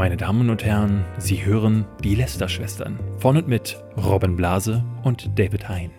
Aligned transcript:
Meine 0.00 0.16
Damen 0.16 0.48
und 0.48 0.64
Herren, 0.64 1.04
Sie 1.18 1.44
hören 1.44 1.84
die 2.02 2.14
Lester-Schwestern 2.14 2.98
von 3.18 3.36
und 3.36 3.48
mit 3.48 3.76
Robin 3.98 4.34
Blase 4.34 4.82
und 5.02 5.38
David 5.38 5.68
Hein. 5.68 5.90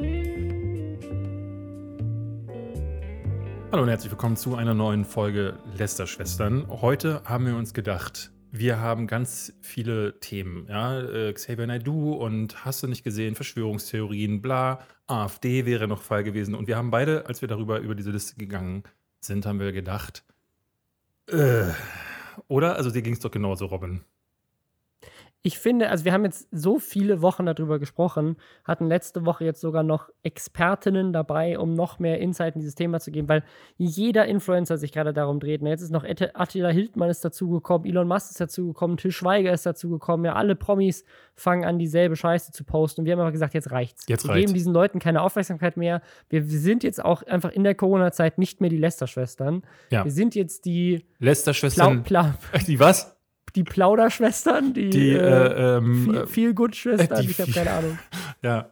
Hallo 3.71 3.83
und 3.83 3.89
herzlich 3.89 4.09
willkommen 4.09 4.37
zu 4.37 4.55
einer 4.55 4.73
neuen 4.73 5.05
Folge 5.05 5.59
Lester-Schwestern. 5.77 6.65
Heute 6.81 7.21
haben 7.25 7.45
wir 7.45 7.55
uns 7.55 7.75
gedacht, 7.75 8.31
wir 8.49 8.79
haben 8.79 9.05
ganz 9.05 9.53
viele 9.61 10.19
Themen. 10.19 10.65
Ja? 10.67 10.99
Äh, 10.99 11.33
Xavier 11.33 11.67
Naidoo 11.67 12.13
und 12.13 12.65
hast 12.65 12.81
du 12.81 12.87
nicht 12.87 13.03
gesehen, 13.03 13.35
Verschwörungstheorien, 13.35 14.41
bla, 14.41 14.79
AfD 15.05 15.67
wäre 15.67 15.87
noch 15.87 16.01
Fall 16.01 16.23
gewesen. 16.23 16.55
Und 16.55 16.67
wir 16.67 16.75
haben 16.75 16.89
beide, 16.89 17.27
als 17.27 17.41
wir 17.41 17.47
darüber 17.47 17.77
über 17.77 17.93
diese 17.93 18.09
Liste 18.09 18.35
gegangen 18.35 18.81
sind, 19.19 19.45
haben 19.45 19.59
wir 19.59 19.71
gedacht, 19.71 20.23
äh, 21.27 21.65
oder? 22.47 22.75
Also 22.75 22.91
dir 22.91 23.01
ging 23.01 23.13
es 23.13 23.19
doch 23.19 23.31
genauso, 23.31 23.65
Robin. 23.65 24.03
Ich 25.43 25.57
finde, 25.57 25.89
also 25.89 26.05
wir 26.05 26.13
haben 26.13 26.23
jetzt 26.23 26.47
so 26.51 26.77
viele 26.77 27.23
Wochen 27.23 27.47
darüber 27.47 27.79
gesprochen, 27.79 28.37
hatten 28.63 28.87
letzte 28.87 29.25
Woche 29.25 29.43
jetzt 29.43 29.59
sogar 29.59 29.81
noch 29.81 30.09
Expertinnen 30.21 31.13
dabei, 31.13 31.57
um 31.57 31.73
noch 31.73 31.97
mehr 31.97 32.19
Insight 32.19 32.53
in 32.53 32.61
dieses 32.61 32.75
Thema 32.75 32.99
zu 32.99 33.11
geben, 33.11 33.27
weil 33.27 33.43
jeder 33.77 34.27
Influencer 34.27 34.77
sich 34.77 34.91
gerade 34.91 35.13
darum 35.13 35.39
dreht. 35.39 35.63
Jetzt 35.63 35.81
ist 35.81 35.89
noch 35.89 36.03
Attila 36.03 36.69
Hildmann 36.69 37.09
ist 37.09 37.25
dazugekommen, 37.25 37.87
Elon 37.87 38.07
Musk 38.07 38.29
ist 38.29 38.39
dazugekommen, 38.39 38.97
Till 38.97 39.11
Schweiger 39.11 39.51
ist 39.51 39.65
dazugekommen, 39.65 40.27
ja, 40.27 40.33
alle 40.33 40.55
Promis 40.55 41.05
fangen 41.33 41.65
an, 41.65 41.79
dieselbe 41.79 42.15
Scheiße 42.15 42.51
zu 42.51 42.63
posten. 42.63 43.01
Und 43.01 43.05
wir 43.05 43.13
haben 43.13 43.21
aber 43.21 43.31
gesagt, 43.31 43.55
jetzt 43.55 43.71
reicht's. 43.71 44.05
Jetzt 44.07 44.27
wir 44.27 44.35
geben 44.35 44.53
diesen 44.53 44.73
Leuten 44.73 44.99
keine 44.99 45.23
Aufmerksamkeit 45.23 45.75
mehr. 45.75 46.03
Wir, 46.29 46.51
wir 46.51 46.59
sind 46.59 46.83
jetzt 46.83 47.03
auch 47.03 47.23
einfach 47.23 47.51
in 47.51 47.63
der 47.63 47.73
Corona-Zeit 47.73 48.37
nicht 48.37 48.61
mehr 48.61 48.69
die 48.69 48.77
Lester-Schwestern. 48.77 49.63
Ja. 49.89 50.03
Wir 50.03 50.11
sind 50.11 50.35
jetzt 50.35 50.65
die 50.65 51.05
Lester-Schwestern. 51.17 52.03
Die 52.67 52.79
was? 52.79 53.17
Die 53.55 53.63
Plauderschwestern, 53.63 54.73
die, 54.73 54.89
Die, 54.89 55.09
äh, 55.11 55.17
äh, 55.17 55.77
ähm, 55.77 56.03
viel, 56.05 56.15
äh, 56.15 56.27
viel 56.27 56.53
gut 56.53 56.75
Schwestern, 56.75 57.21
die 57.21 57.31
ich 57.31 57.39
habe 57.39 57.51
viel- 57.51 57.63
keine 57.63 57.71
Ahnung. 57.77 57.99
ja. 58.41 58.71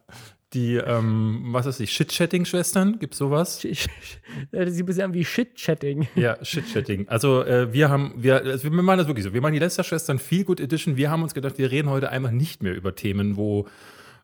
Die, 0.52 0.74
ähm, 0.74 1.44
was 1.52 1.66
ist 1.66 1.78
die? 1.78 1.86
Shit-Chatting-Schwestern? 1.86 2.98
Gibt's 2.98 3.18
sowas? 3.18 3.64
Äh, 3.64 3.76
ein 4.52 4.84
bisschen 4.84 5.14
wie 5.14 5.24
Shit-Chatting. 5.24 6.08
Ja, 6.16 6.44
Shit-Chatting. 6.44 7.06
Also 7.08 7.44
äh, 7.44 7.72
wir 7.72 7.88
haben, 7.88 8.14
wir, 8.16 8.44
also 8.44 8.64
wir 8.64 8.70
machen 8.82 8.98
das 8.98 9.06
wirklich 9.06 9.24
so. 9.24 9.32
Wir 9.32 9.40
machen 9.42 9.52
die 9.52 9.60
Lester-Schwestern 9.60 10.18
Feel 10.18 10.42
Good 10.42 10.58
Edition. 10.58 10.96
Wir 10.96 11.08
haben 11.08 11.22
uns 11.22 11.34
gedacht, 11.34 11.56
wir 11.58 11.70
reden 11.70 11.88
heute 11.88 12.10
einfach 12.10 12.32
nicht 12.32 12.64
mehr 12.64 12.74
über 12.74 12.96
Themen, 12.96 13.36
wo 13.36 13.68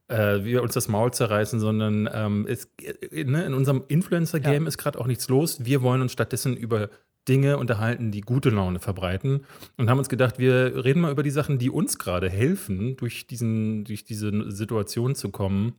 äh, 0.09 0.43
wir 0.43 0.65
uns 0.65 0.75
das 0.75 0.89
Maul 0.89 1.12
zerreißen, 1.12 1.61
sondern 1.61 2.09
ähm, 2.12 2.45
es, 2.49 2.69
äh, 3.12 3.23
ne, 3.23 3.45
in 3.45 3.55
unserem 3.55 3.84
Influencer-Game 3.87 4.67
ist 4.67 4.79
gerade 4.79 4.99
auch 4.99 5.07
nichts 5.07 5.29
los. 5.29 5.65
Wir 5.65 5.81
wollen 5.83 6.03
uns 6.03 6.11
stattdessen 6.12 6.57
über 6.57 6.91
Dinge 7.29 7.59
unterhalten, 7.59 8.11
die 8.13 8.21
gute 8.21 8.51
Laune 8.51 8.79
verbreiten 8.79 9.45
und 9.77 9.91
haben 9.91 9.99
uns 9.99 10.09
gedacht, 10.09 10.39
wir 10.39 10.85
reden 10.85 11.01
mal 11.01 11.11
über 11.11 11.23
die 11.23 11.31
Sachen, 11.31 11.59
die 11.59 11.71
uns 11.71 11.99
gerade 11.99 12.29
helfen, 12.31 12.97
durch, 12.97 13.27
diesen, 13.27 13.85
durch 13.85 14.05
diese 14.05 14.51
Situation 14.51 15.15
zu 15.15 15.31
kommen 15.31 15.75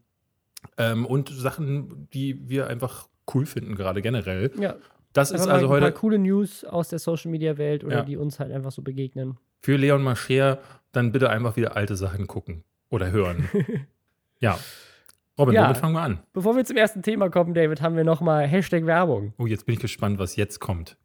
ähm, 0.77 1.05
und 1.05 1.29
Sachen, 1.29 2.07
die 2.13 2.49
wir 2.49 2.67
einfach 2.67 3.07
cool 3.33 3.45
finden, 3.45 3.75
gerade 3.75 4.01
generell. 4.01 4.51
Ja, 4.59 4.75
Das 5.13 5.31
ist 5.31 5.41
also 5.41 5.49
mal 5.49 5.63
ein 5.63 5.69
heute 5.69 5.81
paar 5.91 5.91
coole 5.99 6.19
News 6.19 6.63
aus 6.65 6.89
der 6.89 6.99
Social-Media-Welt 6.99 7.83
oder 7.83 7.97
Ja. 7.97 8.03
die 8.03 8.17
uns 8.17 8.39
halt 8.39 8.51
einfach 8.51 8.71
so 8.71 8.81
begegnen. 8.81 9.37
für 9.61 9.75
Leon 9.77 10.03
Mascher 10.03 10.59
dann 10.91 11.11
bitte 11.11 11.29
einfach 11.29 11.55
wieder 11.57 11.75
alte 11.75 11.95
Sachen 11.95 12.27
gucken 12.27 12.63
oder 12.89 13.11
hören. 13.11 13.47
ja. 14.39 14.57
Robin, 15.37 15.53
Ja. 15.55 15.65
womit 15.65 15.77
fangen 15.77 15.93
wir 15.93 16.01
an? 16.01 16.19
Bevor 16.33 16.55
wir 16.55 16.65
zum 16.65 16.77
ersten 16.77 17.03
Thema 17.03 17.29
kommen, 17.29 17.53
David, 17.53 17.81
haben 17.81 17.95
wir 17.95 18.03
noch 18.03 18.21
mal 18.21 18.47
Hashtag 18.47 18.85
Werbung. 18.85 19.33
Oh, 19.37 19.45
jetzt 19.45 19.65
bin 19.65 19.73
ich 19.73 19.79
gespannt, 19.79 20.17
was 20.19 20.35
jetzt 20.35 20.59
kommt. 20.59 20.97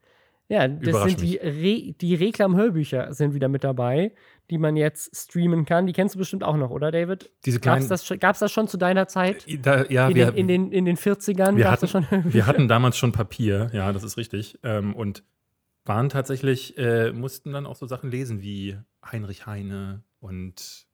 Ja, 0.53 0.69
das 0.69 1.05
sind 1.05 1.23
die, 1.23 1.37
Re 1.39 1.95
die 1.99 2.15
Reklam-Hörbücher 2.15 3.15
sind 3.15 3.33
wieder 3.33 3.49
mit 3.49 3.65
dabei, 3.65 4.13
die 4.51 4.59
man 4.59 4.77
jetzt 4.77 5.17
streamen 5.17 5.65
kann. 5.65 5.87
Die 5.87 5.95
kennst 5.95 6.15
du 6.15 6.19
bestimmt 6.19 6.45
auch 6.45 6.59
noch, 6.59 6.69
oder 6.69 6.91
David? 6.91 7.31
Diese 7.47 7.59
Gab 7.59 7.63
kleinen. 7.63 7.83
es 7.85 7.89
das, 7.89 8.05
schon- 8.07 8.19
gab's 8.19 8.41
das 8.41 8.53
schon 8.53 8.69
zu 8.69 8.77
deiner 8.77 9.09
Zeit? 9.09 9.47
da, 9.65 9.87
ja, 9.87 10.09
in, 10.09 10.15
wir, 10.15 10.27
den, 10.27 10.37
in, 10.37 10.49
den, 10.49 10.73
in 10.73 10.85
den 10.85 10.97
40ern 10.99 11.57
wir 11.57 11.65
gab 11.65 11.73
es 11.77 11.81
hatten, 11.81 11.81
das 11.81 11.91
schon 11.91 12.11
Hörbücher? 12.11 12.35
wir 12.35 12.47
hatten 12.47 12.69
damals 12.69 12.99
schon 12.99 13.13
Papier, 13.13 13.71
ja, 13.73 13.95
das 13.95 14.03
ist 14.05 14.19
richtig. 14.19 14.59
Ähm, 14.63 14.95
und 14.95 15.25
waren 15.87 16.11
tatsächlich, 16.11 16.77
äh, 16.77 17.13
mussten 17.13 17.53
dann 17.55 17.65
auch 17.65 17.77
so 17.77 17.87
Sachen 17.87 18.11
lesen 18.11 18.43
wie 18.43 18.77
Heinrich 19.11 19.47
Heine 19.47 20.03
und 20.21 20.87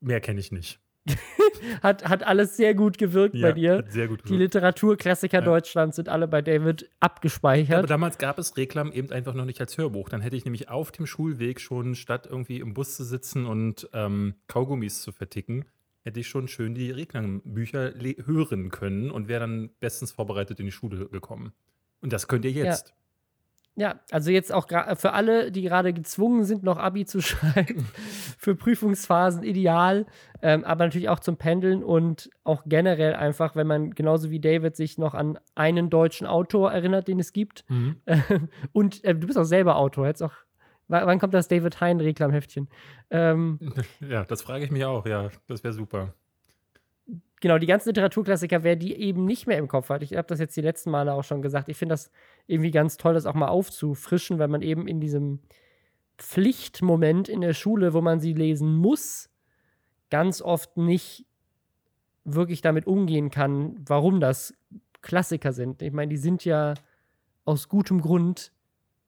mehr 0.00 0.20
kenne 0.22 0.40
ich 0.40 0.50
nicht. 0.52 0.80
hat, 1.82 2.08
hat 2.08 2.22
alles 2.24 2.56
sehr 2.56 2.74
gut 2.74 2.96
gewirkt 2.98 3.40
bei 3.40 3.52
dir. 3.52 3.84
sehr 3.88 4.08
gut 4.08 4.20
Die 4.20 4.24
gewirkt. 4.24 4.40
Literaturklassiker 4.54 5.38
Ja. 5.38 5.44
Deutschlands 5.44 5.96
sind 5.96 6.08
alle 6.08 6.28
bei 6.28 6.42
David 6.42 6.82
Ja, 6.82 6.88
abgespeichert. 7.00 7.78
aber 7.78 7.86
damals 7.86 8.18
gab 8.18 8.38
es 8.38 8.56
Reklam 8.56 8.92
eben 8.92 9.10
einfach 9.10 9.34
noch 9.34 9.44
nicht 9.44 9.60
als 9.60 9.76
Hörbuch. 9.78 10.08
Dann 10.08 10.20
hätte 10.20 10.36
ich 10.36 10.44
nämlich 10.44 10.68
auf 10.68 10.92
dem 10.92 11.06
Schulweg 11.06 11.60
schon, 11.60 11.94
statt 11.94 12.26
irgendwie 12.30 12.60
im 12.60 12.74
Bus 12.74 12.96
zu 12.96 13.04
sitzen 13.04 13.46
und 13.46 13.88
ähm, 13.92 14.34
Kaugummis 14.46 15.02
zu 15.02 15.12
verticken, 15.12 15.64
hätte 16.02 16.20
ich 16.20 16.28
schon 16.28 16.48
schön 16.48 16.74
die 16.74 16.90
Reklambücher 16.90 17.92
hören 18.24 18.70
können 18.70 19.10
und 19.10 19.28
wäre 19.28 19.40
dann 19.40 19.70
bestens 19.80 20.12
vorbereitet 20.12 20.58
in 20.60 20.66
die 20.66 20.72
Schule 20.72 21.08
gekommen. 21.08 21.52
Und 22.00 22.12
das 22.12 22.26
könnt 22.28 22.44
ihr 22.44 22.50
jetzt. 22.52 22.88
Ja, 22.88 22.94
also 24.10 24.30
jetzt 24.30 24.52
auch 24.52 24.68
für 24.96 25.12
alle, 25.12 25.50
die 25.50 25.62
gerade 25.62 25.92
gezwungen 25.92 26.44
sind, 26.44 26.62
noch 26.62 26.76
Abi 26.76 27.06
zu 27.06 27.20
schreiben, 27.22 27.86
für 28.38 28.54
Prüfungsphasen 28.54 29.42
ideal, 29.44 30.06
ähm, 30.42 30.64
aber 30.64 30.84
natürlich 30.84 31.08
auch 31.08 31.20
zum 31.20 31.36
Pendeln 31.38 31.82
und 31.82 32.28
auch 32.44 32.64
generell 32.66 33.14
einfach, 33.14 33.56
wenn 33.56 33.66
man 33.66 33.92
genauso 33.94 34.30
wie 34.30 34.40
David 34.40 34.76
sich 34.76 34.98
noch 34.98 35.14
an 35.14 35.38
einen 35.54 35.88
deutschen 35.88 36.26
Autor 36.26 36.70
erinnert, 36.72 37.08
den 37.08 37.18
es 37.18 37.32
gibt. 37.32 37.64
und 38.72 39.02
äh, 39.04 39.14
du 39.14 39.26
bist 39.26 39.38
auch 39.38 39.44
selber 39.44 39.76
Autor. 39.76 40.06
Jetzt 40.06 40.22
auch, 40.22 40.32
wa- 40.88 41.06
wann 41.06 41.18
kommt 41.18 41.32
das 41.32 41.48
David 41.48 41.80
Hein 41.80 42.00
Reklamheftchen? 42.00 42.68
Ähm, 43.10 43.58
Ja, 44.00 44.24
das 44.24 44.42
frage 44.42 44.64
ich 44.64 44.70
mich 44.70 44.84
auch. 44.84 45.06
Ja, 45.06 45.30
das 45.48 45.64
wäre 45.64 45.72
super. 45.72 46.14
genau, 47.40 47.58
die 47.58 47.66
ganzen 47.66 47.88
Literaturklassiker, 47.88 48.62
wer 48.62 48.76
die 48.76 48.94
eben 48.96 49.24
nicht 49.24 49.46
mehr 49.46 49.58
im 49.58 49.68
Kopf 49.68 49.88
hat, 49.88 50.02
ich 50.02 50.14
habe 50.16 50.28
das 50.28 50.38
jetzt 50.40 50.56
die 50.56 50.60
letzten 50.60 50.90
Male 50.90 51.12
auch 51.14 51.24
schon 51.24 51.42
gesagt, 51.42 51.68
ich 51.68 51.76
finde 51.76 51.94
das 51.94 52.10
irgendwie 52.46 52.70
ganz 52.70 52.96
toll, 52.96 53.14
das 53.14 53.26
auch 53.26 53.34
mal 53.34 53.48
aufzufrischen, 53.48 54.38
weil 54.38 54.48
man 54.48 54.62
eben 54.62 54.86
in 54.86 55.00
diesem 55.00 55.40
Pflichtmoment 56.18 57.28
in 57.28 57.40
der 57.40 57.54
Schule, 57.54 57.94
wo 57.94 58.00
man 58.00 58.20
sie 58.20 58.32
lesen 58.32 58.76
muss, 58.76 59.30
ganz 60.10 60.42
oft 60.42 60.76
nicht 60.76 61.26
wirklich 62.24 62.60
damit 62.60 62.86
umgehen 62.86 63.30
kann, 63.30 63.76
warum 63.86 64.20
das 64.20 64.54
Klassiker 65.00 65.52
sind. 65.52 65.82
Ich 65.82 65.92
meine, 65.92 66.10
die 66.10 66.16
sind 66.16 66.44
ja 66.44 66.74
aus 67.44 67.68
gutem 67.68 68.00
Grund 68.00 68.52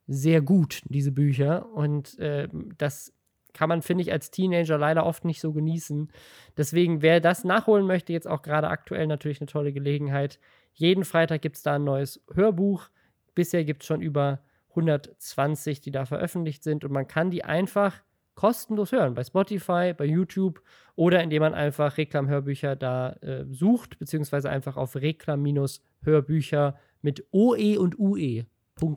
sehr 0.06 0.42
gut, 0.42 0.82
diese 0.86 1.12
Bücher. 1.12 1.72
Und 1.72 2.18
äh, 2.18 2.48
das 2.78 3.12
kann 3.52 3.68
man, 3.68 3.82
finde 3.82 4.02
ich, 4.02 4.12
als 4.12 4.30
Teenager 4.30 4.76
leider 4.76 5.06
oft 5.06 5.24
nicht 5.24 5.40
so 5.40 5.52
genießen. 5.52 6.10
Deswegen, 6.56 7.02
wer 7.02 7.20
das 7.20 7.44
nachholen 7.44 7.86
möchte, 7.86 8.12
jetzt 8.12 8.26
auch 8.26 8.42
gerade 8.42 8.68
aktuell 8.68 9.06
natürlich 9.06 9.40
eine 9.40 9.46
tolle 9.46 9.72
Gelegenheit. 9.72 10.40
Jeden 10.72 11.04
Freitag 11.04 11.42
gibt 11.42 11.56
es 11.56 11.62
da 11.62 11.74
ein 11.76 11.84
neues 11.84 12.22
Hörbuch. 12.34 12.88
Bisher 13.34 13.64
gibt 13.64 13.82
es 13.82 13.86
schon 13.86 14.00
über 14.00 14.40
120, 14.70 15.80
die 15.80 15.90
da 15.90 16.04
veröffentlicht 16.04 16.64
sind. 16.64 16.84
Und 16.84 16.92
man 16.92 17.06
kann 17.06 17.30
die 17.30 17.44
einfach 17.44 18.02
kostenlos 18.34 18.92
hören. 18.92 19.14
Bei 19.14 19.24
Spotify, 19.24 19.94
bei 19.96 20.04
YouTube 20.04 20.60
oder 20.96 21.22
indem 21.22 21.42
man 21.42 21.54
einfach 21.54 21.96
Reklam-Hörbücher 21.96 22.76
da 22.76 23.12
äh, 23.20 23.46
sucht, 23.48 23.98
beziehungsweise 23.98 24.50
einfach 24.50 24.76
auf 24.76 24.96
reklam-hörbücher 24.96 26.76
mit 27.02 27.26
OE 27.32 27.78
und 27.78 27.98
UE.de. 27.98 28.44
Oh 28.80 28.96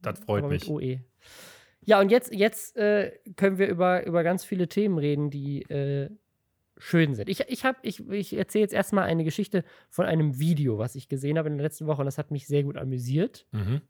das 0.02 0.20
freut 0.22 0.44
aber 0.44 0.52
mich. 0.54 0.68
mit 0.68 0.70
OE. 0.70 1.00
Ja, 1.82 2.00
und 2.02 2.10
jetzt, 2.10 2.34
jetzt 2.34 2.76
äh, 2.78 3.12
können 3.36 3.60
wir 3.60 3.68
über, 3.68 4.06
über 4.08 4.24
ganz 4.24 4.44
viele 4.44 4.68
Themen 4.68 4.98
reden, 4.98 5.30
die 5.30 5.62
äh, 5.70 6.10
schön 6.78 7.14
sind. 7.14 7.30
Ich, 7.30 7.42
ich, 7.42 7.64
hab- 7.64 7.86
ich, 7.86 8.10
ich 8.10 8.36
erzähle 8.36 8.64
jetzt 8.64 8.74
erstmal 8.74 9.04
eine 9.04 9.24
Geschichte 9.24 9.64
von 9.90 10.08
einem 10.08 10.40
Video, 10.40 10.80
was 10.80 10.96
ich 10.96 11.08
gesehen 11.08 11.38
habe 11.38 11.50
in 11.50 11.58
der 11.58 11.64
letzten 11.64 11.86
Woche 11.86 12.02
und 12.02 12.06
das 12.06 12.18
hat 12.18 12.32
mich 12.32 12.48
sehr 12.48 12.64
gut 12.64 12.78
amüsiert. 12.78 13.46
Mhm. 13.52 13.82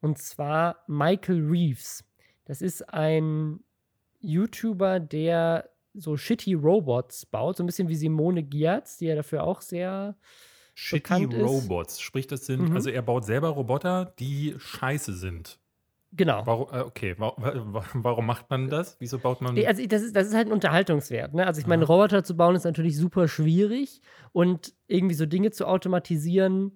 Und 0.00 0.18
zwar 0.18 0.84
Michael 0.86 1.44
Reeves. 1.44 2.04
Das 2.44 2.62
ist 2.62 2.88
ein 2.88 3.60
YouTuber, 4.20 5.00
der 5.00 5.68
so 5.94 6.16
shitty 6.16 6.54
Robots 6.54 7.26
baut, 7.26 7.56
so 7.56 7.62
ein 7.62 7.66
bisschen 7.66 7.88
wie 7.88 7.96
Simone 7.96 8.42
Giertz, 8.42 8.96
die 8.98 9.06
ja 9.06 9.14
dafür 9.14 9.44
auch 9.44 9.60
sehr 9.60 10.16
Shitty 10.74 10.96
bekannt 11.02 11.34
ist. 11.34 11.42
Robots. 11.42 12.00
Sprich, 12.00 12.26
das 12.26 12.46
sind, 12.46 12.70
Mhm. 12.70 12.76
also 12.76 12.90
er 12.90 13.02
baut 13.02 13.24
selber 13.24 13.48
Roboter, 13.48 14.14
die 14.18 14.54
scheiße 14.58 15.12
sind. 15.14 15.58
genau. 16.12 16.42
Warum, 16.44 16.68
äh, 16.72 16.80
okay, 16.80 17.14
warum, 17.18 18.26
macht 18.26 18.50
man 18.50 18.68
das? 18.68 18.96
Wieso 18.98 19.18
baut 19.18 19.40
man. 19.42 19.56
Also 19.64 19.86
das 19.86 20.02
ist, 20.02 20.16
das 20.16 20.26
ist 20.28 20.34
halt 20.34 20.48
ein 20.48 20.52
Unterhaltungswert. 20.52 21.34
Ne? 21.34 21.46
Also 21.46 21.60
ich 21.60 21.66
meine. 21.66 21.84
Roboter 21.84 22.24
zu 22.24 22.36
bauen 22.36 22.56
ist 22.56 22.64
natürlich 22.64 22.96
super 22.96 23.28
schwierig 23.28 24.00
und 24.32 24.74
irgendwie 24.88 25.14
so 25.14 25.26
Dinge 25.26 25.50
zu 25.52 25.66
automatisieren, 25.66 26.72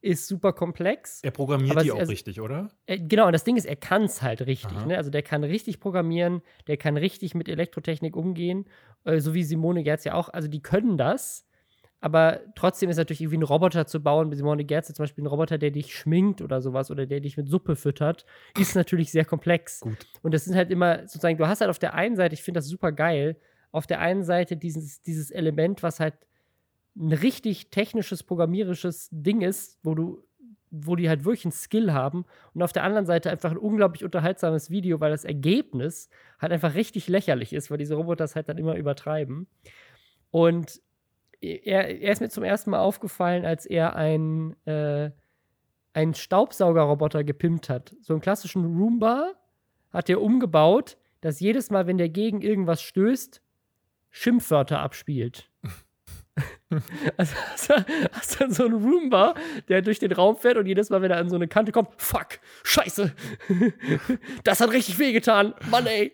ist 0.00 0.28
super 0.28 0.52
komplex. 0.52 1.20
Er 1.22 1.30
programmiert 1.30 1.82
die 1.82 1.90
auch 1.90 1.98
also- 1.98 2.10
richtig, 2.10 2.40
oder? 2.40 2.68
Äh, 2.86 2.98
genau, 2.98 3.26
und 3.26 3.32
das 3.32 3.44
Ding 3.44 3.56
ist, 3.56 3.64
er 3.64 3.76
kann 3.76 4.04
es 4.04 4.22
halt 4.22 4.46
richtig. 4.46 4.86
Ne? 4.86 4.96
Also 4.96 5.10
der 5.10 5.22
kann 5.22 5.42
richtig 5.44 5.80
programmieren, 5.80 6.42
der 6.66 6.76
kann 6.76 6.96
richtig 6.96 7.34
mit 7.34 7.48
Elektrotechnik 7.48 8.16
umgehen, 8.16 8.66
äh, 9.04 9.18
so 9.20 9.34
wie 9.34 9.42
Simone 9.42 9.82
Gerz 9.82 10.04
ja 10.04 10.14
auch. 10.14 10.28
Also 10.28 10.48
die 10.48 10.62
können 10.62 10.96
das, 10.96 11.46
aber 12.00 12.40
trotzdem 12.54 12.90
ist 12.90 12.96
natürlich 12.96 13.20
irgendwie 13.22 13.38
ein 13.38 13.42
Roboter 13.42 13.86
zu 13.86 14.00
bauen. 14.00 14.32
Simone 14.32 14.64
Gerz 14.64 14.86
zum 14.86 15.02
Beispiel 15.02 15.24
ein 15.24 15.28
Roboter, 15.28 15.58
der 15.58 15.72
dich 15.72 15.96
schminkt 15.96 16.42
oder 16.42 16.60
sowas 16.60 16.92
oder 16.92 17.06
der 17.06 17.20
dich 17.20 17.36
mit 17.36 17.48
Suppe 17.48 17.74
füttert, 17.74 18.24
ist 18.56 18.76
natürlich 18.76 19.10
sehr 19.10 19.24
komplex. 19.24 19.80
Gut. 19.80 20.06
Und 20.22 20.32
das 20.32 20.44
sind 20.44 20.54
halt 20.54 20.70
immer 20.70 21.00
sozusagen, 21.00 21.38
du 21.38 21.48
hast 21.48 21.60
halt 21.60 21.70
auf 21.70 21.80
der 21.80 21.94
einen 21.94 22.14
Seite, 22.14 22.34
ich 22.34 22.42
finde 22.44 22.58
das 22.58 22.68
super 22.68 22.92
geil, 22.92 23.36
auf 23.72 23.86
der 23.86 24.00
einen 24.00 24.22
Seite 24.22 24.56
dieses, 24.56 25.02
dieses 25.02 25.30
Element, 25.30 25.82
was 25.82 25.98
halt 25.98 26.14
ein 26.98 27.12
richtig 27.12 27.70
technisches, 27.70 28.22
programmierisches 28.22 29.08
Ding 29.12 29.40
ist, 29.40 29.78
wo 29.82 29.94
du, 29.94 30.24
wo 30.70 30.96
die 30.96 31.08
halt 31.08 31.24
wirklich 31.24 31.44
einen 31.44 31.52
Skill 31.52 31.92
haben 31.92 32.24
und 32.54 32.62
auf 32.62 32.72
der 32.72 32.82
anderen 32.82 33.06
Seite 33.06 33.30
einfach 33.30 33.50
ein 33.50 33.56
unglaublich 33.56 34.04
unterhaltsames 34.04 34.70
Video, 34.70 35.00
weil 35.00 35.10
das 35.10 35.24
Ergebnis 35.24 36.10
halt 36.40 36.52
einfach 36.52 36.74
richtig 36.74 37.08
lächerlich 37.08 37.52
ist, 37.52 37.70
weil 37.70 37.78
diese 37.78 37.94
Roboter 37.94 38.24
das 38.24 38.34
halt 38.36 38.48
dann 38.48 38.58
immer 38.58 38.76
übertreiben. 38.76 39.46
Und 40.30 40.80
er, 41.40 42.00
er 42.00 42.12
ist 42.12 42.20
mir 42.20 42.28
zum 42.28 42.44
ersten 42.44 42.70
Mal 42.70 42.80
aufgefallen, 42.80 43.44
als 43.46 43.64
er 43.64 43.94
ein, 43.96 44.56
äh, 44.66 45.10
einen 45.92 46.14
Staubsaugerroboter 46.14 47.24
gepimpt 47.24 47.68
hat. 47.68 47.94
So 48.00 48.12
einen 48.12 48.20
klassischen 48.20 48.64
Roomba 48.64 49.34
hat 49.90 50.10
er 50.10 50.20
umgebaut, 50.20 50.98
dass 51.20 51.40
jedes 51.40 51.70
Mal, 51.70 51.86
wenn 51.86 51.98
der 51.98 52.08
gegen 52.08 52.42
irgendwas 52.42 52.82
stößt, 52.82 53.42
Schimpfwörter 54.10 54.80
abspielt. 54.80 55.50
also 57.16 57.34
hast 57.52 57.70
du, 57.70 57.74
hast 58.12 58.40
dann 58.40 58.52
so 58.52 58.64
einen 58.64 58.74
Roomba, 58.74 59.34
der 59.68 59.82
durch 59.82 59.98
den 59.98 60.12
Raum 60.12 60.36
fährt 60.36 60.56
und 60.56 60.66
jedes 60.66 60.90
Mal, 60.90 61.02
wenn 61.02 61.10
er 61.10 61.18
an 61.18 61.28
so 61.30 61.36
eine 61.36 61.48
Kante 61.48 61.72
kommt, 61.72 61.88
fuck, 61.96 62.38
scheiße, 62.62 63.12
das 64.44 64.60
hat 64.60 64.72
richtig 64.72 64.98
wehgetan, 64.98 65.54
Mann 65.70 65.86
ey. 65.86 66.12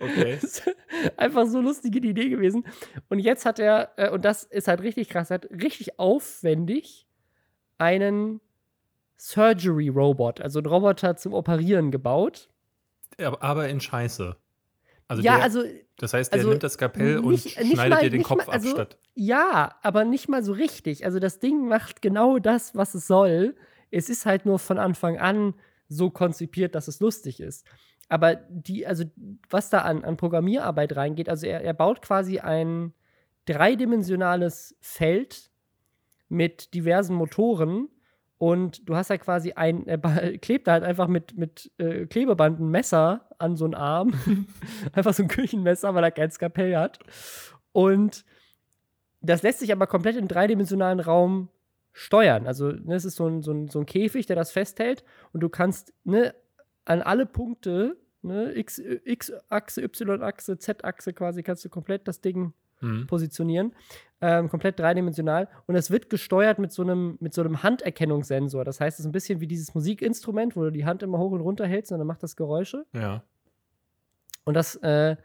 Okay. 0.00 0.38
Das 0.40 0.44
ist 0.44 0.76
einfach 1.16 1.46
so 1.46 1.60
lustige 1.60 2.00
Idee 2.00 2.28
gewesen. 2.28 2.64
Und 3.08 3.20
jetzt 3.20 3.46
hat 3.46 3.58
er, 3.60 3.92
äh, 3.96 4.10
und 4.10 4.24
das 4.24 4.42
ist 4.44 4.66
halt 4.66 4.82
richtig 4.82 5.08
krass, 5.08 5.30
hat 5.30 5.48
richtig 5.50 5.98
aufwendig 5.98 7.06
einen 7.78 8.40
Surgery 9.16 9.88
Robot, 9.88 10.40
also 10.40 10.58
einen 10.58 10.66
Roboter 10.66 11.16
zum 11.16 11.34
Operieren 11.34 11.90
gebaut. 11.90 12.48
Aber- 13.18 13.68
in 13.68 13.80
Scheiße. 13.80 14.36
Also 15.06 15.22
ja, 15.22 15.38
also 15.38 15.62
das 15.98 16.12
heißt, 16.12 16.32
der 16.32 16.38
also 16.40 16.50
nimmt 16.50 16.62
das 16.62 16.74
Skapell 16.74 17.18
und 17.18 17.30
nicht- 17.30 17.44
nicht 17.58 17.72
schneidet 17.72 17.90
mal- 17.90 18.02
dir 18.02 18.10
den 18.10 18.22
Kopf 18.22 18.46
mal- 18.46 18.52
also- 18.52 18.68
ab 18.70 18.74
statt. 18.74 18.98
Ja, 19.14 19.76
aber 19.82 20.04
nicht 20.04 20.28
mal 20.28 20.42
so 20.42 20.52
richtig. 20.52 21.04
Also 21.04 21.18
das 21.18 21.38
Ding 21.38 21.68
macht 21.68 22.02
genau 22.02 22.38
das, 22.38 22.74
was 22.74 22.94
es 22.94 23.06
soll. 23.06 23.54
Es 23.90 24.08
ist 24.08 24.26
halt 24.26 24.44
nur 24.46 24.58
von 24.58 24.78
Anfang 24.78 25.18
an 25.18 25.54
so 25.88 26.10
konzipiert, 26.10 26.74
dass 26.74 26.88
es 26.88 26.98
lustig 27.00 27.38
ist. 27.40 27.64
Aber 28.08 28.34
die, 28.34 28.86
also 28.86 29.04
was 29.50 29.70
da 29.70 29.78
an, 29.82 30.04
an 30.04 30.16
Programmierarbeit 30.16 30.96
reingeht, 30.96 31.28
also 31.28 31.46
er, 31.46 31.62
er 31.62 31.74
baut 31.74 32.02
quasi 32.02 32.38
ein 32.40 32.92
dreidimensionales 33.46 34.76
Feld 34.80 35.50
mit 36.28 36.74
diversen 36.74 37.14
Motoren 37.14 37.88
und 38.44 38.86
du 38.86 38.94
hast 38.94 39.08
ja 39.08 39.16
quasi 39.16 39.52
ein, 39.52 39.86
er 39.86 39.98
klebt 40.38 40.66
da 40.66 40.72
halt 40.72 40.84
einfach 40.84 41.08
mit, 41.08 41.34
mit 41.38 41.72
äh, 41.78 42.04
Klebeband 42.04 42.60
ein 42.60 42.68
Messer 42.68 43.26
an 43.38 43.56
so 43.56 43.64
einen 43.64 43.74
Arm. 43.74 44.12
einfach 44.92 45.14
so 45.14 45.22
ein 45.22 45.28
Küchenmesser, 45.28 45.94
weil 45.94 46.04
er 46.04 46.10
kein 46.10 46.30
Skapell 46.30 46.76
hat. 46.76 46.98
Und 47.72 48.26
das 49.22 49.42
lässt 49.42 49.60
sich 49.60 49.72
aber 49.72 49.86
komplett 49.86 50.16
im 50.16 50.28
dreidimensionalen 50.28 51.00
Raum 51.00 51.48
steuern. 51.94 52.46
Also, 52.46 52.70
ne, 52.70 52.96
es 52.96 53.06
ist 53.06 53.16
so 53.16 53.26
ein, 53.26 53.40
so, 53.40 53.52
ein, 53.52 53.68
so 53.68 53.80
ein 53.80 53.86
Käfig, 53.86 54.26
der 54.26 54.36
das 54.36 54.52
festhält 54.52 55.04
und 55.32 55.40
du 55.40 55.48
kannst 55.48 55.94
ne, 56.04 56.34
an 56.84 57.00
alle 57.00 57.24
Punkte, 57.24 57.96
ne, 58.20 58.52
X-Achse, 58.54 59.80
Y-Achse, 59.80 60.58
Z-Achse 60.58 61.14
quasi, 61.14 61.42
kannst 61.42 61.64
du 61.64 61.70
komplett 61.70 62.06
das 62.06 62.20
Ding 62.20 62.52
Hm. 62.80 63.06
positionieren. 63.06 63.74
Ähm, 64.20 64.48
komplett 64.48 64.78
dreidimensional. 64.78 65.48
Und 65.66 65.74
es 65.74 65.90
wird 65.90 66.08
gesteuert 66.08 66.58
mit 66.58 66.72
so 66.72 66.82
einem, 66.82 67.18
mit 67.20 67.34
so 67.34 67.42
einem 67.42 67.62
Handerkennungssensor. 67.62 68.64
Das 68.64 68.80
heißt, 68.80 68.98
es 68.98 69.04
ist 69.04 69.08
ein 69.08 69.12
bisschen 69.12 69.40
wie 69.40 69.46
dieses 69.46 69.74
Musikinstrument, 69.74 70.56
wo 70.56 70.62
du 70.62 70.70
die 70.70 70.84
Hand 70.84 71.02
immer 71.02 71.18
hoch 71.18 71.32
und 71.32 71.40
runter 71.40 71.66
hältst 71.66 71.92
und 71.92 71.98
dann 71.98 72.06
macht 72.06 72.22
das 72.22 72.36
Geräusche. 72.36 72.86
Ja. 72.94 73.22
Und 74.44 74.54
das 74.54 74.76
äh, 74.76 75.16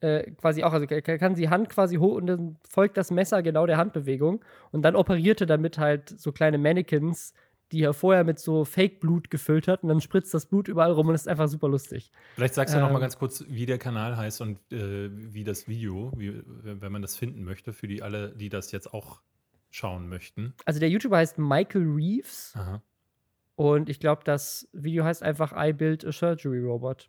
äh, 0.00 0.30
quasi 0.32 0.62
auch, 0.64 0.72
also 0.72 0.86
kann 0.86 1.34
die 1.34 1.48
Hand 1.48 1.68
quasi 1.68 1.96
hoch 1.96 2.16
und 2.16 2.26
dann 2.26 2.56
folgt 2.68 2.96
das 2.96 3.10
Messer 3.10 3.42
genau 3.42 3.66
der 3.66 3.76
Handbewegung. 3.76 4.44
Und 4.70 4.82
dann 4.82 4.96
operiert 4.96 5.40
er 5.40 5.46
damit 5.46 5.78
halt 5.78 6.08
so 6.08 6.32
kleine 6.32 6.58
Mannequins, 6.58 7.34
die 7.72 7.82
er 7.82 7.92
vorher 7.94 8.24
mit 8.24 8.38
so 8.38 8.64
Fake-Blut 8.64 9.30
gefüllt 9.30 9.68
hat 9.68 9.82
und 9.82 9.88
dann 9.88 10.00
spritzt 10.00 10.32
das 10.34 10.46
Blut 10.46 10.68
überall 10.68 10.92
rum 10.92 11.08
und 11.08 11.14
ist 11.14 11.28
einfach 11.28 11.48
super 11.48 11.68
lustig. 11.68 12.10
Vielleicht 12.34 12.54
sagst 12.54 12.74
du 12.74 12.78
noch 12.80 12.88
mal 12.90 12.96
Ähm. 12.96 13.00
ganz 13.02 13.18
kurz, 13.18 13.44
wie 13.48 13.66
der 13.66 13.78
Kanal 13.78 14.16
heißt 14.16 14.40
und 14.40 14.58
äh, 14.72 15.10
wie 15.12 15.44
das 15.44 15.66
Video, 15.66 16.12
wie, 16.16 16.42
wenn 16.46 16.92
man 16.92 17.02
das 17.02 17.16
finden 17.16 17.44
möchte, 17.44 17.72
für 17.72 17.88
die 17.88 18.02
alle, 18.02 18.30
die 18.36 18.48
das 18.48 18.70
jetzt 18.72 18.92
auch 18.94 19.20
schauen 19.70 20.08
möchten. 20.08 20.54
Also 20.64 20.78
der 20.78 20.88
YouTuber 20.88 21.16
heißt 21.16 21.38
Michael 21.38 21.84
Reeves 21.84 22.52
Aha. 22.54 22.80
und 23.56 23.88
ich 23.88 23.98
glaube, 23.98 24.22
das 24.24 24.68
Video 24.72 25.02
heißt 25.04 25.22
einfach 25.22 25.52
I 25.56 25.72
Built 25.72 26.04
a 26.04 26.12
Surgery 26.12 26.60
Robot. 26.60 27.08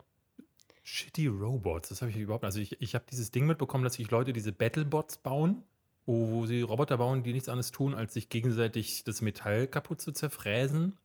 Shitty 0.82 1.26
Robots, 1.26 1.88
das 1.88 2.00
habe 2.02 2.10
ich 2.12 2.16
überhaupt. 2.16 2.44
Also 2.44 2.60
ich, 2.60 2.80
ich 2.80 2.94
habe 2.94 3.04
dieses 3.10 3.30
Ding 3.30 3.46
mitbekommen, 3.46 3.84
dass 3.84 3.94
sich 3.94 4.10
Leute 4.10 4.32
diese 4.32 4.52
Battlebots 4.52 5.18
bauen, 5.18 5.62
wo, 6.06 6.46
sie 6.46 6.62
Roboter 6.62 6.98
bauen, 6.98 7.22
die 7.22 7.32
nichts 7.32 7.48
anderes 7.48 7.72
tun, 7.72 7.94
als 7.94 8.14
sich 8.14 8.28
gegenseitig 8.28 9.04
das 9.04 9.20
Metall 9.22 9.66
kaputt 9.66 10.00
zu 10.00 10.12
zerfräsen. 10.12 10.96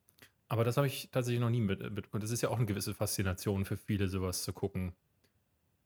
Aber 0.47 0.63
das 0.63 0.77
habe 0.77 0.87
ich 0.87 1.09
tatsächlich 1.11 1.39
noch 1.41 1.49
nie 1.49 1.61
mit- 1.61 1.79
mitbekommen. 1.81 2.21
Das 2.21 2.31
ist 2.31 2.41
ja 2.41 2.49
auch 2.49 2.57
eine 2.57 2.65
gewisse 2.65 2.93
Faszination 2.93 3.65
für 3.65 3.77
viele, 3.77 4.07
sowas 4.09 4.43
zu 4.43 4.53
gucken. 4.53 4.93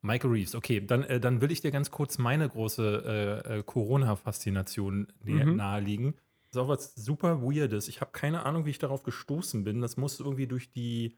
Michael 0.01 0.31
Reeves, 0.31 0.53
okay, 0.53 0.81
dann, 0.85 1.03
äh, 1.03 1.19
dann 1.19 1.41
will 1.41 1.51
ich 1.51 1.61
dir 1.61 1.71
ganz 1.71 1.89
kurz 1.91 2.17
meine 2.17 2.47
große 2.47 3.43
äh, 3.47 3.59
äh, 3.59 3.63
Corona-Faszination 3.63 5.07
Mhm. 5.23 5.55
nahelegen. 5.55 6.13
Das 6.43 6.51
ist 6.51 6.57
auch 6.57 6.67
was 6.67 6.93
super 6.95 7.41
Weirdes. 7.41 7.87
Ich 7.87 8.01
habe 8.01 8.11
keine 8.11 8.45
Ahnung, 8.45 8.65
wie 8.65 8.69
ich 8.71 8.79
darauf 8.79 9.03
gestoßen 9.03 9.63
bin. 9.63 9.81
Das 9.81 9.97
muss 9.97 10.19
irgendwie 10.19 10.47
durch 10.47 10.69
die 10.71 11.15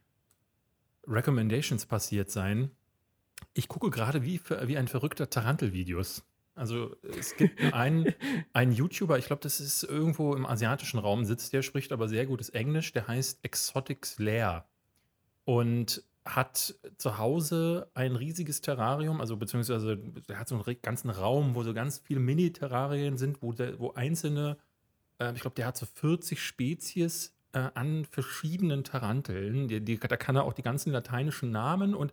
Recommendations 1.07 1.85
passiert 1.85 2.31
sein. 2.31 2.71
Ich 3.53 3.67
gucke 3.67 3.89
gerade 3.89 4.23
wie, 4.23 4.39
wie 4.63 4.77
ein 4.77 4.87
verrückter 4.87 5.29
Tarantel-Videos. 5.29 6.23
Also 6.57 6.95
es 7.17 7.35
gibt 7.35 7.61
einen, 7.73 8.13
einen 8.51 8.71
YouTuber, 8.73 9.17
ich 9.19 9.27
glaube, 9.27 9.41
das 9.43 9.59
ist 9.59 9.83
irgendwo 9.83 10.33
im 10.33 10.45
asiatischen 10.45 10.99
Raum 10.99 11.23
sitzt, 11.23 11.53
der 11.53 11.61
spricht 11.61 11.91
aber 11.91 12.07
sehr 12.07 12.25
gutes 12.25 12.49
Englisch, 12.49 12.91
der 12.93 13.07
heißt 13.07 13.39
Exotics 13.43 14.17
Lair 14.17 14.65
und 15.45 16.03
hat 16.25 16.75
zu 16.97 17.17
Hause 17.17 17.89
ein 17.93 18.15
riesiges 18.15 18.61
Terrarium, 18.61 19.21
also 19.21 19.37
beziehungsweise 19.37 19.99
er 20.27 20.39
hat 20.39 20.49
so 20.49 20.55
einen 20.55 20.81
ganzen 20.81 21.09
Raum, 21.09 21.55
wo 21.55 21.63
so 21.63 21.73
ganz 21.73 21.99
viele 21.99 22.19
Mini-Terrarien 22.19 23.17
sind, 23.17 23.41
wo, 23.41 23.53
der, 23.53 23.79
wo 23.79 23.93
einzelne, 23.93 24.57
äh, 25.19 25.33
ich 25.33 25.41
glaube, 25.41 25.55
der 25.55 25.67
hat 25.67 25.77
so 25.77 25.85
40 25.85 26.41
Spezies 26.41 27.35
äh, 27.53 27.69
an 27.75 28.05
verschiedenen 28.05 28.83
Taranteln. 28.83 29.67
Die, 29.67 29.79
die, 29.79 29.97
da 29.99 30.17
kann 30.17 30.35
er 30.35 30.43
auch 30.43 30.53
die 30.53 30.63
ganzen 30.63 30.91
lateinischen 30.91 31.51
Namen 31.51 31.93
und 31.93 32.11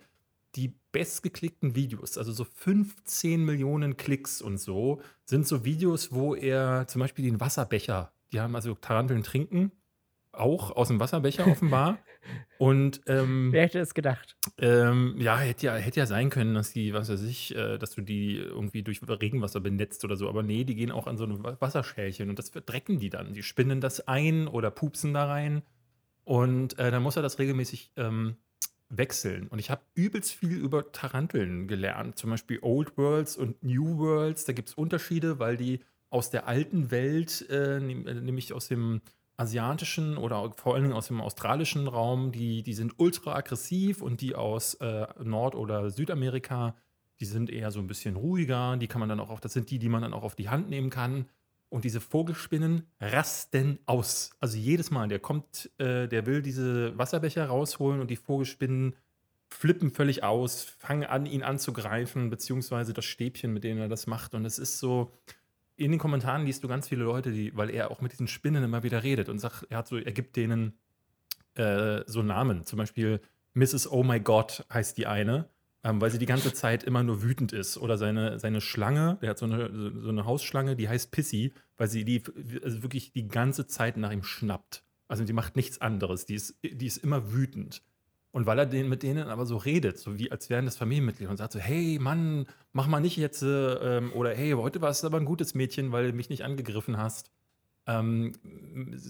die 0.56 0.74
bestgeklickten 0.92 1.74
Videos, 1.74 2.16
also 2.18 2.32
so 2.32 2.44
15 2.44 3.44
Millionen 3.44 3.96
Klicks 3.96 4.40
und 4.40 4.58
so, 4.58 5.00
sind 5.24 5.46
so 5.46 5.64
Videos, 5.64 6.12
wo 6.12 6.34
er 6.34 6.86
zum 6.86 7.00
Beispiel 7.00 7.24
den 7.24 7.40
Wasserbecher, 7.40 8.12
die 8.32 8.40
haben 8.40 8.54
also 8.54 8.74
Taranteln 8.74 9.22
trinken, 9.22 9.72
auch 10.32 10.70
aus 10.72 10.88
dem 10.88 11.00
Wasserbecher 11.00 11.46
offenbar. 11.46 11.98
Und 12.58 13.02
ähm, 13.06 13.52
Wer 13.52 13.64
hätte 13.64 13.80
es 13.80 13.92
gedacht? 13.92 14.36
ähm, 14.58 15.16
ja, 15.18 15.36
hätte 15.38 15.66
ja, 15.66 15.74
hätte 15.74 16.00
ja 16.00 16.06
sein 16.06 16.30
können, 16.30 16.54
dass 16.54 16.72
die, 16.72 16.94
was 16.94 17.10
weiß 17.10 17.22
ich, 17.22 17.54
äh, 17.54 17.76
dass 17.76 17.90
du 17.90 18.00
die 18.00 18.36
irgendwie 18.36 18.82
durch 18.82 19.00
Regenwasser 19.06 19.60
benetzt 19.60 20.04
oder 20.04 20.16
so. 20.16 20.28
Aber 20.28 20.42
nee, 20.42 20.64
die 20.64 20.74
gehen 20.74 20.90
auch 20.90 21.06
an 21.06 21.18
so 21.18 21.24
ein 21.24 21.44
Wa- 21.44 21.56
Wasserschälchen 21.60 22.30
und 22.30 22.38
das 22.38 22.48
verdrecken 22.50 22.98
die 22.98 23.10
dann. 23.10 23.34
Die 23.34 23.42
spinnen 23.42 23.80
das 23.82 24.08
ein 24.08 24.48
oder 24.48 24.70
pupsen 24.70 25.12
da 25.12 25.26
rein. 25.26 25.62
Und 26.24 26.78
äh, 26.78 26.90
dann 26.90 27.02
muss 27.02 27.16
er 27.16 27.22
das 27.22 27.38
regelmäßig 27.38 27.92
ähm, 27.96 28.36
wechseln. 28.96 29.48
Und 29.48 29.58
ich 29.58 29.70
habe 29.70 29.82
übelst 29.94 30.32
viel 30.32 30.56
über 30.56 30.92
Taranteln 30.92 31.68
gelernt. 31.68 32.18
Zum 32.18 32.30
Beispiel 32.30 32.58
Old 32.62 32.96
Worlds 32.96 33.36
und 33.36 33.62
New 33.62 33.98
Worlds. 33.98 34.44
Da 34.44 34.52
gibt 34.52 34.68
es 34.68 34.74
Unterschiede, 34.74 35.38
weil 35.38 35.56
die 35.56 35.80
aus 36.10 36.30
der 36.30 36.46
alten 36.46 36.90
Welt, 36.90 37.48
äh, 37.50 37.78
äh, 37.78 37.80
nämlich 37.80 38.52
aus 38.52 38.68
dem 38.68 39.00
asiatischen 39.36 40.16
oder 40.16 40.52
vor 40.52 40.74
allen 40.74 40.84
Dingen 40.84 40.94
aus 40.94 41.08
dem 41.08 41.20
australischen 41.20 41.88
Raum, 41.88 42.30
die, 42.30 42.62
die 42.62 42.74
sind 42.74 42.94
ultra 42.98 43.34
aggressiv 43.34 44.00
und 44.00 44.20
die 44.20 44.36
aus 44.36 44.74
äh, 44.74 45.06
Nord- 45.22 45.56
oder 45.56 45.90
Südamerika, 45.90 46.76
die 47.18 47.24
sind 47.24 47.50
eher 47.50 47.72
so 47.72 47.80
ein 47.80 47.88
bisschen 47.88 48.16
ruhiger. 48.16 48.76
Die 48.76 48.86
kann 48.86 49.00
man 49.00 49.08
dann 49.08 49.20
auch 49.20 49.30
auf, 49.30 49.40
das 49.40 49.52
sind 49.52 49.70
die, 49.70 49.78
die 49.78 49.88
man 49.88 50.02
dann 50.02 50.12
auch 50.12 50.22
auf 50.22 50.36
die 50.36 50.48
Hand 50.48 50.70
nehmen 50.70 50.90
kann. 50.90 51.26
Und 51.74 51.82
diese 51.82 52.00
Vogelspinnen 52.00 52.86
rasten 53.00 53.80
aus. 53.86 54.30
Also 54.38 54.56
jedes 54.56 54.92
Mal, 54.92 55.08
der 55.08 55.18
kommt, 55.18 55.72
äh, 55.78 56.06
der 56.06 56.24
will 56.24 56.40
diese 56.40 56.96
Wasserbecher 56.96 57.46
rausholen 57.46 58.00
und 58.00 58.12
die 58.12 58.16
Vogelspinnen 58.16 58.94
flippen 59.48 59.90
völlig 59.90 60.22
aus, 60.22 60.62
fangen 60.62 61.02
an, 61.02 61.26
ihn 61.26 61.42
anzugreifen, 61.42 62.30
beziehungsweise 62.30 62.92
das 62.92 63.04
Stäbchen, 63.04 63.52
mit 63.52 63.64
dem 63.64 63.78
er 63.78 63.88
das 63.88 64.06
macht. 64.06 64.36
Und 64.36 64.44
es 64.44 64.60
ist 64.60 64.78
so, 64.78 65.10
in 65.74 65.90
den 65.90 65.98
Kommentaren 65.98 66.46
liest 66.46 66.62
du 66.62 66.68
ganz 66.68 66.86
viele 66.86 67.02
Leute, 67.02 67.32
die, 67.32 67.56
weil 67.56 67.70
er 67.70 67.90
auch 67.90 68.00
mit 68.00 68.12
diesen 68.12 68.28
Spinnen 68.28 68.62
immer 68.62 68.84
wieder 68.84 69.02
redet 69.02 69.28
und 69.28 69.40
sagt, 69.40 69.66
er 69.68 69.78
hat 69.78 69.88
so, 69.88 69.96
er 69.96 70.12
gibt 70.12 70.36
denen 70.36 70.78
äh, 71.56 72.02
so 72.06 72.22
Namen. 72.22 72.62
Zum 72.62 72.76
Beispiel 72.76 73.20
Mrs. 73.54 73.90
Oh 73.90 74.04
My 74.04 74.20
God 74.20 74.64
heißt 74.72 74.96
die 74.96 75.08
eine, 75.08 75.48
ähm, 75.84 76.00
weil 76.00 76.10
sie 76.10 76.18
die 76.18 76.26
ganze 76.26 76.52
Zeit 76.54 76.82
immer 76.82 77.02
nur 77.02 77.22
wütend 77.22 77.52
ist. 77.52 77.76
Oder 77.76 77.98
seine, 77.98 78.40
seine 78.40 78.62
Schlange, 78.62 79.18
der 79.20 79.30
hat 79.30 79.38
so 79.38 79.44
eine, 79.44 79.70
so 80.00 80.08
eine 80.08 80.24
Hausschlange, 80.24 80.76
die 80.76 80.88
heißt 80.88 81.10
Pissy, 81.12 81.52
weil 81.76 81.88
sie 81.88 82.04
die 82.04 82.22
also 82.62 82.82
wirklich 82.82 83.12
die 83.12 83.28
ganze 83.28 83.66
Zeit 83.66 83.98
nach 83.98 84.10
ihm 84.10 84.24
schnappt. 84.24 84.82
Also 85.08 85.24
die 85.24 85.34
macht 85.34 85.56
nichts 85.56 85.80
anderes. 85.82 86.24
Die 86.24 86.34
ist, 86.34 86.58
die 86.62 86.86
ist 86.86 86.96
immer 86.96 87.32
wütend. 87.32 87.82
Und 88.32 88.46
weil 88.46 88.58
er 88.58 88.66
den, 88.66 88.88
mit 88.88 89.02
denen 89.04 89.28
aber 89.28 89.46
so 89.46 89.58
redet, 89.58 89.98
so 89.98 90.18
wie 90.18 90.32
als 90.32 90.50
wären 90.50 90.64
das 90.64 90.76
Familienmitglieder 90.76 91.30
und 91.30 91.36
sagt 91.36 91.52
so, 91.52 91.60
hey 91.60 91.98
Mann, 92.00 92.46
mach 92.72 92.88
mal 92.88 92.98
nicht 92.98 93.16
jetzt, 93.16 93.42
äh, 93.42 93.98
ähm, 93.98 94.12
oder 94.12 94.34
hey, 94.34 94.52
heute 94.52 94.80
warst 94.80 95.02
du 95.02 95.06
aber 95.06 95.18
ein 95.18 95.24
gutes 95.24 95.54
Mädchen, 95.54 95.92
weil 95.92 96.10
du 96.10 96.16
mich 96.16 96.30
nicht 96.30 96.42
angegriffen 96.42 96.96
hast. 96.96 97.30
Ähm, 97.86 98.32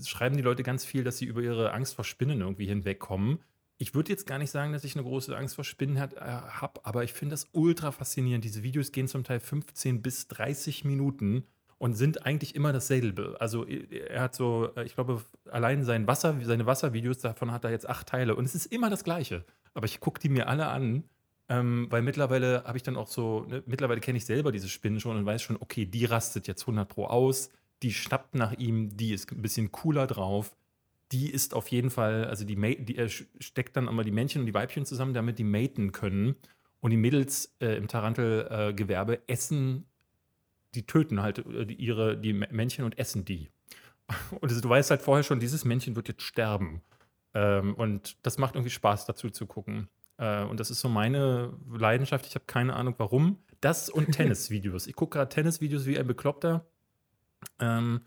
schreiben 0.04 0.36
die 0.36 0.42
Leute 0.42 0.64
ganz 0.64 0.84
viel, 0.84 1.04
dass 1.04 1.16
sie 1.18 1.24
über 1.24 1.40
ihre 1.40 1.72
Angst 1.72 1.94
vor 1.94 2.04
Spinnen 2.04 2.40
irgendwie 2.40 2.66
hinwegkommen. 2.66 3.38
Ich 3.76 3.94
würde 3.94 4.10
jetzt 4.10 4.26
gar 4.26 4.38
nicht 4.38 4.50
sagen, 4.50 4.72
dass 4.72 4.84
ich 4.84 4.94
eine 4.94 5.04
große 5.04 5.36
Angst 5.36 5.56
vor 5.56 5.64
Spinnen 5.64 5.96
äh, 5.96 6.08
habe, 6.16 6.80
aber 6.84 7.02
ich 7.04 7.12
finde 7.12 7.32
das 7.32 7.48
ultra 7.52 7.90
faszinierend. 7.92 8.44
Diese 8.44 8.62
Videos 8.62 8.92
gehen 8.92 9.08
zum 9.08 9.24
Teil 9.24 9.40
15 9.40 10.00
bis 10.02 10.28
30 10.28 10.84
Minuten 10.84 11.44
und 11.78 11.94
sind 11.94 12.24
eigentlich 12.24 12.54
immer 12.54 12.72
dasselbe. 12.72 13.36
Also 13.40 13.66
er 13.66 14.22
hat 14.22 14.34
so, 14.34 14.70
äh, 14.76 14.84
ich 14.84 14.94
glaube, 14.94 15.22
allein 15.50 15.84
sein 15.84 16.06
Wasser, 16.06 16.36
seine 16.42 16.66
Wasservideos, 16.66 17.18
davon 17.18 17.50
hat 17.50 17.64
er 17.64 17.70
jetzt 17.70 17.88
acht 17.88 18.08
Teile 18.08 18.36
und 18.36 18.44
es 18.44 18.54
ist 18.54 18.66
immer 18.66 18.90
das 18.90 19.04
Gleiche. 19.04 19.44
Aber 19.74 19.86
ich 19.86 20.00
gucke 20.00 20.20
die 20.20 20.28
mir 20.28 20.48
alle 20.48 20.68
an, 20.68 21.04
ähm, 21.48 21.88
weil 21.90 22.02
mittlerweile 22.02 22.64
habe 22.64 22.78
ich 22.78 22.82
dann 22.82 22.96
auch 22.96 23.08
so, 23.08 23.44
ne, 23.48 23.62
mittlerweile 23.66 24.00
kenne 24.00 24.18
ich 24.18 24.24
selber 24.24 24.52
diese 24.52 24.68
Spinnen 24.68 25.00
schon 25.00 25.16
und 25.16 25.26
weiß 25.26 25.42
schon, 25.42 25.56
okay, 25.60 25.84
die 25.84 26.04
rastet 26.04 26.46
jetzt 26.46 26.62
100 26.62 26.88
pro 26.88 27.06
aus, 27.06 27.50
die 27.82 27.92
schnappt 27.92 28.34
nach 28.34 28.52
ihm, 28.52 28.96
die 28.96 29.12
ist 29.12 29.30
ein 29.32 29.42
bisschen 29.42 29.70
cooler 29.72 30.06
drauf. 30.06 30.56
Die 31.12 31.30
ist 31.30 31.54
auf 31.54 31.68
jeden 31.68 31.90
Fall, 31.90 32.24
also 32.24 32.44
die, 32.44 32.56
die 32.84 32.96
er 32.96 33.08
steckt 33.08 33.76
dann 33.76 33.88
immer 33.88 34.04
die 34.04 34.10
Männchen 34.10 34.40
und 34.40 34.46
die 34.46 34.54
Weibchen 34.54 34.86
zusammen, 34.86 35.14
damit 35.14 35.38
die 35.38 35.44
maten 35.44 35.92
können. 35.92 36.36
Und 36.80 36.90
die 36.90 36.96
Mädels 36.96 37.54
äh, 37.60 37.76
im 37.76 37.88
Tarantelgewerbe 37.88 39.16
äh, 39.16 39.20
essen 39.26 39.86
die 40.74 40.86
töten 40.86 41.22
halt 41.22 41.38
äh, 41.38 41.66
die, 41.66 41.74
ihre, 41.74 42.16
die 42.16 42.32
Männchen 42.32 42.84
und 42.84 42.98
essen 42.98 43.24
die. 43.24 43.50
Und 44.40 44.50
du 44.50 44.68
weißt 44.68 44.90
halt 44.90 45.00
vorher 45.00 45.24
schon, 45.24 45.40
dieses 45.40 45.64
Männchen 45.64 45.96
wird 45.96 46.08
jetzt 46.08 46.22
sterben. 46.22 46.82
Ähm, 47.32 47.74
und 47.74 48.18
das 48.22 48.36
macht 48.36 48.54
irgendwie 48.54 48.70
Spaß, 48.70 49.06
dazu 49.06 49.30
zu 49.30 49.46
gucken. 49.46 49.88
Äh, 50.18 50.44
und 50.44 50.60
das 50.60 50.70
ist 50.70 50.80
so 50.80 50.90
meine 50.90 51.54
Leidenschaft. 51.72 52.26
Ich 52.26 52.34
habe 52.34 52.44
keine 52.46 52.76
Ahnung, 52.76 52.94
warum. 52.98 53.38
Das 53.62 53.88
und 53.88 54.12
Tennisvideos. 54.12 54.86
Ich 54.86 54.94
gucke 54.94 55.16
gerade 55.16 55.30
Tennisvideos 55.30 55.86
wie 55.86 55.98
ein 55.98 56.06
Bekloppter. 56.06 56.66
Ähm, 57.58 58.02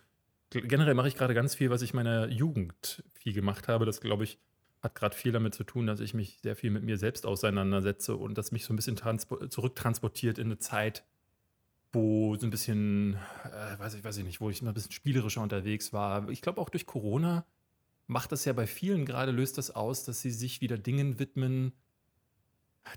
generell 0.52 0.94
mache 0.94 1.08
ich 1.08 1.16
gerade 1.16 1.34
ganz 1.34 1.56
viel, 1.56 1.70
was 1.70 1.82
ich 1.82 1.94
meiner 1.94 2.28
Jugend 2.28 3.04
viel 3.14 3.34
gemacht 3.34 3.68
habe. 3.68 3.86
Das, 3.86 4.02
glaube 4.02 4.24
ich, 4.24 4.40
hat 4.82 4.96
gerade 4.96 5.16
viel 5.16 5.32
damit 5.32 5.56
zu 5.56 5.64
tun, 5.64 5.88
dass 5.88 6.00
ich 6.00 6.14
mich 6.14 6.40
sehr 6.42 6.56
viel 6.56 6.70
mit 6.70 6.84
mir 6.84 6.98
selbst 6.98 7.26
auseinandersetze 7.26 8.16
und 8.16 8.38
das 8.38 8.52
mich 8.52 8.64
so 8.64 8.74
ein 8.74 8.76
bisschen 8.76 8.98
zurücktransportiert 8.98 10.38
in 10.38 10.48
eine 10.48 10.60
Zeit, 10.60 11.04
wo 11.92 12.36
so 12.36 12.46
ein 12.46 12.50
bisschen, 12.50 13.16
äh, 13.46 13.80
weiß 13.80 13.96
ich, 13.96 14.04
weiß 14.04 14.18
ich 14.18 14.24
nicht, 14.24 14.40
wo 14.40 14.50
ich 14.50 14.62
immer 14.62 14.72
ein 14.72 14.76
bisschen 14.76 14.92
spielerischer 14.92 15.42
unterwegs 15.42 15.94
war. 15.94 16.30
Ich 16.30 16.42
glaube 16.42 16.62
auch 16.62 16.70
durch 16.70 16.86
Corona 16.86 17.46
macht 18.08 18.32
das 18.32 18.46
ja 18.46 18.54
bei 18.54 18.68
vielen 18.68 19.06
gerade, 19.06 19.32
löst 19.32 19.58
das 19.58 19.72
aus, 19.72 20.06
dass 20.06 20.22
sie 20.22 20.32
sich 20.32 20.62
wieder 20.62 20.78
Dingen 20.78 21.20
widmen, 21.20 21.74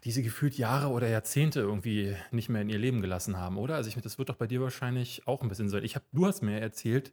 die 0.04 0.12
sie 0.12 0.22
gefühlt 0.22 0.56
Jahre 0.56 0.88
oder 0.88 1.08
Jahrzehnte 1.08 1.60
irgendwie 1.60 2.14
nicht 2.30 2.48
mehr 2.48 2.62
in 2.62 2.68
ihr 2.68 2.78
Leben 2.78 3.00
gelassen 3.00 3.38
haben, 3.38 3.58
oder? 3.58 3.74
Also 3.74 3.88
ich, 3.88 3.96
das 3.96 4.18
wird 4.18 4.28
doch 4.28 4.36
bei 4.36 4.46
dir 4.46 4.60
wahrscheinlich 4.60 5.26
auch 5.26 5.42
ein 5.42 5.48
bisschen 5.48 5.68
so. 5.68 5.78
Ich 5.78 5.96
hab, 5.96 6.04
du 6.12 6.26
hast 6.26 6.42
mir 6.42 6.60
erzählt, 6.60 7.12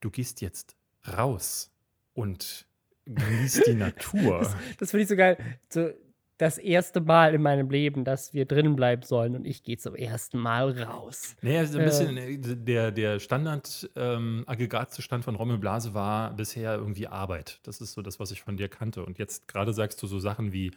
du 0.00 0.10
gehst 0.10 0.40
jetzt 0.40 0.76
raus 1.16 1.70
und 2.14 2.66
genießt 3.06 3.66
die 3.66 3.74
Natur. 3.74 4.40
Das, 4.40 4.56
das 4.78 4.90
finde 4.90 5.02
ich 5.02 5.08
so 5.08 5.16
geil. 5.16 5.36
So, 5.68 5.90
das 6.38 6.56
erste 6.58 7.00
Mal 7.00 7.34
in 7.34 7.42
meinem 7.42 7.70
Leben, 7.70 8.04
dass 8.04 8.34
wir 8.34 8.44
drinnen 8.44 8.76
bleiben 8.76 9.00
sollen 9.02 9.34
und 9.36 9.46
ich 9.46 9.62
gehe 9.62 9.78
zum 9.78 9.94
ersten 9.94 10.38
Mal 10.38 10.82
raus. 10.82 11.34
Naja, 11.40 11.64
so 11.64 11.78
ein 11.78 11.86
bisschen 11.86 12.18
äh, 12.18 12.36
der, 12.38 12.92
der 12.92 13.18
Standard-Aggregatzustand 13.20 15.22
ähm, 15.22 15.24
von 15.24 15.36
Rommel 15.36 15.56
Blase 15.58 15.94
war 15.94 16.34
bisher 16.34 16.74
irgendwie 16.74 17.06
Arbeit. 17.06 17.60
Das 17.62 17.80
ist 17.80 17.94
so 17.94 18.02
das, 18.02 18.20
was 18.20 18.32
ich 18.32 18.42
von 18.42 18.58
dir 18.58 18.68
kannte. 18.68 19.02
Und 19.04 19.18
jetzt 19.18 19.48
gerade 19.48 19.72
sagst 19.72 20.02
du 20.02 20.06
so 20.06 20.18
Sachen 20.18 20.52
wie, 20.52 20.72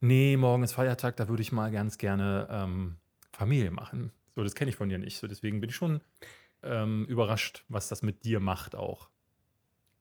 nee, 0.00 0.38
morgen 0.38 0.62
ist 0.62 0.72
Feiertag, 0.72 1.16
da 1.16 1.28
würde 1.28 1.42
ich 1.42 1.52
mal 1.52 1.70
ganz 1.70 1.98
gerne 1.98 2.48
ähm, 2.50 2.96
Familie 3.32 3.72
machen. 3.72 4.10
So, 4.34 4.42
das 4.42 4.54
kenne 4.54 4.70
ich 4.70 4.76
von 4.76 4.88
dir 4.88 4.96
nicht. 4.98 5.18
So, 5.18 5.26
deswegen 5.26 5.60
bin 5.60 5.68
ich 5.68 5.76
schon 5.76 6.00
ähm, 6.64 7.06
überrascht, 7.06 7.64
was 7.68 7.88
das 7.88 8.02
mit 8.02 8.24
dir 8.24 8.40
macht 8.40 8.74
auch. 8.74 9.08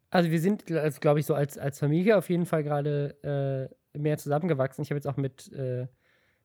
Also 0.10 0.30
wir 0.30 0.40
sind, 0.40 0.72
also, 0.72 1.00
glaube 1.00 1.20
ich, 1.20 1.26
so 1.26 1.34
als, 1.34 1.58
als 1.58 1.80
Familie 1.80 2.18
auf 2.18 2.30
jeden 2.30 2.46
Fall 2.46 2.64
gerade 2.64 3.70
äh, 3.94 3.98
mehr 3.98 4.18
zusammengewachsen. 4.18 4.84
Ich 4.84 4.92
habe 4.92 4.98
jetzt 4.98 5.08
auch 5.08 5.18
mit, 5.18 5.52
äh, 5.54 5.88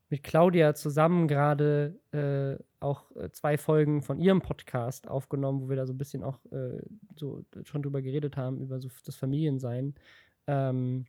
mit 0.08 0.22
Claudia 0.22 0.74
zusammen 0.74 1.28
gerade 1.28 1.98
äh, 2.12 2.62
auch 2.80 3.14
äh, 3.16 3.30
zwei 3.30 3.58
Folgen 3.58 4.02
von 4.02 4.18
ihrem 4.18 4.40
Podcast 4.40 5.08
aufgenommen, 5.08 5.60
wo 5.60 5.68
wir 5.68 5.76
da 5.76 5.86
so 5.86 5.92
ein 5.92 5.98
bisschen 5.98 6.22
auch 6.22 6.38
äh, 6.50 6.80
so 7.16 7.44
schon 7.64 7.82
drüber 7.82 8.00
geredet 8.00 8.36
haben, 8.36 8.62
über 8.62 8.80
so 8.80 8.88
das 9.04 9.16
Familiensein. 9.16 9.94
Ähm, 10.46 11.04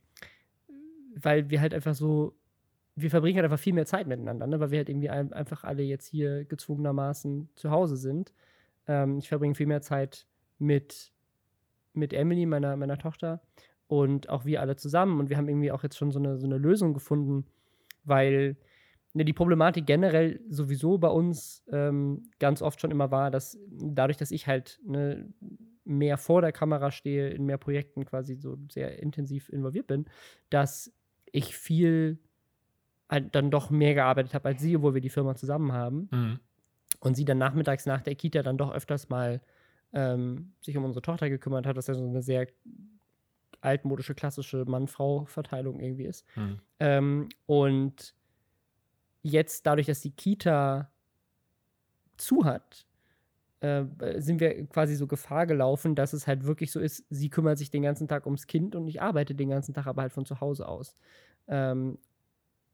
weil 1.14 1.48
wir 1.50 1.60
halt 1.60 1.72
einfach 1.72 1.94
so, 1.94 2.36
wir 2.94 3.10
verbringen 3.10 3.36
halt 3.36 3.44
einfach 3.44 3.58
viel 3.58 3.72
mehr 3.72 3.86
Zeit 3.86 4.06
miteinander, 4.06 4.46
ne? 4.46 4.60
weil 4.60 4.70
wir 4.70 4.78
halt 4.78 4.88
irgendwie 4.88 5.10
ein, 5.10 5.32
einfach 5.32 5.64
alle 5.64 5.82
jetzt 5.82 6.06
hier 6.06 6.44
gezwungenermaßen 6.44 7.48
zu 7.54 7.70
Hause 7.70 7.96
sind. 7.96 8.32
Ähm, 8.90 9.18
ich 9.18 9.28
verbringe 9.28 9.54
viel 9.54 9.68
mehr 9.68 9.82
Zeit 9.82 10.26
mit, 10.58 11.12
mit 11.92 12.12
Emily, 12.12 12.44
meiner, 12.44 12.76
meiner 12.76 12.98
Tochter 12.98 13.40
und 13.86 14.28
auch 14.28 14.44
wir 14.44 14.60
alle 14.60 14.74
zusammen. 14.74 15.20
Und 15.20 15.30
wir 15.30 15.36
haben 15.36 15.48
irgendwie 15.48 15.70
auch 15.70 15.84
jetzt 15.84 15.96
schon 15.96 16.10
so 16.10 16.18
eine, 16.18 16.38
so 16.38 16.46
eine 16.46 16.58
Lösung 16.58 16.92
gefunden, 16.92 17.46
weil 18.02 18.56
ne, 19.14 19.24
die 19.24 19.32
Problematik 19.32 19.86
generell 19.86 20.40
sowieso 20.48 20.98
bei 20.98 21.08
uns 21.08 21.64
ähm, 21.70 22.30
ganz 22.40 22.62
oft 22.62 22.80
schon 22.80 22.90
immer 22.90 23.12
war, 23.12 23.30
dass 23.30 23.56
dadurch, 23.70 24.16
dass 24.16 24.32
ich 24.32 24.48
halt 24.48 24.80
ne, 24.84 25.32
mehr 25.84 26.18
vor 26.18 26.40
der 26.40 26.52
Kamera 26.52 26.90
stehe, 26.90 27.30
in 27.30 27.46
mehr 27.46 27.58
Projekten 27.58 28.04
quasi 28.04 28.34
so 28.34 28.58
sehr 28.68 29.00
intensiv 29.00 29.48
involviert 29.50 29.86
bin, 29.86 30.06
dass 30.50 30.92
ich 31.30 31.56
viel 31.56 32.18
halt 33.08 33.36
dann 33.36 33.52
doch 33.52 33.70
mehr 33.70 33.94
gearbeitet 33.94 34.34
habe 34.34 34.48
als 34.48 34.60
sie, 34.60 34.76
obwohl 34.76 34.94
wir 34.94 35.00
die 35.00 35.10
Firma 35.10 35.36
zusammen 35.36 35.72
haben. 35.72 36.08
Mhm. 36.10 36.40
Und 37.00 37.16
sie 37.16 37.24
dann 37.24 37.38
nachmittags 37.38 37.86
nach 37.86 38.02
der 38.02 38.14
Kita 38.14 38.42
dann 38.42 38.58
doch 38.58 38.72
öfters 38.72 39.08
mal 39.08 39.40
ähm, 39.92 40.52
sich 40.60 40.76
um 40.76 40.84
unsere 40.84 41.02
Tochter 41.02 41.28
gekümmert 41.28 41.66
hat, 41.66 41.76
was 41.76 41.86
ja 41.86 41.94
so 41.94 42.04
eine 42.04 42.22
sehr 42.22 42.46
altmodische, 43.60 44.14
klassische 44.14 44.64
Mann-Frau-Verteilung 44.64 45.80
irgendwie 45.80 46.04
ist. 46.04 46.24
Mhm. 46.36 46.60
Ähm, 46.78 47.28
und 47.46 48.14
jetzt, 49.22 49.66
dadurch, 49.66 49.86
dass 49.86 50.00
die 50.00 50.12
Kita 50.12 50.90
zu 52.16 52.44
hat, 52.44 52.86
äh, 53.60 53.84
sind 54.16 54.40
wir 54.40 54.66
quasi 54.66 54.94
so 54.94 55.06
Gefahr 55.06 55.46
gelaufen, 55.46 55.94
dass 55.94 56.12
es 56.12 56.26
halt 56.26 56.44
wirklich 56.44 56.72
so 56.72 56.80
ist, 56.80 57.04
sie 57.10 57.28
kümmert 57.28 57.58
sich 57.58 57.70
den 57.70 57.82
ganzen 57.82 58.08
Tag 58.08 58.24
ums 58.26 58.46
Kind 58.46 58.74
und 58.74 58.88
ich 58.88 59.02
arbeite 59.02 59.34
den 59.34 59.50
ganzen 59.50 59.74
Tag 59.74 59.86
aber 59.86 60.02
halt 60.02 60.12
von 60.12 60.24
zu 60.24 60.40
Hause 60.40 60.66
aus. 60.66 60.96
Ähm, 61.48 61.98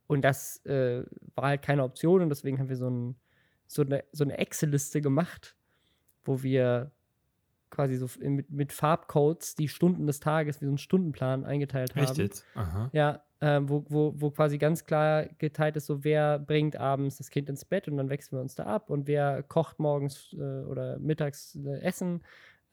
und 0.07 0.23
das 0.23 0.65
äh, 0.67 1.05
war 1.35 1.49
halt 1.49 1.63
keine 1.63 1.83
Option 1.83 2.23
und 2.23 2.29
deswegen 2.29 2.59
haben 2.61 2.69
wir 2.69 2.77
so, 2.77 2.89
ein, 2.89 3.17
so 3.67 3.83
eine, 3.83 4.05
so 4.13 4.25
eine 4.25 4.39
Excel-Liste 4.39 5.01
gemacht, 5.01 5.57
wo 6.25 6.43
wir 6.43 6.91
quasi 7.71 7.97
so 7.97 8.07
mit, 8.21 8.51
mit 8.51 8.73
Farbcodes 8.73 9.55
die 9.55 9.69
Stunden 9.69 10.07
des 10.07 10.21
Tages 10.21 10.61
wie 10.61 10.67
so 10.67 10.71
einen 10.71 10.79
Stundenplan 10.79 11.45
eingeteilt 11.45 11.95
haben. 11.95 12.05
Echt 12.05 12.19
jetzt? 12.19 12.45
Aha. 12.55 12.91
Ja, 12.93 13.23
ähm, 13.41 13.69
wo, 13.69 13.85
wo, 13.89 14.15
wo 14.17 14.31
quasi 14.31 14.57
ganz 14.57 14.85
klar 14.85 15.27
geteilt 15.39 15.77
ist, 15.77 15.87
so 15.87 16.05
wer 16.05 16.39
bringt 16.39 16.77
abends 16.77 17.19
das 17.19 17.29
Kind 17.29 17.51
ins 17.51 17.65
Bett 17.65 17.87
und 17.89 17.97
dann 17.97 18.09
wechseln 18.09 18.39
wir 18.39 18.43
uns 18.43 18.55
da 18.55 18.65
ab 18.65 18.89
und 18.89 19.07
wer 19.07 19.43
kocht 19.43 19.79
morgens 19.79 20.33
äh, 20.33 20.63
oder 20.63 20.99
mittags 20.99 21.57
äh, 21.57 21.81
Essen, 21.81 22.23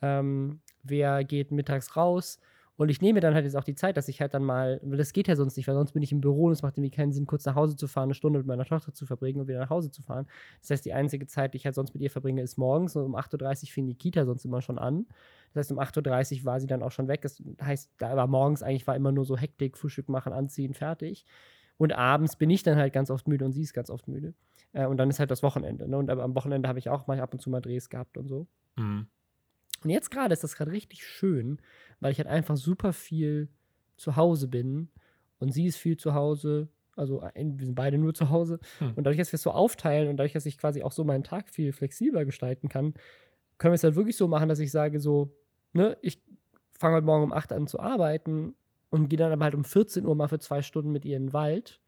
ähm, 0.02 0.62
wer 0.84 1.24
geht 1.24 1.52
mittags 1.52 1.98
raus 1.98 2.40
und 2.76 2.90
ich 2.90 3.02
nehme 3.02 3.20
dann 3.20 3.36
halt 3.36 3.46
jetzt 3.46 3.56
auch 3.56 3.64
die 3.64 3.76
Zeit, 3.76 3.98
dass 3.98 4.08
ich 4.08 4.20
halt 4.20 4.34
dann 4.34 4.44
mal, 4.44 4.80
weil 4.84 4.98
das 4.98 5.14
geht 5.14 5.28
ja 5.28 5.36
sonst 5.36 5.58
nicht, 5.58 5.68
weil 5.68 5.76
sonst 5.76 5.92
bin 5.92 6.02
ich 6.02 6.12
im 6.12 6.22
Büro 6.22 6.46
und 6.46 6.54
es 6.54 6.64
macht 6.64 6.78
irgendwie 6.78 6.90
keinen 6.90 7.12
Sinn, 7.12 7.28
kurz 7.28 7.46
nach 7.46 7.54
Hause 7.56 7.76
zu 7.76 7.88
fahren, 7.88 8.06
eine 8.06 8.16
Stunde 8.16 8.40
mit 8.40 8.48
meiner 8.48 8.66
Tochter 8.66 8.94
zu 8.94 9.06
verbringen 9.06 9.42
und 9.42 9.48
wieder 9.48 9.60
nach 9.60 9.70
Hause 9.70 9.92
zu 9.92 10.02
fahren. 10.02 10.26
Das 10.62 10.72
heißt, 10.72 10.86
die 10.86 10.94
einzige 10.94 11.28
Zeit, 11.28 11.54
die 11.54 11.58
ich 11.58 11.66
halt 11.66 11.76
sonst 11.76 11.94
mit 11.94 12.02
ihr 12.02 12.10
verbringe, 12.10 12.42
ist 12.42 12.58
morgens 12.58 12.96
und 12.96 13.04
um 13.04 13.16
8.30 13.16 13.64
Uhr 13.64 13.70
fing 13.70 13.88
die 13.88 13.96
Kita 13.96 14.26
sonst 14.26 14.44
immer 14.46 14.62
schon 14.62 14.80
an. 14.80 15.06
Das 15.54 15.66
heißt, 15.66 15.72
um 15.72 15.80
8.30 15.80 16.40
Uhr 16.40 16.46
war 16.46 16.60
sie 16.60 16.68
dann 16.68 16.82
auch 16.82 16.92
schon 16.92 17.08
weg. 17.08 17.22
Das 17.22 17.42
heißt, 17.62 17.92
da 18.00 18.16
war 18.16 18.26
morgens 18.26 18.64
eigentlich 18.64 18.88
war 18.88 18.96
immer 18.96 19.12
nur 19.12 19.26
so 19.26 19.38
Hektik, 19.38 19.78
Frühstück 19.78 20.10
machen, 20.10 20.34
anziehen, 20.34 20.74
fertig. 20.74 21.26
Und 21.78 21.94
abends 21.94 22.36
bin 22.38 22.50
ich 22.50 22.64
dann 22.64 22.78
halt 22.78 22.94
ganz 22.94 23.12
oft 23.12 23.28
müde 23.28 23.46
und 23.46 23.52
sie 23.52 23.62
ist 23.62 23.74
ganz 23.74 23.92
oft 23.92 24.08
müde. 24.08 24.34
Äh, 24.72 24.88
und 24.88 24.98
dann 24.98 25.10
ist 25.10 25.20
halt 25.20 25.30
das 25.32 25.44
Wochenende. 25.44 25.88
Ne? 25.88 25.98
Und 25.98 26.10
am 26.10 26.36
Wochenende 26.36 26.68
habe 26.70 26.80
ich 26.80 26.90
auch 26.90 27.06
mal 27.06 27.20
ab 27.20 27.34
und 27.34 27.40
zu 27.40 27.50
mal 27.50 27.62
Drehs 27.62 27.90
gehabt 27.90 28.18
und 28.18 28.28
so. 28.28 28.48
Mhm. 28.78 29.08
Und 29.84 29.90
jetzt 29.90 30.12
gerade 30.12 30.34
ist 30.34 30.44
das 30.44 30.56
gerade 30.56 30.72
richtig 30.72 31.06
schön, 31.06 31.60
weil 32.00 32.12
ich 32.12 32.18
halt 32.18 32.28
einfach 32.28 32.58
super 32.58 32.94
viel 32.94 33.50
zu 33.98 34.16
Hause 34.16 34.48
bin 34.48 34.90
und 35.40 35.54
sie 35.54 35.66
ist 35.66 35.78
viel 35.78 35.98
zu 35.98 36.14
Hause. 36.14 36.70
Also 36.96 37.22
wir 37.22 37.66
sind 37.66 37.76
beide 37.76 37.98
nur 37.98 38.14
zu 38.14 38.30
Hause. 38.30 38.60
Hm. 38.80 38.94
Und 38.96 39.04
dadurch, 39.04 39.18
dass 39.18 39.32
wir 39.32 39.38
es 39.38 39.44
so 39.44 39.52
aufteilen 39.52 40.10
und 40.10 40.18
dadurch, 40.18 40.34
dass 40.34 40.46
ich 40.46 40.58
quasi 40.58 40.84
auch 40.84 40.92
so 40.92 41.04
meinen 41.04 41.24
Tag 41.24 41.50
viel 41.50 41.72
flexibler 41.72 42.26
gestalten 42.26 42.70
kann, 42.70 42.94
können 43.58 43.72
wir 43.72 43.76
es 43.76 43.84
halt 43.84 43.96
wirklich 43.96 44.18
so 44.18 44.28
machen, 44.28 44.50
dass 44.50 44.60
ich 44.60 44.72
sage 44.72 45.00
so, 45.00 45.36
ne, 45.74 45.98
ich 46.02 46.22
fange 46.78 46.96
heute 46.96 47.06
Morgen 47.06 47.24
um 47.24 47.34
8 47.34 47.54
an 47.54 47.68
zu 47.68 47.80
arbeiten 47.80 48.56
und 48.90 49.10
gehe 49.10 49.18
dann 49.18 49.32
aber 49.32 49.46
halt 49.46 49.56
um 49.56 49.64
14 49.64 50.06
Uhr 50.06 50.16
mal 50.16 50.28
für 50.28 50.40
zwei 50.40 50.62
Stunden 50.62 50.92
mit 50.92 51.06
ihr 51.06 51.18
in 51.18 51.28
den 51.28 51.34
Wald. 51.34 51.80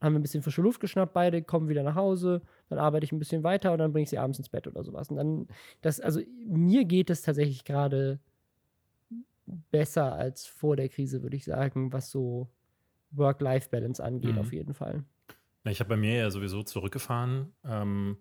Haben 0.00 0.14
wir 0.14 0.18
ein 0.18 0.22
bisschen 0.22 0.42
frische 0.42 0.62
Luft 0.62 0.80
geschnappt, 0.80 1.12
beide 1.12 1.42
kommen 1.42 1.68
wieder 1.68 1.82
nach 1.82 1.94
Hause, 1.94 2.42
dann 2.72 2.84
arbeite 2.84 3.04
ich 3.04 3.12
ein 3.12 3.18
bisschen 3.18 3.42
weiter 3.42 3.72
und 3.72 3.78
dann 3.78 3.92
bringe 3.92 4.04
ich 4.04 4.10
sie 4.10 4.18
abends 4.18 4.38
ins 4.38 4.48
Bett 4.48 4.66
oder 4.66 4.82
sowas. 4.82 5.08
Und 5.08 5.16
dann, 5.16 5.46
das, 5.80 6.00
also 6.00 6.20
mir 6.46 6.84
geht 6.84 7.10
es 7.10 7.22
tatsächlich 7.22 7.64
gerade 7.64 8.18
besser 9.70 10.12
als 10.12 10.46
vor 10.46 10.76
der 10.76 10.88
Krise, 10.88 11.22
würde 11.22 11.36
ich 11.36 11.44
sagen, 11.44 11.92
was 11.92 12.10
so 12.10 12.48
Work-Life-Balance 13.10 14.02
angeht, 14.02 14.32
mhm. 14.32 14.38
auf 14.38 14.52
jeden 14.52 14.74
Fall. 14.74 15.04
Ich 15.64 15.80
habe 15.80 15.90
bei 15.90 15.96
mir 15.96 16.16
ja 16.16 16.30
sowieso 16.30 16.62
zurückgefahren. 16.62 17.52
Ähm, 17.64 18.16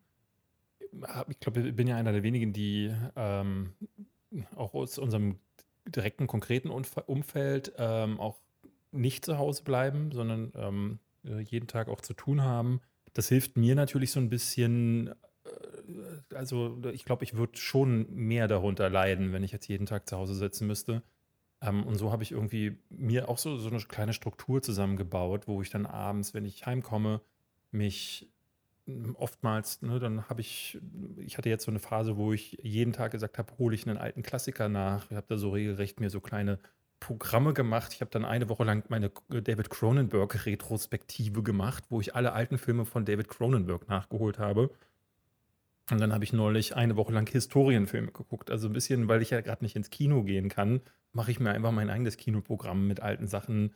ich 1.29 1.39
glaube, 1.39 1.62
ich 1.62 1.75
bin 1.75 1.88
ja 1.88 1.96
einer 1.96 2.12
der 2.12 2.24
wenigen, 2.24 2.53
die 2.53 2.93
ähm, 3.15 3.74
auch 4.55 4.74
aus 4.74 4.98
unserem 4.98 5.39
direkten, 5.88 6.27
konkreten 6.27 6.70
Umfeld 6.70 7.74
ähm, 7.77 8.20
auch 8.20 8.39
nicht 8.91 9.25
zu 9.25 9.38
Hause 9.38 9.63
bleiben, 9.63 10.12
sondern 10.12 10.51
ähm, 10.55 11.00
jeden 11.24 11.67
Tag 11.67 11.88
auch 11.88 12.01
zu 12.01 12.13
tun 12.13 12.43
haben. 12.43 12.81
Das 13.13 13.27
hilft 13.30 13.58
mir 13.58 13.75
natürlich 13.75 14.12
so 14.12 14.20
ein 14.20 14.30
bisschen. 14.30 15.10
Äh, 15.10 16.36
also, 16.36 16.82
ich 16.94 17.06
glaube, 17.06 17.24
ich 17.24 17.36
würde 17.36 17.58
schon 17.58 18.13
mehr 18.13 18.48
darunter 18.48 18.89
leiden, 18.89 19.34
wenn 19.34 19.44
ich 19.44 19.51
jetzt 19.51 19.68
jeden 19.68 19.86
Tag 19.86 20.08
zu 20.08 20.18
Hause 20.18 20.36
sitzen 20.36 20.68
müsste. 20.68 21.03
Ähm, 21.62 21.84
und 21.86 21.96
so 21.96 22.12
habe 22.12 22.24
ich 22.24 22.32
irgendwie 22.32 22.77
mir 22.89 23.30
auch 23.30 23.38
so, 23.38 23.58
so 23.58 23.70
eine 23.70 23.80
kleine 23.80 24.13
Struktur 24.13 24.62
zusammengebaut, 24.62 25.48
wo 25.48 25.62
ich 25.62 25.70
dann 25.70 25.86
abends, 25.86 26.34
wenn 26.34 26.46
ich 26.46 26.65
heimkomme, 26.65 27.22
mich 27.72 28.30
hm, 28.88 29.15
oftmals, 29.15 29.82
ne, 29.82 30.00
dann 30.00 30.27
habe 30.30 30.41
ich, 30.41 30.80
ich 31.18 31.38
hatte 31.38 31.50
jetzt 31.50 31.65
so 31.65 31.72
eine 31.72 31.80
Phase, 31.80 32.18
wo 32.18 32.34
ich 32.34 32.58
jeden 32.63 32.94
Tag 32.94 33.12
gesagt 33.12 33.38
habe, 33.38 33.53
hole 33.60 33.75
ich 33.75 33.88
einen 33.88 33.98
alten 33.98 34.24
Klassiker 34.24 34.70
nach. 34.70 35.10
Ich 35.12 35.18
habe 35.18 35.27
da 35.30 35.38
so 35.38 35.51
regelrecht 35.51 36.00
mir 36.00 36.10
so 36.10 36.20
kleine 36.20 36.60
Programme 37.01 37.53
gemacht. 37.53 37.91
Ich 37.93 38.00
habe 38.00 38.12
dann 38.12 38.24
eine 38.24 38.48
Woche 38.48 38.63
lang 38.63 38.86
meine 38.88 39.12
David 39.27 39.70
Cronenberg-Retrospektive 39.70 41.43
gemacht, 41.43 41.84
wo 41.89 42.00
ich 42.00 42.15
alle 42.15 42.31
alten 42.31 42.58
Filme 42.58 42.86
von 42.86 43.03
David 43.03 43.27
Cronenberg 43.27 43.89
nachgeholt 43.89 44.39
habe. 44.39 44.70
Und 45.89 46.00
dann 46.00 46.13
habe 46.13 46.24
ich 46.24 46.31
neulich 46.31 46.75
eine 46.77 46.96
Woche 46.96 47.12
lang 47.12 47.27
Historienfilme 47.29 48.12
geguckt. 48.12 48.50
Also 48.50 48.67
ein 48.67 48.74
bisschen, 48.74 49.10
weil 49.10 49.22
ich 49.22 49.31
ja 49.31 49.41
gerade 49.41 49.63
nicht 49.65 49.75
ins 49.75 49.89
Kino 49.89 50.24
gehen 50.24 50.48
kann, 50.48 50.79
mache 51.12 51.31
ich 51.31 51.41
mir 51.41 51.51
einfach 51.51 51.72
mein 51.72 51.89
eigenes 51.89 52.15
Kinoprogramm 52.15 52.88
mit 52.88 53.01
alten 53.01 53.27
Sachen, 53.27 53.75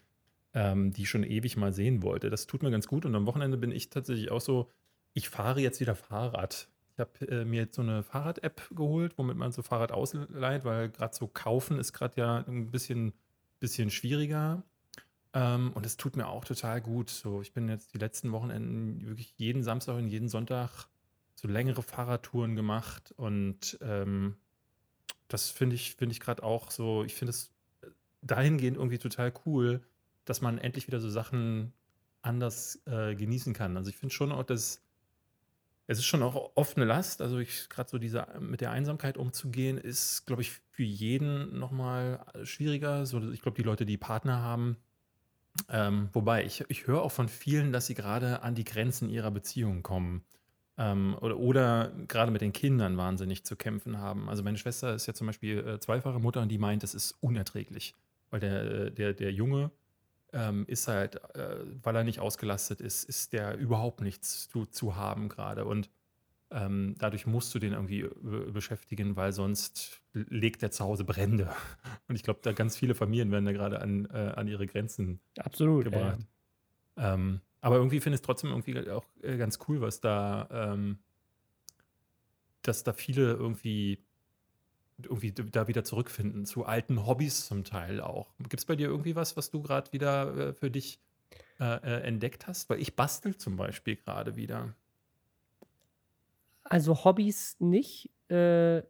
ähm, 0.54 0.94
die 0.94 1.02
ich 1.02 1.10
schon 1.10 1.24
ewig 1.24 1.58
mal 1.58 1.74
sehen 1.74 2.04
wollte. 2.04 2.30
Das 2.30 2.48
tut 2.48 2.64
mir 2.64 2.72
ganz 2.72 2.88
gut. 2.88 3.06
Und 3.06 3.16
am 3.16 3.26
Wochenende 3.26 3.58
bin 3.58 3.72
ich 3.72 3.90
tatsächlich 3.90 4.32
auch 4.32 4.40
so, 4.40 4.72
ich 5.14 5.28
fahre 5.30 5.60
jetzt 5.60 5.82
wieder 5.82 5.96
Fahrrad. 5.96 6.70
Ich 6.96 7.00
habe 7.00 7.28
äh, 7.28 7.46
mir 7.46 7.62
jetzt 7.62 7.76
so 7.76 7.82
eine 7.82 8.04
Fahrrad-App 8.04 8.70
geholt, 8.72 9.18
womit 9.18 9.36
man 9.36 9.52
so 9.52 9.62
Fahrrad 9.62 9.92
ausleiht, 9.92 10.64
weil 10.64 10.90
gerade 10.90 11.14
so 11.14 11.28
kaufen 11.28 11.78
ist 11.78 11.92
gerade 11.92 12.20
ja 12.20 12.38
ein 12.48 12.72
bisschen, 12.72 13.14
bisschen 13.60 13.92
schwieriger. 13.92 14.64
Ähm, 15.34 15.74
und 15.74 15.86
es 15.86 15.98
tut 15.98 16.16
mir 16.16 16.28
auch 16.28 16.46
total 16.46 16.80
gut. 16.80 17.10
So, 17.10 17.42
ich 17.42 17.52
bin 17.52 17.68
jetzt 17.68 17.94
die 17.94 17.98
letzten 17.98 18.32
Wochenenden 18.32 19.06
wirklich 19.06 19.34
jeden 19.36 19.62
Samstag 19.62 19.98
und 19.98 20.08
jeden 20.08 20.30
Sonntag 20.30 20.88
so 21.36 21.50
längere 21.50 21.84
Fahrradtouren 21.84 22.56
gemacht 22.56 23.14
und 23.18 23.78
ähm, 23.82 24.38
das 25.28 25.50
finde 25.50 25.76
ich, 25.76 25.96
finde 25.96 26.14
ich 26.14 26.22
gerade 26.22 26.44
auch 26.44 26.72
so, 26.72 27.04
ich 27.04 27.16
finde 27.16 27.32
es 27.32 27.52
dahingehend 28.22 28.78
irgendwie 28.78 29.00
total 29.00 29.34
cool, 29.46 29.82
dass 30.24 30.40
man 30.40 30.58
endlich 30.58 30.88
wieder 30.88 31.02
so 31.02 31.10
Sachen 31.10 31.74
anders 32.22 32.82
äh, 32.86 33.16
genießen 33.16 33.54
kann. 33.54 33.76
Also 33.76 33.90
ich 33.90 33.98
finde 33.98 34.14
schon 34.14 34.32
auch, 34.32 34.44
dass 34.44 34.85
es 35.88 36.00
ist 36.00 36.06
schon 36.06 36.24
auch 36.24 36.52
oft 36.56 36.78
eine 36.78 36.86
Last. 36.86 37.22
Also 37.22 37.38
ich 37.38 37.70
gerade 37.70 37.90
so 37.90 37.98
diese 37.98 38.28
mit 38.40 38.62
der 38.62 38.72
Einsamkeit 38.72 39.18
umzugehen, 39.18 39.78
ist, 39.78 40.26
glaube 40.26 40.42
ich, 40.42 40.52
für 40.72 40.84
jeden 40.84 41.60
nochmal 41.60 42.26
schwieriger. 42.44 43.06
So, 43.06 43.20
ich 43.32 43.42
glaube, 43.42 43.58
die 43.58 43.64
Leute, 43.64 43.86
die 43.86 43.98
Partner 43.98 44.42
haben, 44.42 44.78
ähm, 45.70 46.10
wobei 46.14 46.44
ich, 46.44 46.66
ich 46.70 46.88
höre 46.88 47.02
auch 47.02 47.12
von 47.12 47.30
vielen, 47.30 47.72
dass 47.72 47.88
sie 47.88 47.96
gerade 47.96 48.44
an 48.44 48.56
die 48.56 48.64
Grenzen 48.64 49.10
ihrer 49.10 49.32
Beziehung 49.32 49.84
kommen. 49.84 50.24
Ähm, 50.78 51.16
oder, 51.22 51.38
oder 51.38 51.92
gerade 52.08 52.32
mit 52.32 52.42
den 52.42 52.52
Kindern 52.52 52.98
wahnsinnig 52.98 53.46
zu 53.46 53.56
kämpfen 53.56 53.98
haben. 53.98 54.28
Also 54.28 54.44
meine 54.44 54.58
Schwester 54.58 54.94
ist 54.94 55.06
ja 55.06 55.14
zum 55.14 55.28
Beispiel 55.28 55.60
äh, 55.60 55.80
zweifache 55.80 56.20
Mutter 56.20 56.42
und 56.42 56.50
die 56.50 56.58
meint, 56.58 56.84
es 56.84 56.94
ist 56.94 57.16
unerträglich. 57.22 57.96
Weil 58.30 58.42
der, 58.42 58.66
äh, 58.66 58.92
der, 58.92 59.14
der 59.14 59.32
Junge 59.32 59.72
ähm, 60.36 60.66
ist 60.68 60.88
halt, 60.90 61.16
äh, 61.36 61.66
weil 61.82 61.96
er 61.96 62.04
nicht 62.04 62.20
ausgelastet 62.20 62.82
ist, 62.82 63.06
ist 63.06 63.32
der 63.32 63.58
überhaupt 63.58 64.02
nichts 64.02 64.50
zu, 64.50 64.66
zu 64.66 64.98
haben 64.98 65.30
gerade. 65.30 65.64
Und 65.64 65.90
ähm, 66.52 66.96
dadurch 66.98 67.26
musst 67.26 67.56
du 67.56 67.60
den 67.60 67.74
irgendwie 67.74 68.08
beschäftigen, 68.52 69.16
weil 69.16 69.32
sonst 69.32 70.02
legt 70.14 70.62
der 70.62 70.72
zu 70.72 70.84
Hause 70.84 71.06
Brände. 71.06 71.50
Und 72.08 72.16
ich 72.16 72.24
glaube, 72.24 72.42
da 72.44 72.52
ganz 72.52 72.76
viele 72.78 72.96
Familien 72.96 73.32
werden 73.32 73.46
da 73.46 73.54
gerade 73.54 73.82
an, 73.82 74.06
äh, 74.14 74.34
an 74.36 74.48
ihre 74.48 74.68
Grenzen 74.68 75.22
Absolut, 75.40 75.86
gebracht. 75.86 76.20
Ja. 76.98 77.14
Ähm, 77.14 77.42
aber 77.62 77.78
irgendwie 77.78 78.02
finde 78.02 78.16
ich 78.16 78.22
es 78.22 78.26
trotzdem 78.26 78.52
irgendwie 78.52 78.90
auch 78.92 79.06
äh, 79.24 79.38
ganz 79.38 79.58
cool, 79.68 79.80
was 79.82 80.02
da, 80.02 80.48
ähm, 80.52 81.00
dass 82.62 82.84
da 82.84 82.92
viele 82.92 83.34
irgendwie 83.34 84.04
irgendwie 85.04 85.32
da 85.32 85.68
wieder 85.68 85.84
zurückfinden 85.84 86.46
zu 86.46 86.66
alten 86.66 87.06
Hobbys 87.06 87.48
zum 87.48 87.64
Teil 87.64 88.00
auch. 88.00 88.34
Gibt 88.40 88.60
es 88.60 88.66
bei 88.66 88.76
dir 88.76 88.88
irgendwie 88.88 89.16
was, 89.16 89.36
was 89.36 89.52
du 89.52 89.62
gerade 89.62 89.92
wieder 89.92 90.50
äh, 90.50 90.54
für 90.54 90.72
dich 90.72 91.00
äh, 91.60 91.64
äh, 91.64 92.02
entdeckt 92.04 92.48
hast? 92.48 92.70
Weil 92.70 92.82
ich 92.82 92.96
bastel 92.96 93.36
zum 93.36 93.58
Beispiel 93.58 93.98
gerade 93.98 94.36
wieder. 94.36 94.74
Also 96.64 97.04
Hobbys 97.04 97.58
nicht. 97.60 98.10
Äh, 98.30 98.84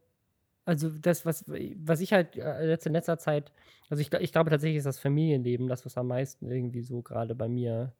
also 0.65 0.89
das, 0.89 1.26
was, 1.26 1.46
was 1.48 2.02
ich 2.02 2.13
halt 2.13 2.36
äh, 2.38 2.68
jetzt 2.70 2.86
in 2.86 2.94
letzter 2.94 3.18
Zeit, 3.18 3.52
also 3.89 4.02
ich, 4.02 4.12
ich 4.13 4.32
glaube 4.32 4.50
tatsächlich 4.50 4.78
ist 4.78 4.86
das 4.86 5.00
Familienleben 5.00 5.68
das, 5.68 5.86
was 5.86 5.98
am 5.98 6.08
meisten 6.08 6.50
irgendwie 6.50 6.82
so 6.82 7.02
gerade 7.02 7.36
bei 7.36 7.48
mir 7.48 7.94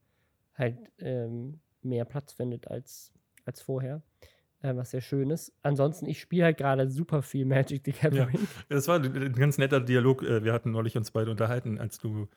halt 0.56 0.78
ähm, 1.00 1.60
mehr 1.84 2.06
Platz 2.06 2.34
findet 2.34 2.68
als, 2.68 3.14
als 3.46 3.62
vorher. 3.62 4.02
Äh, 4.66 4.76
was 4.76 4.92
sehr 4.92 5.02
schön 5.02 5.30
ist. 5.30 5.54
Ansonsten, 5.62 6.08
ich 6.08 6.20
spiele 6.20 6.46
halt 6.46 6.58
gerade 6.58 6.90
super 6.90 7.22
viel 7.22 7.46
Magic 7.46 7.84
the 7.86 7.92
Gathering. 7.92 8.40
Ja, 8.40 8.48
das 8.70 8.88
war 8.88 9.00
ein 9.00 9.34
ganz 9.34 9.58
netter 9.58 9.80
Dialog. 9.80 10.24
Äh, 10.24 10.44
wir 10.44 10.54
hatten 10.54 10.72
neulich 10.72 10.98
uns 10.98 11.12
beide 11.12 11.30
unterhalten, 11.30 11.78
als 11.78 12.00
du, 12.00 12.28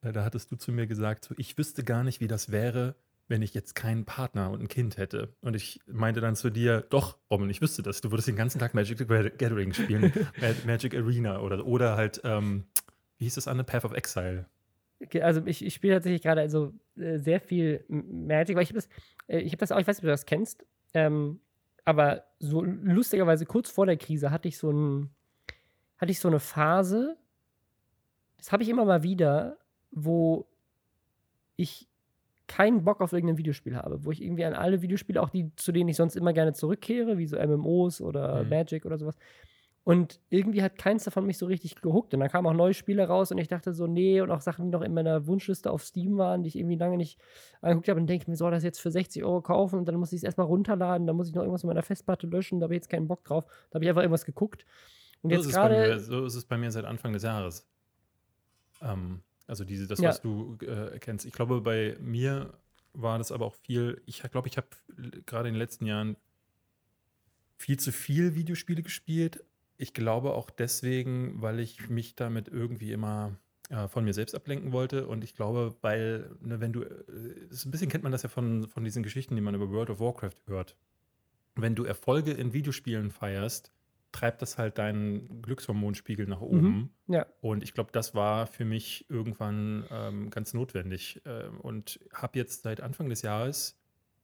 äh, 0.00 0.12
da 0.12 0.24
hattest 0.24 0.50
du 0.50 0.56
zu 0.56 0.72
mir 0.72 0.86
gesagt, 0.88 1.24
so, 1.24 1.34
ich 1.38 1.56
wüsste 1.56 1.84
gar 1.84 2.02
nicht, 2.02 2.20
wie 2.20 2.26
das 2.26 2.50
wäre, 2.50 2.96
wenn 3.28 3.42
ich 3.42 3.54
jetzt 3.54 3.74
keinen 3.74 4.04
Partner 4.04 4.50
und 4.50 4.60
ein 4.60 4.68
Kind 4.68 4.96
hätte. 4.96 5.34
Und 5.40 5.54
ich 5.54 5.80
meinte 5.86 6.20
dann 6.20 6.34
zu 6.34 6.50
dir, 6.50 6.84
doch, 6.90 7.18
Robin, 7.30 7.48
ich 7.48 7.60
wüsste 7.60 7.82
das. 7.82 8.00
Du 8.00 8.10
würdest 8.10 8.26
den 8.26 8.36
ganzen 8.36 8.58
Tag 8.58 8.74
Magic 8.74 8.98
the 8.98 9.04
Gathering 9.04 9.72
spielen, 9.72 10.12
Magic 10.66 10.96
Arena 10.96 11.40
oder, 11.40 11.64
oder 11.64 11.96
halt, 11.96 12.20
ähm, 12.24 12.64
wie 13.18 13.24
hieß 13.24 13.36
das 13.36 13.46
an, 13.46 13.64
Path 13.64 13.84
of 13.84 13.92
Exile 13.92 14.46
also 15.20 15.46
ich, 15.46 15.64
ich 15.64 15.74
spiele 15.74 15.94
tatsächlich 15.94 16.22
gerade 16.22 16.40
also 16.40 16.72
äh, 16.96 17.18
sehr 17.18 17.38
viel 17.38 17.84
Magic, 17.86 18.56
weil 18.56 18.64
ich 18.64 18.70
habe 18.70 18.80
das, 18.80 18.88
äh, 19.28 19.38
ich 19.38 19.52
habe 19.52 19.58
das 19.58 19.70
auch, 19.70 19.78
ich 19.78 19.86
weiß 19.86 19.98
nicht, 19.98 20.02
ob 20.02 20.08
du 20.08 20.12
das 20.12 20.26
kennst, 20.26 20.66
ähm, 20.92 21.38
aber 21.88 22.24
so 22.38 22.62
lustigerweise 22.62 23.46
kurz 23.46 23.70
vor 23.70 23.86
der 23.86 23.96
Krise 23.96 24.30
hatte 24.30 24.46
ich 24.46 24.58
so 24.58 24.70
ein, 24.70 25.08
hatte 25.96 26.12
ich 26.12 26.20
so 26.20 26.28
eine 26.28 26.38
Phase, 26.38 27.16
das 28.36 28.52
habe 28.52 28.62
ich 28.62 28.68
immer 28.68 28.84
mal 28.84 29.02
wieder, 29.02 29.56
wo 29.90 30.46
ich 31.56 31.88
keinen 32.46 32.84
Bock 32.84 33.00
auf 33.00 33.14
irgendein 33.14 33.38
Videospiel 33.38 33.74
habe, 33.74 34.04
wo 34.04 34.10
ich 34.10 34.22
irgendwie 34.22 34.44
an 34.44 34.52
alle 34.52 34.82
Videospiele, 34.82 35.22
auch 35.22 35.30
die, 35.30 35.50
zu 35.56 35.72
denen 35.72 35.88
ich 35.88 35.96
sonst 35.96 36.14
immer 36.14 36.34
gerne 36.34 36.52
zurückkehre, 36.52 37.16
wie 37.16 37.26
so 37.26 37.38
MMOs 37.38 38.02
oder 38.02 38.44
mhm. 38.44 38.50
Magic 38.50 38.84
oder 38.84 38.98
sowas, 38.98 39.16
und 39.88 40.20
irgendwie 40.28 40.62
hat 40.62 40.76
keins 40.76 41.04
davon 41.04 41.24
mich 41.24 41.38
so 41.38 41.46
richtig 41.46 41.76
gehuckt. 41.76 42.12
Und 42.12 42.20
dann 42.20 42.28
kamen 42.28 42.46
auch 42.46 42.52
neue 42.52 42.74
Spiele 42.74 43.08
raus 43.08 43.32
und 43.32 43.38
ich 43.38 43.48
dachte 43.48 43.72
so, 43.72 43.86
nee, 43.86 44.20
und 44.20 44.30
auch 44.30 44.42
Sachen, 44.42 44.66
die 44.66 44.70
noch 44.70 44.82
in 44.82 44.92
meiner 44.92 45.26
Wunschliste 45.26 45.70
auf 45.70 45.82
Steam 45.82 46.18
waren, 46.18 46.42
die 46.42 46.48
ich 46.48 46.58
irgendwie 46.58 46.76
lange 46.76 46.98
nicht 46.98 47.18
angeguckt 47.62 47.88
habe. 47.88 47.98
Und 47.98 48.06
denke 48.06 48.24
ich 48.24 48.28
mir, 48.28 48.36
soll 48.36 48.50
das 48.50 48.62
jetzt 48.62 48.80
für 48.80 48.90
60 48.90 49.24
Euro 49.24 49.40
kaufen? 49.40 49.78
Und 49.78 49.86
dann 49.86 49.94
muss 49.94 50.12
ich 50.12 50.18
es 50.18 50.24
erstmal 50.24 50.46
runterladen, 50.46 51.06
dann 51.06 51.16
muss 51.16 51.30
ich 51.30 51.34
noch 51.34 51.40
irgendwas 51.40 51.62
in 51.62 51.68
meiner 51.68 51.82
Festplatte 51.82 52.26
löschen, 52.26 52.60
da 52.60 52.64
habe 52.64 52.74
ich 52.74 52.80
jetzt 52.80 52.90
keinen 52.90 53.08
Bock 53.08 53.24
drauf. 53.24 53.46
Da 53.70 53.76
habe 53.76 53.84
ich 53.86 53.88
einfach 53.88 54.02
irgendwas 54.02 54.26
geguckt. 54.26 54.66
Und 55.22 55.30
so 55.30 55.36
jetzt 55.36 55.54
gerade. 55.54 55.98
So 56.00 56.26
ist 56.26 56.34
es 56.34 56.44
bei 56.44 56.58
mir 56.58 56.70
seit 56.70 56.84
Anfang 56.84 57.14
des 57.14 57.22
Jahres. 57.22 57.66
Ähm, 58.82 59.22
also 59.46 59.64
diese, 59.64 59.86
das, 59.86 60.00
ja. 60.00 60.10
was 60.10 60.20
du 60.20 60.58
äh, 60.66 60.98
kennst. 60.98 61.24
Ich 61.24 61.32
glaube, 61.32 61.62
bei 61.62 61.96
mir 61.98 62.52
war 62.92 63.16
das 63.16 63.32
aber 63.32 63.46
auch 63.46 63.54
viel, 63.54 64.02
ich 64.04 64.20
glaube, 64.20 64.48
ich 64.48 64.58
habe 64.58 64.68
gerade 65.24 65.48
in 65.48 65.54
den 65.54 65.58
letzten 65.58 65.86
Jahren 65.86 66.18
viel 67.56 67.78
zu 67.78 67.90
viel 67.90 68.34
Videospiele 68.34 68.82
gespielt, 68.82 69.44
ich 69.78 69.94
glaube 69.94 70.34
auch 70.34 70.50
deswegen, 70.50 71.40
weil 71.40 71.60
ich 71.60 71.88
mich 71.88 72.16
damit 72.16 72.48
irgendwie 72.48 72.92
immer 72.92 73.36
äh, 73.70 73.86
von 73.86 74.04
mir 74.04 74.12
selbst 74.12 74.34
ablenken 74.34 74.72
wollte. 74.72 75.06
Und 75.06 75.22
ich 75.22 75.34
glaube, 75.34 75.76
weil, 75.80 76.30
ne, 76.40 76.60
wenn 76.60 76.72
du, 76.72 76.82
äh, 76.82 77.04
ein 77.64 77.70
bisschen 77.70 77.88
kennt 77.88 78.02
man 78.02 78.12
das 78.12 78.24
ja 78.24 78.28
von, 78.28 78.68
von 78.68 78.84
diesen 78.84 79.02
Geschichten, 79.02 79.36
die 79.36 79.40
man 79.40 79.54
über 79.54 79.70
World 79.70 79.90
of 79.90 80.00
Warcraft 80.00 80.36
hört. 80.46 80.76
Wenn 81.54 81.74
du 81.74 81.84
Erfolge 81.84 82.32
in 82.32 82.52
Videospielen 82.52 83.10
feierst, 83.10 83.72
treibt 84.10 84.42
das 84.42 84.58
halt 84.58 84.78
deinen 84.78 85.42
Glückshormonspiegel 85.42 86.26
nach 86.26 86.40
oben. 86.40 86.90
Mhm, 87.06 87.14
ja. 87.14 87.26
Und 87.40 87.62
ich 87.62 87.72
glaube, 87.72 87.92
das 87.92 88.14
war 88.14 88.46
für 88.46 88.64
mich 88.64 89.06
irgendwann 89.08 89.84
ähm, 89.90 90.30
ganz 90.30 90.54
notwendig. 90.54 91.20
Äh, 91.24 91.48
und 91.48 92.00
habe 92.12 92.38
jetzt 92.38 92.62
seit 92.62 92.80
Anfang 92.80 93.08
des 93.10 93.22
Jahres, 93.22 93.78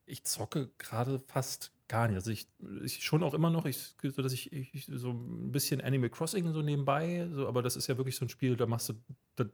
ich 0.07 0.25
zocke 0.25 0.71
gerade 0.79 1.19
fast 1.19 1.74
gar 1.89 2.09
nicht. 2.09 2.17
Also 2.17 2.31
ich, 2.31 2.49
ich 2.83 3.03
schon 3.05 3.23
auch 3.23 3.35
immer 3.35 3.51
noch, 3.51 3.67
ich, 3.67 3.95
so 4.03 4.23
dass 4.23 4.33
ich, 4.33 4.53
ich, 4.53 4.87
so 4.87 5.11
ein 5.11 5.53
bisschen 5.53 5.81
Animal 5.81 6.11
Crossing 6.11 6.53
so 6.53 6.63
nebenbei, 6.63 7.29
so, 7.33 7.47
aber 7.47 7.63
das 7.63 7.77
ist 7.77 7.87
ja 7.87 7.97
wirklich 7.97 8.17
so 8.17 8.25
ein 8.25 8.29
Spiel, 8.29 8.57
da 8.57 8.67
machst 8.67 8.89
du, 8.89 8.95
da 9.37 9.45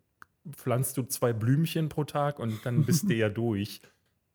pflanzt 0.51 0.97
du 0.97 1.03
zwei 1.03 1.33
Blümchen 1.33 1.89
pro 1.89 2.05
Tag 2.05 2.39
und 2.39 2.65
dann 2.65 2.85
bist 2.85 3.09
du 3.09 3.15
ja 3.15 3.29
durch. 3.29 3.81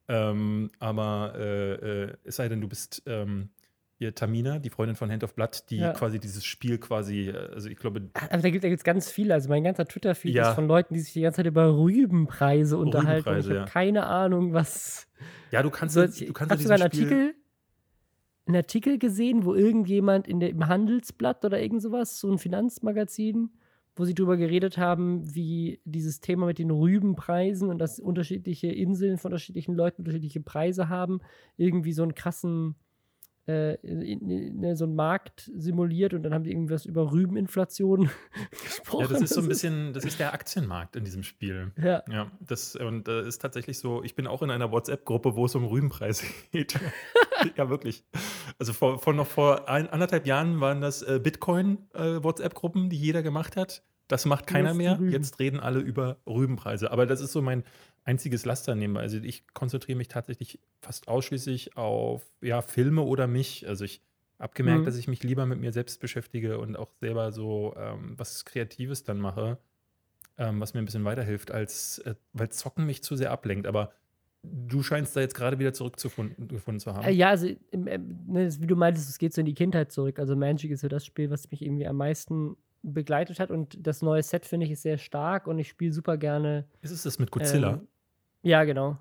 Ähm, 0.08 0.70
aber 0.80 1.34
äh, 1.36 1.74
äh, 1.74 2.18
es 2.24 2.36
sei 2.36 2.48
denn, 2.48 2.62
du 2.62 2.68
bist 2.68 3.02
ähm, 3.08 3.50
hier 3.98 4.14
Tamina, 4.14 4.60
die 4.60 4.70
Freundin 4.70 4.96
von 4.96 5.10
Hand 5.10 5.24
of 5.24 5.34
Blood, 5.36 5.64
die 5.70 5.78
ja. 5.78 5.94
quasi 5.94 6.20
dieses 6.20 6.46
Spiel 6.46 6.78
quasi, 6.78 7.30
äh, 7.30 7.54
also 7.54 7.70
ich 7.70 7.78
glaube. 7.78 8.10
Aber 8.14 8.42
da 8.42 8.50
gibt 8.50 8.64
es 8.64 8.84
ganz 8.84 9.10
viele. 9.10 9.34
Also 9.34 9.50
mein 9.50 9.64
ganzer 9.64 9.88
Twitter-Feed 9.88 10.36
ja. 10.36 10.50
ist 10.50 10.56
von 10.56 10.68
Leuten, 10.68 10.94
die 10.94 11.00
sich 11.00 11.14
die 11.14 11.22
ganze 11.22 11.38
Zeit 11.38 11.46
über 11.48 11.76
Rübenpreise 11.76 12.78
unterhalten. 12.78 13.30
Rübenpreise, 13.30 13.54
ich 13.54 13.58
habe 13.58 13.68
ja. 13.68 13.72
keine 13.72 14.06
Ahnung, 14.06 14.54
was. 14.54 15.08
Ja, 15.52 15.64
du 15.64 15.70
kannst. 15.70 15.96
So, 15.96 16.06
du 16.06 16.34
kannst 16.34 16.54
hast 16.54 16.66
du 16.66 16.70
einen 16.70 16.84
Artikel, 16.84 17.36
einen 18.46 18.58
Artikel 18.58 19.00
gesehen, 19.00 19.46
wo 19.46 19.54
irgendjemand 19.54 20.28
in 20.28 20.40
der, 20.40 20.50
im 20.50 20.68
Handelsblatt 20.68 21.44
oder 21.44 21.62
irgend 21.62 21.82
sowas, 21.82 22.20
so 22.20 22.32
ein 22.32 22.38
Finanzmagazin, 22.38 23.50
wo 23.96 24.06
sie 24.06 24.14
darüber 24.14 24.38
geredet 24.38 24.78
haben, 24.78 25.34
wie 25.34 25.80
dieses 25.86 26.20
Thema 26.20 26.46
mit 26.46 26.60
den 26.60 26.70
Rübenpreisen 26.70 27.70
und 27.70 27.80
dass 27.80 28.00
unterschiedliche 28.00 28.68
Inseln 28.68 29.18
von 29.18 29.32
unterschiedlichen 29.32 29.74
Leuten 29.74 30.02
unterschiedliche 30.02 30.42
Preise 30.42 30.90
haben, 30.90 31.22
irgendwie 31.58 31.94
so 31.94 32.04
einen 32.04 32.14
krassen, 32.14 32.76
äh, 33.48 33.76
in, 33.76 34.02
in, 34.02 34.64
in, 34.64 34.76
so 34.76 34.86
einen 34.86 34.96
Markt 34.96 35.52
simuliert 35.56 36.14
und 36.14 36.24
dann 36.24 36.34
haben 36.34 36.44
die 36.44 36.52
irgendwas 36.52 36.86
über 36.86 37.12
Rübeninflation 37.12 38.10
gesprochen. 38.64 39.02
Ja, 39.02 39.08
das 39.08 39.22
ist 39.22 39.34
so 39.34 39.42
ein 39.42 39.48
bisschen, 39.48 39.94
das 39.94 40.04
ist 40.06 40.20
der 40.20 40.34
Aktienmarkt 40.34 40.96
in 40.96 41.04
diesem 41.04 41.24
Spiel. 41.24 41.72
Ja. 41.78 42.04
Ja, 42.10 42.32
das 42.40 42.76
und 42.76 43.08
äh, 43.08 43.28
ist 43.28 43.42
tatsächlich 43.42 43.80
so, 43.80 44.04
ich 44.04 44.16
bin 44.16 44.28
auch 44.28 44.42
in 44.42 44.50
einer 44.50 44.72
WhatsApp-Gruppe, 44.72 45.36
wo 45.36 45.46
es 45.46 45.56
um 45.56 45.66
Rübenpreise 45.66 46.26
geht. 46.52 46.80
ja, 47.56 47.70
wirklich. 47.70 48.04
Also 48.58 48.74
vor, 48.74 49.00
vor 49.00 49.14
noch 49.14 49.28
vor 49.28 49.70
ein, 49.70 49.90
anderthalb 49.90 50.26
Jahren 50.26 50.60
waren 50.60 50.82
das 50.82 51.02
äh, 51.02 51.20
Bitcoin-WhatsApp-Gruppen, 51.22 52.86
äh, 52.86 52.90
die 52.90 52.98
jeder 52.98 53.22
gemacht 53.24 53.56
hat. 53.56 53.84
Das 54.08 54.26
macht 54.26 54.46
keiner 54.46 54.74
mehr. 54.74 55.00
Jetzt 55.02 55.40
reden 55.40 55.60
alle 55.60 55.80
über 55.80 56.18
Rübenpreise. 56.28 56.92
Aber 56.92 57.06
das 57.08 57.22
ist 57.22 57.32
so 57.32 57.42
mein 57.42 57.64
einziges 58.06 58.46
Laster 58.46 58.76
nehmen. 58.76 58.98
Also 58.98 59.18
ich 59.18 59.46
konzentriere 59.54 59.98
mich 59.98 60.08
tatsächlich 60.08 60.60
fast 60.80 61.08
ausschließlich 61.08 61.76
auf 61.76 62.24
ja, 62.42 62.62
Filme 62.62 63.02
oder 63.02 63.28
mich. 63.28 63.68
Also 63.68 63.84
ich 63.84 64.02
habe 64.40 64.54
gemerkt, 64.54 64.82
mhm. 64.82 64.86
dass 64.86 64.98
ich 64.98 65.08
mich 65.08 65.24
lieber 65.24 65.46
mit 65.46 65.60
mir 65.60 65.74
selbst 65.74 66.00
beschäftige 66.00 66.60
und 66.60 66.78
auch 66.78 66.92
selber 67.00 67.32
so 67.32 67.76
ähm, 67.78 68.14
was 68.18 68.46
Kreatives 68.46 69.04
dann 69.04 69.20
mache, 69.20 69.58
ähm, 70.38 70.62
was 70.62 70.74
mir 70.74 70.82
ein 70.82 70.86
bisschen 70.86 71.04
weiterhilft, 71.04 71.52
als 71.52 72.00
äh, 72.00 72.16
weil 72.34 72.50
Zocken 72.50 72.86
mich 72.86 73.04
zu 73.04 73.16
sehr 73.16 73.32
ablenkt. 73.32 73.68
Aber 73.68 73.92
Du 74.68 74.84
scheinst 74.84 75.16
da 75.16 75.22
jetzt 75.22 75.36
gerade 75.36 75.60
wieder 75.60 75.74
zurückgefunden 75.74 76.80
zu 76.80 76.94
haben. 76.94 77.06
Äh, 77.06 77.12
ja, 77.12 77.30
also 77.30 77.48
äh, 77.48 77.58
ne, 77.72 78.50
wie 78.60 78.68
du 78.68 78.76
meintest, 78.76 79.10
es 79.10 79.18
geht 79.18 79.34
so 79.34 79.42
in 79.42 79.46
die 79.46 79.54
Kindheit 79.54 79.92
zurück. 79.92 80.20
Also 80.20 80.36
Magic 80.36 80.72
ist 80.72 80.82
so 80.82 80.88
das 80.88 81.06
Spiel, 81.06 81.30
was 81.30 81.50
mich 81.52 81.62
irgendwie 81.62 81.88
am 81.88 81.98
meisten 81.98 82.58
begleitet 82.84 83.40
hat. 83.40 83.50
Und 83.50 83.76
das 83.86 84.02
neue 84.02 84.24
Set 84.24 84.46
finde 84.46 84.66
ich 84.66 84.74
ist 84.74 84.84
sehr 84.84 84.98
stark 84.98 85.48
und 85.48 85.60
ich 85.60 85.70
spiele 85.70 85.92
super 85.92 86.18
gerne. 86.18 86.68
Ist 86.82 86.92
es 86.92 87.04
das 87.04 87.20
mit 87.20 87.32
Godzilla? 87.32 87.74
Ähm, 87.74 87.88
ja, 88.46 88.64
genau. 88.64 88.98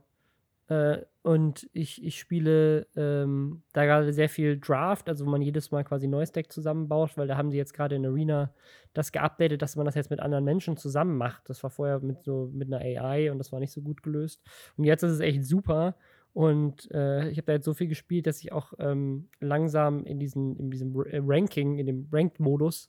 Äh, 0.69 1.03
und 1.23 1.69
ich, 1.73 2.03
ich 2.03 2.19
spiele 2.19 2.87
ähm, 2.97 3.63
da 3.73 3.85
gerade 3.85 4.13
sehr 4.13 4.29
viel 4.31 4.59
Draft, 4.59 5.09
also 5.09 5.27
wo 5.27 5.31
man 5.31 5.43
jedes 5.43 5.71
Mal 5.71 5.85
quasi 5.85 6.07
ein 6.07 6.11
neues 6.11 6.33
Deck 6.33 6.51
zusammenbaut, 6.51 7.17
weil 7.17 7.27
da 7.27 7.37
haben 7.37 7.51
sie 7.51 7.59
jetzt 7.59 7.75
gerade 7.75 7.97
in 7.97 8.07
Arena 8.07 8.53
das 8.95 9.13
geupdatet, 9.13 9.61
dass 9.61 9.77
man 9.77 9.85
das 9.85 9.95
jetzt 9.95 10.11
mit 10.11 10.21
anderen 10.21 10.45
Menschen 10.45 10.77
zusammen 10.79 11.19
macht. 11.19 11.49
Das 11.51 11.63
war 11.63 11.71
vorher 11.71 12.01
mit 12.01 12.25
so 12.25 12.51
mit 12.53 12.73
einer 12.73 12.81
AI 12.81 13.31
und 13.31 13.39
das 13.39 13.53
war 13.53 13.61
nicht 13.61 13.73
so 13.73 13.83
gut 13.83 14.03
gelöst. 14.03 14.43
Und 14.77 14.85
jetzt 14.85 15.03
ist 15.03 15.13
es 15.13 15.21
echt 15.21 15.45
super. 15.45 15.97
Und 16.33 16.91
äh, 16.91 17.29
ich 17.29 17.37
habe 17.37 17.47
da 17.47 17.53
jetzt 17.53 17.65
so 17.65 17.75
viel 17.75 17.89
gespielt, 17.89 18.27
dass 18.27 18.41
ich 18.41 18.53
auch 18.53 18.73
ähm, 18.79 19.29
langsam 19.41 20.05
in, 20.05 20.19
diesen, 20.19 20.57
in 20.57 20.71
diesem 20.71 20.95
äh, 21.07 21.21
Ranking, 21.23 21.79
in 21.79 21.87
dem 21.87 22.09
Ranked-Modus 22.11 22.89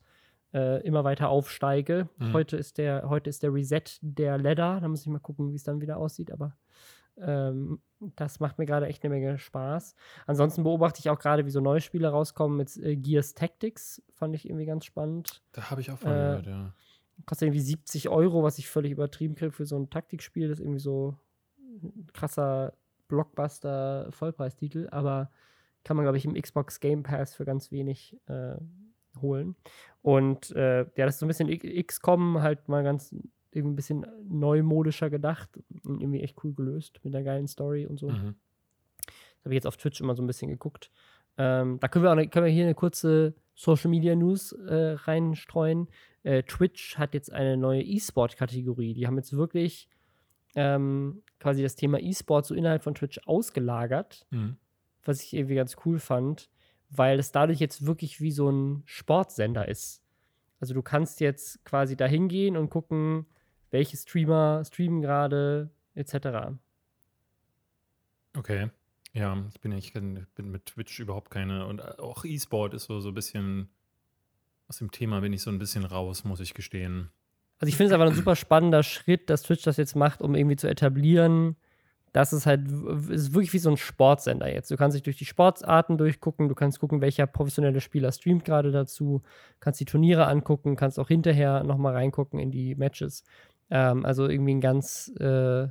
äh, 0.55 0.81
immer 0.83 1.03
weiter 1.03 1.27
aufsteige. 1.29 2.07
Mhm. 2.17 2.33
Heute, 2.33 2.55
ist 2.55 2.77
der, 2.77 3.09
heute 3.09 3.29
ist 3.29 3.43
der 3.43 3.53
Reset 3.53 3.83
der 4.01 4.37
Ladder. 4.37 4.79
Da 4.79 4.87
muss 4.87 5.01
ich 5.01 5.07
mal 5.07 5.19
gucken, 5.19 5.51
wie 5.51 5.55
es 5.57 5.63
dann 5.63 5.81
wieder 5.81 5.97
aussieht. 5.97 6.31
Aber 6.31 6.55
ähm, 7.17 7.81
das 8.15 8.39
macht 8.39 8.57
mir 8.57 8.65
gerade 8.65 8.87
echt 8.87 9.03
eine 9.03 9.13
Menge 9.13 9.37
Spaß. 9.37 9.95
Ansonsten 10.25 10.63
beobachte 10.63 10.99
ich 10.99 11.09
auch 11.09 11.19
gerade, 11.19 11.45
wie 11.45 11.49
so 11.49 11.59
neue 11.59 11.81
Spiele 11.81 12.07
rauskommen 12.07 12.57
mit 12.57 12.75
äh, 12.77 12.95
Gears 12.95 13.33
Tactics. 13.33 14.01
Fand 14.13 14.33
ich 14.33 14.47
irgendwie 14.47 14.65
ganz 14.65 14.85
spannend. 14.85 15.43
Da 15.51 15.69
habe 15.69 15.81
ich 15.81 15.91
auch 15.91 15.97
von 15.97 16.11
äh, 16.11 16.13
gehört, 16.13 16.47
ja. 16.47 16.73
Kostet 17.25 17.47
irgendwie 17.47 17.61
70 17.61 18.09
Euro, 18.09 18.43
was 18.43 18.57
ich 18.57 18.69
völlig 18.69 18.91
übertrieben 18.91 19.35
kriege 19.35 19.51
für 19.51 19.65
so 19.65 19.77
ein 19.77 19.89
Taktikspiel. 19.89 20.47
Das 20.47 20.59
ist 20.59 20.65
irgendwie 20.65 20.79
so 20.79 21.17
ein 21.83 22.07
krasser 22.13 22.73
Blockbuster-Vollpreistitel. 23.09 24.87
Aber 24.91 25.31
kann 25.83 25.97
man, 25.97 26.05
glaube 26.05 26.17
ich, 26.17 26.25
im 26.25 26.33
Xbox 26.33 26.79
Game 26.79 27.03
Pass 27.03 27.35
für 27.35 27.45
ganz 27.45 27.71
wenig 27.71 28.17
äh, 28.27 28.55
holen. 29.21 29.55
Und 30.01 30.51
äh, 30.55 30.79
ja, 30.79 31.05
das 31.05 31.15
ist 31.15 31.19
so 31.19 31.25
ein 31.25 31.29
bisschen 31.29 31.85
XCOM, 31.85 32.41
halt 32.41 32.67
mal 32.67 32.83
ganz 32.83 33.15
irgendwie 33.51 33.73
ein 33.73 33.75
bisschen 33.75 34.05
neumodischer 34.27 35.09
gedacht 35.09 35.49
und 35.83 36.01
irgendwie 36.01 36.21
echt 36.21 36.37
cool 36.43 36.53
gelöst 36.53 36.99
mit 37.03 37.15
einer 37.15 37.23
geilen 37.23 37.47
Story 37.47 37.85
und 37.85 37.97
so. 37.97 38.09
Mhm. 38.09 38.35
Habe 39.43 39.53
ich 39.53 39.53
jetzt 39.53 39.67
auf 39.67 39.77
Twitch 39.77 40.01
immer 40.01 40.15
so 40.15 40.23
ein 40.23 40.27
bisschen 40.27 40.49
geguckt. 40.49 40.91
Ähm, 41.37 41.79
da 41.79 41.87
können 41.87 42.03
wir, 42.03 42.11
auch, 42.11 42.31
können 42.31 42.45
wir 42.45 42.51
hier 42.51 42.65
eine 42.65 42.75
kurze 42.75 43.33
Social 43.53 43.89
Media 43.89 44.15
News 44.15 44.51
äh, 44.51 44.95
reinstreuen. 44.99 45.87
Äh, 46.23 46.43
Twitch 46.43 46.97
hat 46.97 47.13
jetzt 47.13 47.31
eine 47.31 47.55
neue 47.55 47.81
E-Sport-Kategorie. 47.81 48.93
Die 48.93 49.07
haben 49.07 49.17
jetzt 49.17 49.33
wirklich 49.33 49.87
ähm, 50.55 51.21
quasi 51.39 51.61
das 51.61 51.75
Thema 51.75 51.99
E-Sport 51.99 52.45
so 52.45 52.55
innerhalb 52.55 52.83
von 52.83 52.95
Twitch 52.95 53.19
ausgelagert, 53.25 54.25
mhm. 54.31 54.57
was 55.03 55.21
ich 55.21 55.33
irgendwie 55.33 55.55
ganz 55.55 55.75
cool 55.85 55.99
fand, 55.99 56.49
weil 56.89 57.19
es 57.19 57.31
dadurch 57.31 57.59
jetzt 57.59 57.85
wirklich 57.85 58.21
wie 58.21 58.31
so 58.31 58.49
ein 58.49 58.83
Sportsender 58.85 59.67
ist. 59.67 60.01
Also 60.59 60.73
du 60.73 60.81
kannst 60.81 61.19
jetzt 61.19 61.63
quasi 61.65 61.95
da 61.95 62.05
hingehen 62.05 62.57
und 62.57 62.69
gucken, 62.69 63.25
welche 63.71 63.97
Streamer 63.97 64.63
streamen 64.65 65.01
gerade, 65.01 65.69
etc. 65.95 66.57
Okay. 68.35 68.69
Ja, 69.13 69.41
ich 69.53 69.61
bin, 69.61 69.71
ich 69.71 69.93
bin 69.93 70.25
mit 70.37 70.65
Twitch 70.65 70.99
überhaupt 70.99 71.31
keine. 71.31 71.67
Und 71.67 71.99
auch 71.99 72.25
E-Sport 72.25 72.73
ist 72.73 72.85
so, 72.85 72.99
so 72.99 73.09
ein 73.09 73.15
bisschen. 73.15 73.69
Aus 74.67 74.79
dem 74.79 74.89
Thema 74.89 75.19
bin 75.21 75.31
ich 75.31 75.43
so 75.43 75.51
ein 75.51 75.59
bisschen 75.59 75.85
raus, 75.85 76.23
muss 76.23 76.39
ich 76.39 76.55
gestehen. 76.55 77.11
Also 77.59 77.69
ich 77.69 77.77
finde 77.77 77.93
es 77.93 77.93
aber 77.93 78.05
ein 78.05 78.15
super 78.15 78.35
spannender 78.35 78.81
Schritt, 78.81 79.29
dass 79.29 79.43
Twitch 79.43 79.63
das 79.63 79.77
jetzt 79.77 79.95
macht, 79.95 80.21
um 80.21 80.33
irgendwie 80.33 80.55
zu 80.55 80.67
etablieren, 80.67 81.55
dass 82.15 82.31
es 82.31 82.45
halt 82.45 82.61
ist 83.09 83.33
wirklich 83.33 83.51
wie 83.51 83.59
so 83.59 83.69
ein 83.69 83.75
Sportsender 83.75 84.49
jetzt. 84.49 84.71
Du 84.71 84.77
kannst 84.77 84.95
dich 84.95 85.03
durch 85.03 85.17
die 85.17 85.25
Sportarten 85.25 85.97
durchgucken, 85.97 86.47
du 86.47 86.55
kannst 86.55 86.79
gucken, 86.79 87.01
welcher 87.01 87.27
professionelle 87.27 87.81
Spieler 87.81 88.09
streamt 88.13 88.45
gerade 88.45 88.71
dazu, 88.71 89.21
kannst 89.59 89.81
die 89.81 89.85
Turniere 89.85 90.27
angucken, 90.27 90.77
kannst 90.77 90.97
auch 90.97 91.09
hinterher 91.09 91.65
nochmal 91.65 91.91
reingucken 91.91 92.39
in 92.39 92.51
die 92.51 92.73
Matches. 92.75 93.25
Ähm, 93.69 94.05
also 94.05 94.29
irgendwie 94.29 94.53
ein 94.53 94.61
ganz, 94.61 95.11
äh, 95.19 95.67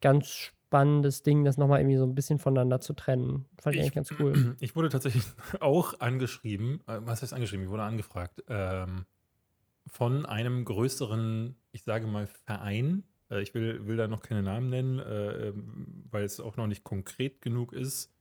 ganz 0.00 0.28
spannendes 0.28 1.24
Ding, 1.24 1.42
das 1.42 1.56
nochmal 1.56 1.80
irgendwie 1.80 1.96
so 1.96 2.04
ein 2.04 2.14
bisschen 2.14 2.38
voneinander 2.38 2.78
zu 2.78 2.92
trennen. 2.92 3.46
Fand 3.60 3.74
ich, 3.74 3.80
ich 3.80 3.86
eigentlich 3.86 3.94
ganz 3.94 4.14
cool. 4.20 4.56
Ich 4.60 4.76
wurde 4.76 4.90
tatsächlich 4.90 5.24
auch 5.58 5.98
angeschrieben, 5.98 6.82
äh, 6.86 7.00
was 7.00 7.22
heißt 7.22 7.34
angeschrieben? 7.34 7.64
Ich 7.64 7.70
wurde 7.70 7.82
angefragt 7.82 8.44
ähm, 8.46 9.06
von 9.88 10.24
einem 10.24 10.64
größeren, 10.64 11.56
ich 11.72 11.82
sage 11.82 12.06
mal, 12.06 12.28
Verein. 12.28 13.02
Äh, 13.30 13.42
ich 13.42 13.54
will, 13.54 13.86
will 13.86 13.96
da 13.96 14.08
noch 14.08 14.22
keine 14.22 14.42
Namen 14.42 14.70
nennen, 14.70 14.98
äh, 14.98 15.48
ähm, 15.48 16.04
weil 16.10 16.24
es 16.24 16.40
auch 16.40 16.56
noch 16.56 16.66
nicht 16.66 16.84
konkret 16.84 17.40
genug 17.40 17.72
ist. 17.72 18.12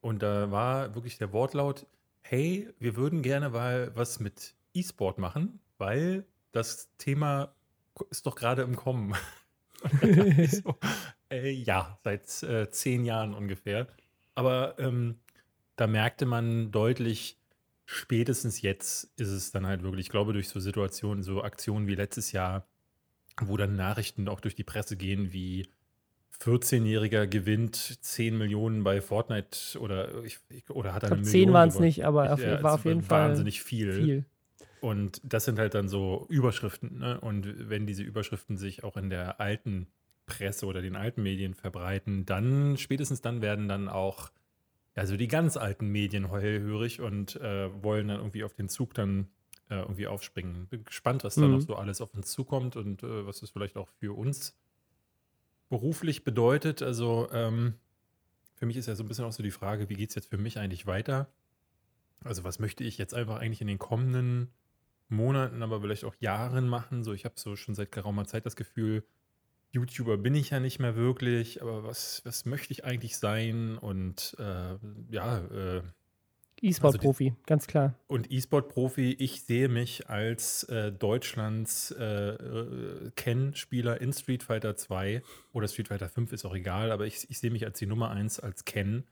Und 0.00 0.22
da 0.22 0.50
war 0.50 0.94
wirklich 0.94 1.18
der 1.18 1.32
Wortlaut, 1.32 1.86
hey, 2.20 2.68
wir 2.78 2.96
würden 2.96 3.22
gerne 3.22 3.50
mal 3.50 3.92
was 3.94 4.20
mit 4.20 4.54
E-Sport 4.74 5.18
machen, 5.18 5.60
weil 5.78 6.24
das 6.52 6.88
Thema 6.98 7.54
ist 8.10 8.26
doch 8.26 8.36
gerade 8.36 8.62
im 8.62 8.76
Kommen. 8.76 9.14
so, 10.48 10.76
äh, 11.30 11.50
ja, 11.50 11.98
seit 12.02 12.42
äh, 12.42 12.70
zehn 12.70 13.04
Jahren 13.04 13.34
ungefähr. 13.34 13.86
Aber 14.34 14.78
ähm, 14.78 15.18
da 15.76 15.86
merkte 15.86 16.26
man 16.26 16.70
deutlich, 16.70 17.38
spätestens 17.86 18.60
jetzt 18.62 19.04
ist 19.18 19.28
es 19.28 19.50
dann 19.50 19.66
halt 19.66 19.82
wirklich, 19.82 20.06
ich 20.06 20.10
glaube, 20.10 20.32
durch 20.32 20.48
so 20.48 20.60
Situationen, 20.60 21.22
so 21.22 21.42
Aktionen 21.42 21.86
wie 21.86 21.94
letztes 21.94 22.32
Jahr, 22.32 22.66
wo 23.46 23.56
dann 23.56 23.76
Nachrichten 23.76 24.28
auch 24.28 24.40
durch 24.40 24.54
die 24.54 24.64
Presse 24.64 24.96
gehen, 24.96 25.32
wie 25.32 25.68
14-Jähriger 26.40 27.26
gewinnt 27.26 27.76
10 27.76 28.38
Millionen 28.38 28.84
bei 28.84 29.00
Fortnite 29.00 29.78
oder, 29.80 30.24
ich, 30.24 30.38
oder 30.70 30.94
hat 30.94 31.02
er 31.02 31.12
eine 31.12 31.22
10 31.22 31.52
waren 31.52 31.68
es 31.68 31.80
nicht, 31.80 32.04
aber 32.04 32.32
ich, 32.32 32.40
ja, 32.40 32.62
war 32.62 32.74
auf 32.74 32.84
jeden 32.84 33.02
Fall 33.02 33.30
wahnsinnig 33.30 33.62
viel. 33.62 33.92
viel. 33.92 34.24
Und 34.80 35.20
das 35.24 35.44
sind 35.44 35.58
halt 35.58 35.74
dann 35.74 35.88
so 35.88 36.26
Überschriften. 36.28 36.98
Ne? 36.98 37.20
Und 37.20 37.68
wenn 37.68 37.86
diese 37.86 38.04
Überschriften 38.04 38.56
sich 38.56 38.84
auch 38.84 38.96
in 38.96 39.10
der 39.10 39.40
alten 39.40 39.88
Presse 40.26 40.66
oder 40.66 40.82
den 40.82 40.94
alten 40.94 41.22
Medien 41.22 41.54
verbreiten, 41.54 42.24
dann 42.24 42.76
spätestens 42.76 43.20
dann 43.20 43.42
werden 43.42 43.68
dann 43.68 43.88
auch 43.88 44.30
also 44.94 45.16
die 45.16 45.28
ganz 45.28 45.56
alten 45.56 45.88
Medien 45.88 46.30
hellhörig 46.30 47.00
und 47.00 47.36
äh, 47.36 47.70
wollen 47.82 48.08
dann 48.08 48.18
irgendwie 48.18 48.44
auf 48.44 48.54
den 48.54 48.68
Zug 48.68 48.94
dann 48.94 49.28
äh, 49.68 49.76
irgendwie 49.76 50.06
aufspringen. 50.06 50.66
Bin 50.66 50.84
gespannt, 50.84 51.24
was 51.24 51.36
mhm. 51.36 51.42
da 51.42 51.48
noch 51.48 51.60
so 51.60 51.76
alles 51.76 52.00
auf 52.00 52.14
uns 52.14 52.30
zukommt 52.30 52.76
und 52.76 53.02
äh, 53.02 53.26
was 53.26 53.40
das 53.40 53.50
vielleicht 53.50 53.76
auch 53.76 53.88
für 53.98 54.16
uns 54.16 54.56
beruflich 55.68 56.24
bedeutet. 56.24 56.82
Also 56.82 57.28
ähm, 57.32 57.74
für 58.54 58.66
mich 58.66 58.76
ist 58.76 58.86
ja 58.86 58.94
so 58.94 59.04
ein 59.04 59.08
bisschen 59.08 59.24
auch 59.24 59.32
so 59.32 59.42
die 59.42 59.50
Frage, 59.50 59.88
wie 59.88 59.94
geht 59.94 60.08
es 60.10 60.14
jetzt 60.14 60.30
für 60.30 60.38
mich 60.38 60.58
eigentlich 60.58 60.86
weiter? 60.86 61.28
Also 62.24 62.44
was 62.44 62.58
möchte 62.58 62.84
ich 62.84 62.98
jetzt 62.98 63.14
einfach 63.14 63.38
eigentlich 63.38 63.60
in 63.60 63.68
den 63.68 63.78
kommenden 63.78 64.50
Monaten, 65.08 65.62
aber 65.62 65.80
vielleicht 65.80 66.04
auch 66.04 66.16
Jahren 66.18 66.68
machen? 66.68 67.04
So, 67.04 67.12
ich 67.12 67.24
habe 67.24 67.34
so 67.36 67.54
schon 67.54 67.74
seit 67.74 67.92
geraumer 67.92 68.26
Zeit 68.26 68.46
das 68.46 68.56
Gefühl, 68.56 69.04
YouTuber 69.70 70.16
bin 70.16 70.34
ich 70.34 70.50
ja 70.50 70.60
nicht 70.60 70.78
mehr 70.78 70.96
wirklich, 70.96 71.62
aber 71.62 71.84
was, 71.84 72.22
was 72.24 72.46
möchte 72.46 72.72
ich 72.72 72.84
eigentlich 72.84 73.18
sein? 73.18 73.76
Und 73.78 74.34
äh, 74.38 74.76
ja, 75.10 75.38
äh, 75.38 75.82
E-Sport-Profi, 76.62 77.30
also 77.30 77.42
ganz 77.46 77.66
klar. 77.66 77.94
Und 78.06 78.30
E-Sport-Profi, 78.30 79.12
ich 79.18 79.42
sehe 79.42 79.68
mich 79.68 80.08
als 80.08 80.64
äh, 80.64 80.92
Deutschlands 80.92 81.90
äh, 81.92 82.04
äh, 82.04 83.10
Ken-Spieler 83.16 84.00
in 84.00 84.12
Street 84.12 84.42
Fighter 84.42 84.76
2 84.76 85.22
oder 85.52 85.68
Street 85.68 85.88
Fighter 85.88 86.08
5 86.08 86.32
ist 86.32 86.44
auch 86.44 86.54
egal, 86.54 86.90
aber 86.90 87.06
ich, 87.06 87.28
ich 87.30 87.38
sehe 87.38 87.50
mich 87.50 87.64
als 87.64 87.78
die 87.78 87.86
Nummer 87.86 88.10
1 88.10 88.40
als 88.40 88.64
Ken 88.64 89.04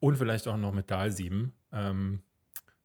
und 0.00 0.16
vielleicht 0.16 0.48
auch 0.48 0.56
noch 0.56 0.72
mit 0.72 0.90
Dal 0.90 1.10
7. 1.10 1.52
Ähm, 1.72 2.22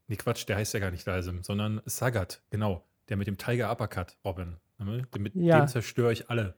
nee, 0.08 0.16
Quatsch, 0.16 0.48
der 0.48 0.58
heißt 0.58 0.74
ja 0.74 0.80
gar 0.80 0.92
nicht 0.92 1.06
Dal 1.08 1.24
7, 1.24 1.44
sondern 1.44 1.82
Sagat, 1.86 2.42
genau, 2.50 2.86
der 3.10 3.18
mit 3.18 3.28
dem 3.28 3.38
Tiger 3.38 3.72
Uppercut, 3.72 4.18
Robin. 4.24 4.58
Ne? 4.78 5.06
Mit 5.18 5.36
ja. 5.36 5.60
dem 5.60 5.68
zerstöre 5.68 6.14
ich 6.14 6.30
alle. 6.30 6.56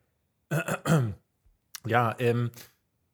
ja, 1.86 2.16
ähm, 2.20 2.52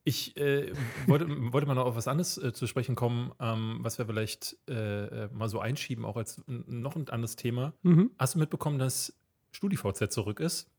ich 0.07 0.37
äh, 0.37 0.71
wollte, 1.05 1.27
wollte 1.51 1.67
mal 1.67 1.73
noch 1.73 1.85
auf 1.85 1.97
was 1.97 2.07
anderes 2.07 2.37
äh, 2.37 2.53
zu 2.53 2.65
sprechen 2.65 2.95
kommen, 2.95 3.33
ähm, 3.41 3.79
was 3.81 3.97
wir 3.97 4.05
vielleicht 4.05 4.55
äh, 4.69 5.25
äh 5.25 5.29
mal 5.33 5.49
so 5.49 5.59
einschieben, 5.59 6.05
auch 6.05 6.15
als 6.15 6.41
noch 6.47 6.95
ein 6.95 7.09
anderes 7.09 7.35
Thema. 7.35 7.73
Mhm. 7.83 8.11
Hast 8.17 8.35
du 8.35 8.39
mitbekommen, 8.39 8.79
dass 8.79 9.13
StudiVZ 9.51 10.09
zurück 10.09 10.39
ist? 10.39 10.69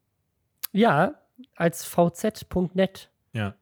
Ja, 0.73 1.21
als 1.57 1.85
vz.net. 1.85 3.11
Ja. 3.35 3.55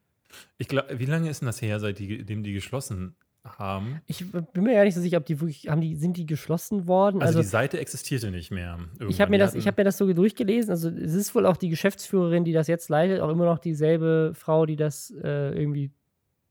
Ich 0.56 0.68
glaube, 0.68 1.00
wie 1.00 1.06
lange 1.06 1.28
ist 1.28 1.40
denn 1.40 1.46
das 1.46 1.60
her, 1.60 1.80
seitdem 1.80 2.44
die 2.44 2.52
geschlossen 2.52 3.16
haben. 3.58 4.00
Ich 4.06 4.24
bin 4.30 4.64
mir 4.64 4.74
gar 4.74 4.84
nicht 4.84 4.94
so 4.94 5.00
sicher, 5.00 5.18
ob 5.18 5.26
die 5.26 5.40
wirklich, 5.40 5.68
haben 5.68 5.80
die, 5.80 5.96
sind 5.96 6.16
die 6.16 6.26
geschlossen 6.26 6.86
worden? 6.86 7.22
Also, 7.22 7.38
also 7.38 7.40
die 7.40 7.46
Seite 7.46 7.80
existierte 7.80 8.30
nicht 8.30 8.50
mehr. 8.50 8.78
Ich 9.08 9.20
habe 9.20 9.30
mir, 9.30 9.38
das, 9.38 9.54
hab 9.54 9.76
mir 9.78 9.84
das 9.84 9.96
so 9.96 10.12
durchgelesen. 10.12 10.70
Also 10.70 10.88
es 10.88 11.14
ist 11.14 11.34
wohl 11.34 11.46
auch 11.46 11.56
die 11.56 11.68
Geschäftsführerin, 11.68 12.44
die 12.44 12.52
das 12.52 12.66
jetzt 12.66 12.88
leitet, 12.88 13.20
auch 13.20 13.30
immer 13.30 13.44
noch 13.44 13.58
dieselbe 13.58 14.32
Frau, 14.34 14.66
die 14.66 14.76
das 14.76 15.12
äh, 15.22 15.58
irgendwie 15.58 15.90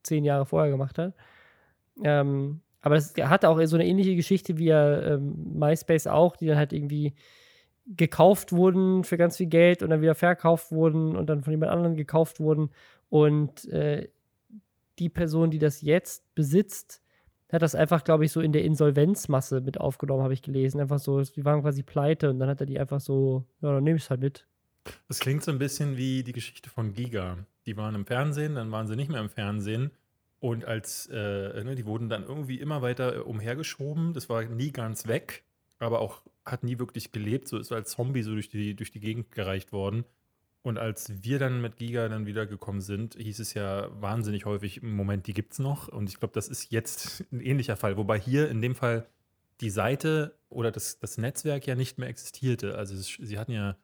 zehn 0.04 0.24
Jahre 0.24 0.46
vorher 0.46 0.72
gemacht 0.72 0.98
hat. 0.98 1.14
Ähm, 2.04 2.62
aber 2.82 2.96
das 2.96 3.14
hatte 3.18 3.50
auch 3.50 3.60
so 3.66 3.76
eine 3.76 3.88
ähnliche 3.88 4.16
Geschichte 4.16 4.58
wie 4.58 4.66
ja, 4.66 5.16
ähm, 5.16 5.58
MySpace 5.58 6.08
auch, 6.08 6.36
die 6.36 6.46
dann 6.46 6.58
halt 6.58 6.72
irgendwie 6.72 7.16
gekauft 7.88 8.52
wurden 8.52 9.04
für 9.04 9.18
ganz 9.18 9.38
viel 9.38 9.48
Geld 9.48 9.84
und 9.84 9.90
dann 9.90 10.02
wieder 10.02 10.16
verkauft 10.16 10.72
wurden 10.72 11.16
und 11.16 11.28
dann 11.28 11.44
von 11.44 11.52
jemand 11.52 11.72
anderem 11.72 11.96
gekauft 11.96 12.40
wurden. 12.40 12.70
Und 13.10 13.68
äh, 13.70 14.08
die 15.00 15.10
Person, 15.10 15.52
die 15.52 15.60
das 15.60 15.82
jetzt 15.82 16.34
besitzt, 16.36 17.02
hat 17.52 17.62
das 17.62 17.76
einfach, 17.76 18.04
glaube 18.04 18.26
ich, 18.26 18.32
so 18.32 18.42
in 18.42 18.52
der 18.52 18.64
Insolvenzmasse 18.64 19.62
mit 19.62 19.80
aufgenommen, 19.80 20.24
habe 20.24 20.34
ich 20.34 20.42
gelesen. 20.42 20.82
Einfach 20.82 21.00
so, 21.00 21.22
die 21.22 21.46
waren 21.46 21.62
quasi 21.62 21.84
pleite 21.84 22.30
und 22.30 22.40
dann 22.40 22.50
hat 22.50 22.60
er 22.60 22.66
die 22.66 22.80
einfach 22.80 23.00
so, 23.00 23.46
ja, 23.62 23.72
dann 23.72 23.84
nehme 23.84 23.98
ich 23.98 24.04
es 24.04 24.10
halt 24.10 24.22
mit. 24.22 24.48
Das 25.08 25.20
klingt 25.20 25.44
so 25.44 25.52
ein 25.52 25.60
bisschen 25.60 25.98
wie 25.98 26.24
die 26.24 26.34
Geschichte 26.34 26.70
von 26.70 26.94
Giga. 26.94 27.38
Die 27.66 27.78
waren 27.78 27.96
im 27.96 28.06
Fernsehen, 28.06 28.56
dann 28.56 28.72
waren 28.72 28.88
sie 28.88 28.96
nicht 28.96 29.10
mehr 29.10 29.22
im 29.22 29.30
Fernsehen. 29.30 29.92
Und 30.40 30.66
als, 30.66 31.08
äh, 31.12 31.64
ne, 31.64 31.76
die 31.76 31.86
wurden 31.86 32.10
dann 32.10 32.24
irgendwie 32.24 32.60
immer 32.60 32.82
weiter 32.82 33.16
äh, 33.16 33.20
umhergeschoben. 33.20 34.14
Das 34.14 34.30
war 34.30 34.44
nie 34.44 34.72
ganz 34.72 35.08
weg, 35.08 35.44
aber 35.80 36.00
auch 36.00 36.22
hat 36.46 36.64
nie 36.64 36.78
wirklich 36.78 37.12
gelebt. 37.12 37.48
So 37.48 37.58
ist 37.58 37.72
als 37.72 37.92
Zombie 37.92 38.22
so 38.22 38.34
durch 38.34 38.50
die, 38.50 38.76
durch 38.76 38.92
die 38.92 39.00
Gegend 39.00 39.32
gereicht 39.32 39.72
worden. 39.72 40.06
Und 40.66 40.80
als 40.80 41.24
wir 41.24 41.38
dann 41.38 41.62
mit 41.62 41.78
Giga 41.78 42.10
dann 42.10 42.26
wiedergekommen 42.26 42.82
sind, 42.82 43.14
hieß 43.14 43.38
es 43.38 43.54
ja 43.54 43.88
wahnsinnig 44.02 44.46
häufig, 44.46 44.82
im 44.82 44.96
Moment, 44.96 45.28
die 45.28 45.36
gibt 45.36 45.54
es 45.54 45.60
noch. 45.60 45.90
Und 45.90 46.10
ich 46.10 46.18
glaube, 46.18 46.34
das 46.34 46.48
ist 46.48 46.72
jetzt 46.72 47.24
ein 47.32 47.40
ähnlicher 47.40 47.78
Fall. 47.78 47.98
Wobei 47.98 48.20
hier 48.20 48.50
in 48.50 48.64
dem 48.64 48.74
Fall 48.74 49.06
die 49.62 49.70
Seite 49.70 50.36
oder 50.50 50.72
das, 50.72 50.98
das 50.98 51.20
Netzwerk 51.20 51.68
ja 51.68 51.76
nicht 51.76 52.00
mehr 52.00 52.10
existierte. 52.10 52.80
Also 52.80 52.96
es, 52.96 53.06
sie 53.06 53.38
hatten 53.38 53.52
ja 53.52 53.78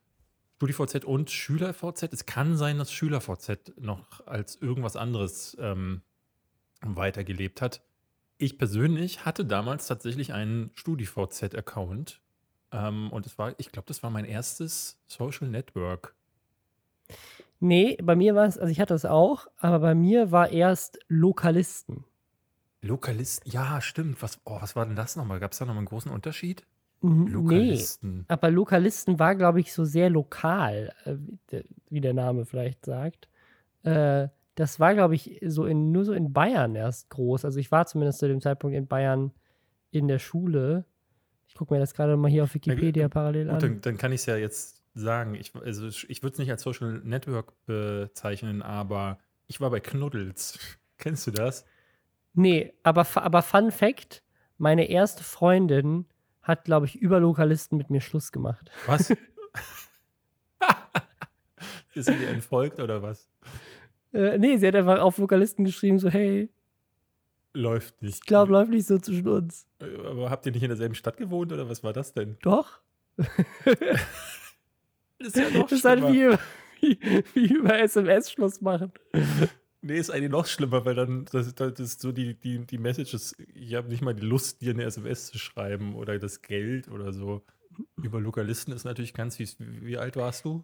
StudiVZ 0.56 1.06
und 1.06 1.30
SchülerVZ. 1.30 2.14
Es 2.14 2.26
kann 2.26 2.58
sein, 2.58 2.80
dass 2.80 2.92
SchülerVZ 2.92 3.74
noch 3.80 4.26
als 4.26 4.56
irgendwas 4.56 4.96
anderes 4.96 5.56
ähm, 5.60 6.02
weitergelebt 6.82 7.62
hat. 7.62 7.84
Ich 8.40 8.58
persönlich 8.58 9.24
hatte 9.24 9.46
damals 9.46 9.86
tatsächlich 9.86 10.34
einen 10.34 10.72
StudiVZ-Account. 10.74 12.22
Ähm, 12.72 13.12
und 13.12 13.28
es 13.28 13.38
war, 13.38 13.54
ich 13.60 13.72
glaube, 13.72 13.86
das 13.88 14.02
war 14.02 14.10
mein 14.10 14.26
erstes 14.26 15.00
Social 15.06 15.48
Network. 15.48 16.16
Nee, 17.60 17.98
bei 18.02 18.16
mir 18.16 18.34
war 18.34 18.46
es, 18.46 18.58
also 18.58 18.72
ich 18.72 18.80
hatte 18.80 18.94
es 18.94 19.06
auch, 19.06 19.48
aber 19.58 19.80
bei 19.80 19.96
mir 19.96 20.32
war 20.32 20.50
erst 20.50 21.00
Lokalisten. 21.08 22.06
Lokalisten, 22.82 23.52
ja, 23.52 23.80
stimmt. 23.82 24.22
Was, 24.24 24.40
oh, 24.46 24.58
was 24.60 24.76
war 24.76 24.86
denn 24.86 24.96
das 24.96 25.16
nochmal? 25.16 25.40
Gab 25.40 25.52
es 25.52 25.60
da 25.60 25.66
nochmal 25.66 25.82
einen 25.82 25.88
großen 25.88 26.12
Unterschied? 26.12 26.66
Lokalisten. 27.02 28.18
Nee, 28.18 28.26
aber 28.28 28.52
Lokalisten 28.52 29.20
war, 29.20 29.36
glaube 29.36 29.60
ich, 29.60 29.74
so 29.74 29.86
sehr 29.86 30.10
lokal, 30.10 30.94
äh, 31.06 31.64
wie 31.90 32.02
der 32.02 32.14
Name 32.14 32.46
vielleicht 32.46 32.86
sagt. 32.86 33.28
Äh, 33.84 34.28
das 34.56 34.80
war, 34.80 34.94
glaube 34.94 35.16
ich, 35.16 35.40
so 35.46 35.66
in, 35.66 35.92
nur 35.92 36.06
so 36.06 36.14
in 36.14 36.34
Bayern 36.34 36.76
erst 36.76 37.10
groß. 37.10 37.46
Also 37.46 37.60
ich 37.60 37.72
war 37.72 37.88
zumindest 37.88 38.20
zu 38.20 38.28
dem 38.28 38.42
Zeitpunkt 38.42 38.76
in 38.76 38.88
Bayern 38.88 39.32
in 39.90 40.08
der 40.08 40.20
Schule. 40.20 40.86
Ich 41.48 41.56
gucke 41.56 41.74
mir 41.74 41.80
das 41.80 41.94
gerade 41.94 42.18
mal 42.18 42.30
hier 42.30 42.44
auf 42.44 42.54
Wikipedia 42.54 43.10
parallel 43.10 43.50
an. 43.50 43.60
Dann, 43.60 43.82
dann 43.82 43.98
kann 43.98 44.12
ich 44.12 44.22
es 44.22 44.26
ja 44.28 44.36
jetzt 44.36 44.81
sagen. 44.94 45.36
Ich, 45.36 45.54
also 45.56 45.88
ich 45.88 46.24
würde 46.24 46.34
es 46.34 46.40
nicht 46.40 46.52
als 46.52 46.64
Social 46.64 47.02
Network 47.04 47.54
bezeichnen, 47.66 48.62
aber 48.62 49.20
ich 49.48 49.62
war 49.62 49.70
bei 49.70 49.80
Knuddels. 49.80 50.60
Kennst 50.98 51.26
du 51.28 51.32
das? 51.32 51.66
Nee, 52.34 52.74
aber, 52.84 53.06
aber 53.16 53.42
Fun 53.42 53.72
Fact: 53.72 54.24
Meine 54.58 54.90
erste 54.90 55.24
Freundin 55.24 56.06
hat, 56.42 56.66
glaube 56.66 56.86
ich, 56.86 56.96
über 56.96 57.20
Lokalisten 57.20 57.78
mit 57.78 57.90
mir 57.90 58.02
Schluss 58.02 58.32
gemacht. 58.32 58.70
Was? 58.86 59.14
Ist 61.94 62.06
sie 62.08 62.16
dir 62.16 62.30
entfolgt 62.30 62.80
oder 62.80 63.02
was? 63.02 63.28
Äh, 64.14 64.38
nee, 64.38 64.58
sie 64.58 64.68
hat 64.68 64.76
einfach 64.76 65.00
auf 65.00 65.18
Lokalisten 65.18 65.66
geschrieben, 65.66 66.00
so, 66.00 66.10
hey. 66.10 66.50
Läuft 67.54 68.02
nicht. 68.02 68.16
Ich 68.16 68.22
glaube, 68.22 68.54
läuft 68.54 68.72
nicht 68.72 68.88
so 68.88 68.98
zwischen 68.98 69.28
uns. 69.28 69.68
Aber 69.80 70.30
habt 70.30 70.46
ihr 70.46 70.54
nicht 70.54 70.64
in 70.64 70.70
derselben 70.70 70.96
Stadt 70.96 71.18
gewohnt 71.18 71.52
oder 71.52 71.70
was 71.70 71.84
war 71.84 71.92
das 71.92 72.14
denn? 72.14 72.38
Doch. 72.42 72.80
Das 75.24 75.34
ist 75.34 75.38
ja 75.38 75.50
noch 75.50 75.68
das 75.68 75.80
ist 75.80 75.86
halt 75.86 76.04
wie, 76.04 76.38
wie, 76.82 77.00
wie 77.34 77.54
über 77.54 77.80
SMS 77.80 78.32
Schluss 78.32 78.62
machen. 78.62 78.92
Nee, 79.84 79.98
ist 79.98 80.12
eigentlich 80.12 80.30
noch 80.30 80.46
schlimmer, 80.46 80.86
weil 80.86 80.94
dann 80.94 81.26
das, 81.32 81.56
das 81.56 81.80
ist 81.80 82.02
so 82.02 82.12
die, 82.12 82.36
die, 82.36 82.60
die 82.66 82.78
Messages, 82.78 83.36
ich 83.56 83.74
habe 83.74 83.90
nicht 83.90 84.04
mal 84.04 84.14
die 84.14 84.26
Lust, 84.26 84.62
dir 84.62 84.74
eine 84.74 84.84
SMS 84.84 85.28
zu 85.28 85.40
schreiben 85.40 85.96
oder 85.96 86.20
das 86.20 86.44
Geld 86.44 86.88
oder 86.88 87.12
so. 87.14 87.42
Über 88.02 88.22
Lokalisten 88.22 88.74
ist 88.74 88.84
natürlich 88.84 89.14
ganz. 89.14 89.40
Wie, 89.40 89.48
wie 89.58 89.98
alt 89.98 90.18
warst 90.18 90.46
du? 90.46 90.64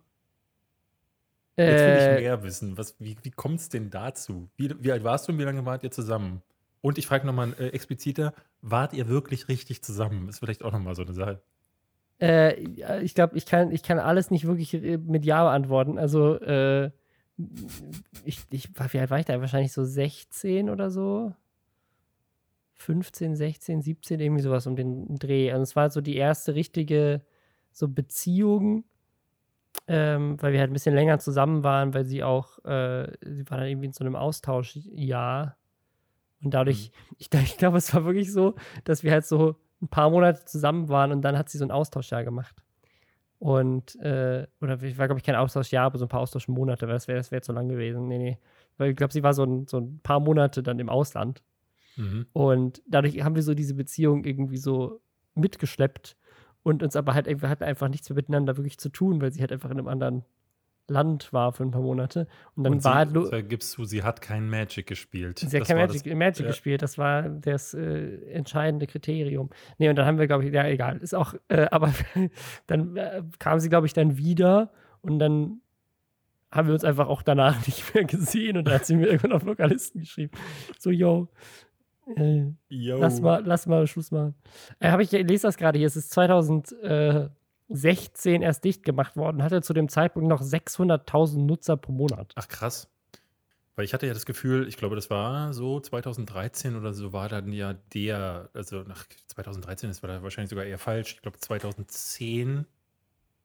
Jetzt 1.56 1.82
will 1.82 1.96
ich 1.98 2.20
äh. 2.20 2.22
mehr 2.22 2.44
wissen. 2.44 2.78
Was, 2.78 2.96
wie 3.00 3.18
wie 3.24 3.32
kommt 3.32 3.60
es 3.60 3.70
denn 3.70 3.90
dazu? 3.90 4.50
Wie, 4.56 4.72
wie 4.84 4.92
alt 4.92 5.04
warst 5.04 5.28
du 5.28 5.32
und 5.32 5.40
wie 5.40 5.44
lange 5.44 5.66
wart 5.66 5.84
ihr 5.84 5.92
zusammen? 5.92 6.44
Und 6.82 7.00
ich 7.00 7.08
frage 7.08 7.26
nochmal 7.26 7.54
äh, 7.58 7.70
expliziter, 7.70 8.34
wart 8.62 8.94
ihr 8.94 9.08
wirklich 9.08 9.48
richtig 9.48 9.82
zusammen? 9.82 10.30
Ist 10.30 10.40
vielleicht 10.40 10.64
auch 10.64 10.72
nochmal 10.72 10.94
so 10.94 11.02
eine 11.02 11.14
Sache. 11.14 11.42
Äh, 12.20 13.02
ich 13.02 13.14
glaube, 13.14 13.38
ich 13.38 13.46
kann, 13.46 13.72
ich 13.72 13.84
kann 13.84 14.00
alles 14.00 14.32
nicht 14.32 14.46
wirklich 14.46 14.74
äh, 14.74 14.98
mit 14.98 15.26
Ja 15.26 15.44
beantworten. 15.44 15.98
Also, 15.98 16.36
äh, 16.40 16.92
ich, 18.24 18.40
ich, 18.50 18.70
wie 18.92 19.00
alt 19.00 19.10
war 19.12 19.20
ich 19.20 19.26
da? 19.26 19.40
Wahrscheinlich 19.40 19.74
so 19.74 19.84
16 19.84 20.70
oder 20.70 20.90
so. 20.90 21.34
15, 22.74 23.36
16, 23.36 23.82
17, 23.82 24.20
irgendwie 24.20 24.42
sowas 24.42 24.68
um 24.68 24.76
den 24.76 25.18
Dreh. 25.18 25.50
Und 25.50 25.54
also, 25.54 25.64
es 25.64 25.76
war 25.76 25.90
so 25.90 26.02
die 26.02 26.16
erste 26.16 26.56
richtige 26.56 27.22
so 27.72 27.88
Beziehung, 27.88 28.86
ähm, 29.88 30.42
weil 30.42 30.54
wir 30.54 30.60
halt 30.60 30.72
ein 30.72 30.74
bisschen 30.74 30.96
länger 30.96 31.20
zusammen 31.20 31.64
waren, 31.64 31.94
weil 31.94 32.06
sie 32.06 32.24
auch, 32.24 32.64
äh, 32.66 33.12
sie 33.22 33.50
war 33.50 33.60
dann 33.60 33.68
irgendwie 33.68 33.88
in 33.88 33.94
so 33.94 34.04
einem 34.04 34.16
Austauschjahr. 34.16 35.58
Und 36.44 36.54
dadurch, 36.54 36.92
mhm. 36.92 37.16
ich, 37.20 37.30
ich 37.34 37.58
glaube, 37.58 37.78
es 37.78 37.94
war 37.94 38.06
wirklich 38.06 38.32
so, 38.32 38.56
dass 38.84 39.04
wir 39.04 39.12
halt 39.12 39.26
so 39.26 39.56
ein 39.82 39.88
paar 39.88 40.10
Monate 40.10 40.46
zusammen 40.46 40.90
waren 40.90 41.12
und 41.12 41.22
dann 41.22 41.38
hat 41.38 41.50
sie 41.50 41.58
so 41.58 41.66
ein 41.66 41.72
Austauschjahr 41.72 42.24
gemacht. 42.24 42.56
Und, 43.40 43.96
äh, 43.98 44.48
oder 44.62 44.82
ich 44.82 44.98
war, 44.98 45.08
glaube 45.08 45.20
ich, 45.20 45.24
kein 45.24 45.36
Austauschjahr, 45.36 45.86
aber 45.86 46.00
so 46.00 46.06
ein 46.06 46.10
paar 46.10 46.22
Austauschmonate, 46.22 46.88
weil 46.88 46.96
das 46.96 47.08
wäre 47.08 47.20
das 47.20 47.32
wär 47.32 47.42
zu 47.42 47.54
lang 47.54 47.70
gewesen. 47.70 48.08
Nee, 48.08 48.18
nee. 48.18 48.38
Weil 48.78 48.92
ich 48.92 48.96
glaube, 48.96 49.14
sie 49.14 49.22
war 49.22 49.34
so 49.34 49.44
ein, 49.44 49.68
so 49.68 49.80
ein 49.80 50.00
paar 50.02 50.20
Monate 50.20 50.64
dann 50.64 50.80
im 50.80 50.90
Ausland. 50.90 51.44
Mhm. 51.98 52.26
Und 52.34 52.82
dadurch 52.88 53.24
haben 53.24 53.36
wir 53.36 53.44
so 53.44 53.54
diese 53.54 53.76
Beziehung 53.76 54.24
irgendwie 54.26 54.58
so 54.58 55.02
mitgeschleppt 55.36 56.18
und 56.64 56.84
uns 56.84 56.96
aber 56.96 57.14
halt 57.14 57.28
wir 57.28 57.50
hatten 57.50 57.64
einfach 57.64 57.88
nichts 57.90 58.10
mehr 58.10 58.16
miteinander 58.16 58.58
wirklich 58.58 58.80
zu 58.80 58.90
tun, 58.90 59.22
weil 59.22 59.32
sie 59.32 59.42
halt 59.42 59.52
einfach 59.52 59.70
in 59.70 59.78
einem 59.78 59.88
anderen 59.88 60.26
Land 60.90 61.34
war 61.34 61.52
für 61.52 61.64
ein 61.64 61.72
paar 61.72 61.82
Monate. 61.82 62.28
Und 62.56 62.64
dann 62.64 62.74
und 62.74 62.84
war 62.84 63.06
sie, 63.06 63.16
halt. 63.16 63.34
Da 63.34 63.42
gibst 63.42 63.78
du, 63.78 63.86
sie 63.86 64.04
hat 64.04 64.22
kein 64.22 64.50
Magic 64.50 64.88
gespielt. 64.88 65.40
Sie 65.40 65.60
hat 65.60 65.68
kein 65.68 65.78
Magic, 65.78 66.04
das, 66.04 66.14
Magic 66.14 66.42
ja. 66.42 66.48
gespielt. 66.48 66.82
Das 66.82 66.98
war 66.98 67.24
das 67.24 67.74
äh, 67.74 68.16
entscheidende 68.32 68.88
Kriterium. 68.88 69.50
Nee, 69.78 69.90
und 69.90 69.96
dann 69.96 70.06
haben 70.06 70.18
wir, 70.18 70.28
glaube 70.28 70.46
ich, 70.46 70.54
ja, 70.54 70.66
egal. 70.66 70.98
Ist 70.98 71.16
auch, 71.16 71.34
äh, 71.50 71.68
aber 71.72 71.94
dann 72.68 72.96
äh, 72.98 73.24
kam 73.40 73.60
sie, 73.60 73.70
glaube 73.70 73.88
ich, 73.88 73.94
dann 73.94 74.18
wieder 74.18 74.72
und 75.02 75.20
dann 75.20 75.62
haben 76.52 76.68
wir 76.68 76.74
uns 76.74 76.84
einfach 76.84 77.08
auch 77.08 77.22
danach 77.22 77.56
nicht 77.68 77.94
mehr 77.94 78.06
gesehen 78.06 78.58
und 78.58 78.68
da 78.68 78.74
hat 78.74 78.86
sie 78.86 78.96
mir 78.96 79.08
irgendwann 79.08 79.34
auf 79.34 79.44
Lokalisten 79.44 80.02
geschrieben. 80.02 80.32
So, 80.80 80.92
yo, 80.92 81.28
äh, 82.16 82.54
lass, 82.70 83.20
mal, 83.22 83.44
lass 83.46 83.68
mal 83.68 83.86
Schluss 83.88 84.12
machen. 84.12 84.36
Äh, 84.80 85.02
ich, 85.02 85.12
ich 85.12 85.28
lese 85.28 85.48
das 85.48 85.58
gerade 85.58 85.78
hier, 85.78 85.88
es 85.88 85.98
ist 85.98 86.14
2016 87.70 88.42
erst 88.42 88.64
dicht 88.64 88.84
gemacht 88.84 89.16
worden, 89.16 89.44
hatte 89.44 89.62
zu 89.62 89.74
dem 89.74 89.90
Zeitpunkt 89.90 90.28
noch 90.28 90.42
600.000 90.42 91.40
Nutzer 91.40 91.78
pro 91.78 91.92
Monat. 91.92 92.34
Ach 92.36 92.48
krass. 92.48 92.90
Weil 93.76 93.86
ich 93.86 93.94
hatte 93.94 94.08
ja 94.08 94.14
das 94.14 94.26
Gefühl, 94.26 94.68
ich 94.68 94.78
glaube, 94.78 94.96
das 94.96 95.10
war 95.10 95.54
so 95.54 95.80
2013 95.80 96.76
oder 96.76 96.94
so 96.94 97.14
war 97.14 97.30
dann 97.30 97.52
ja 97.52 97.74
der, 97.94 98.50
also 98.54 98.82
nach 98.82 99.06
2013, 99.28 99.90
das 99.90 100.02
war 100.02 100.10
da 100.10 100.24
wahrscheinlich 100.24 100.50
sogar 100.50 100.66
eher 100.66 100.80
falsch. 100.80 101.14
Ich 101.16 101.22
glaube 101.22 101.38
2010 101.40 102.66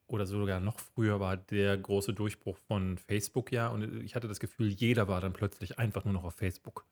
oder 0.07 0.25
sogar 0.25 0.61
noch 0.61 0.79
früher 0.79 1.21
war 1.21 1.37
der 1.37 1.77
große 1.77 2.15
Durchbruch 2.15 2.57
von 2.67 2.97
Facebook 2.97 3.53
ja. 3.53 3.69
Und 3.69 4.03
ich 4.03 4.15
hatte 4.15 4.29
das 4.29 4.41
Gefühl, 4.41 4.69
jeder 4.69 5.07
war 5.09 5.21
dann 5.21 5.33
plötzlich 5.33 5.79
einfach 5.79 6.05
nur 6.05 6.15
noch 6.15 6.25
auf 6.25 6.35
Facebook. 6.35 6.87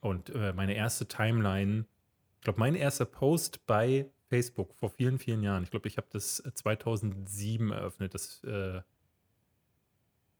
Und 0.00 0.30
äh, 0.30 0.52
meine 0.52 0.74
erste 0.74 1.06
Timeline, 1.06 1.86
ich 2.36 2.44
glaube, 2.44 2.60
mein 2.60 2.74
erster 2.74 3.06
Post 3.06 3.66
bei 3.66 4.06
Facebook 4.28 4.74
vor 4.74 4.90
vielen, 4.90 5.18
vielen 5.18 5.42
Jahren, 5.42 5.62
ich 5.62 5.70
glaube, 5.70 5.88
ich 5.88 5.96
habe 5.96 6.06
das 6.10 6.42
2007 6.54 7.70
eröffnet, 7.70 8.14
das, 8.14 8.42
äh, 8.44 8.80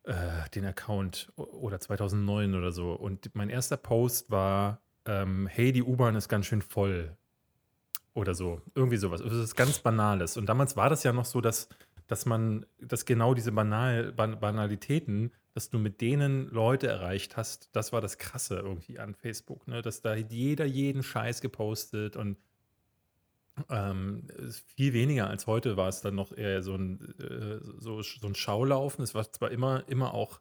äh, 0.04 0.48
den 0.54 0.64
Account 0.66 1.32
oder 1.36 1.80
2009 1.80 2.54
oder 2.54 2.72
so. 2.72 2.92
Und 2.92 3.34
mein 3.34 3.50
erster 3.50 3.76
Post 3.76 4.30
war, 4.30 4.80
ähm, 5.06 5.46
hey, 5.46 5.72
die 5.72 5.82
U-Bahn 5.82 6.14
ist 6.16 6.28
ganz 6.28 6.46
schön 6.46 6.62
voll. 6.62 7.16
Oder 8.14 8.34
so. 8.34 8.60
Irgendwie 8.76 8.96
sowas. 8.96 9.22
Das 9.22 9.32
ist 9.32 9.56
ganz 9.56 9.80
Banales. 9.80 10.36
Und 10.36 10.46
damals 10.46 10.76
war 10.76 10.88
das 10.88 11.02
ja 11.02 11.12
noch 11.12 11.24
so, 11.24 11.40
dass 11.40 11.68
dass 12.06 12.26
man, 12.26 12.66
dass 12.78 13.04
genau 13.04 13.34
diese 13.34 13.52
Banal, 13.52 14.12
Ban 14.12 14.38
Banalitäten, 14.38 15.32
dass 15.54 15.70
du 15.70 15.78
mit 15.78 16.00
denen 16.00 16.50
Leute 16.50 16.86
erreicht 16.86 17.36
hast, 17.36 17.70
das 17.72 17.92
war 17.92 18.00
das 18.00 18.18
Krasse 18.18 18.56
irgendwie 18.56 18.98
an 18.98 19.14
Facebook, 19.14 19.66
ne? 19.68 19.82
Dass 19.82 20.02
da 20.02 20.14
jeder 20.14 20.64
jeden 20.64 21.02
Scheiß 21.02 21.40
gepostet 21.40 22.16
und 22.16 22.36
ähm, 23.68 24.26
viel 24.76 24.92
weniger 24.92 25.28
als 25.28 25.46
heute 25.46 25.76
war 25.76 25.88
es 25.88 26.00
dann 26.00 26.14
noch 26.14 26.32
eher 26.32 26.62
so 26.62 26.74
ein, 26.74 27.00
äh, 27.18 27.60
so, 27.78 28.02
so 28.02 28.26
ein 28.26 28.34
Schaulaufen. 28.34 29.02
Es 29.02 29.14
war 29.14 29.30
zwar 29.30 29.50
immer, 29.50 29.84
immer 29.88 30.14
auch 30.14 30.40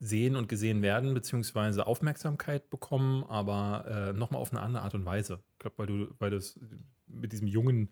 sehen 0.00 0.36
und 0.36 0.48
gesehen 0.48 0.80
werden, 0.82 1.14
beziehungsweise 1.14 1.86
Aufmerksamkeit 1.86 2.70
bekommen, 2.70 3.24
aber 3.24 3.84
äh, 3.88 4.12
nochmal 4.12 4.40
auf 4.40 4.52
eine 4.52 4.60
andere 4.60 4.82
Art 4.84 4.94
und 4.94 5.04
Weise. 5.04 5.40
Ich 5.52 5.58
glaube, 5.58 5.78
weil 5.78 5.86
du, 5.86 6.14
weil 6.18 6.30
das 6.30 6.58
mit 7.06 7.32
diesem 7.32 7.48
jungen 7.48 7.90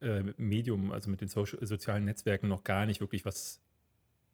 äh, 0.00 0.22
Medium, 0.36 0.92
also 0.92 1.10
mit 1.10 1.20
den 1.20 1.28
Social, 1.28 1.64
sozialen 1.66 2.04
Netzwerken 2.04 2.48
noch 2.48 2.64
gar 2.64 2.86
nicht 2.86 3.00
wirklich 3.00 3.24
was 3.24 3.60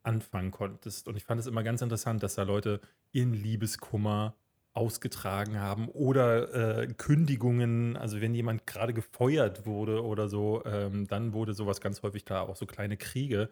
anfangen 0.03 0.51
konntest. 0.51 1.07
Und 1.07 1.15
ich 1.15 1.23
fand 1.23 1.39
es 1.39 1.47
immer 1.47 1.63
ganz 1.63 1.81
interessant, 1.81 2.21
dass 2.21 2.35
da 2.35 2.43
Leute 2.43 2.81
ihren 3.11 3.33
Liebeskummer 3.33 4.35
ausgetragen 4.75 5.59
haben 5.59 5.87
oder 5.87 6.81
äh, 6.81 6.87
Kündigungen, 6.87 7.95
also 7.95 8.19
wenn 8.19 8.35
jemand 8.35 8.67
gerade 8.67 8.93
gefeuert 8.93 9.65
wurde 9.65 10.03
oder 10.03 10.27
so, 10.27 10.63
ähm, 10.65 11.07
dann 11.07 11.33
wurde 11.33 11.53
sowas 11.53 11.79
ganz 11.79 12.03
häufig 12.03 12.25
da, 12.25 12.41
auch 12.41 12.57
so 12.57 12.65
kleine 12.65 12.97
Kriege. 12.97 13.49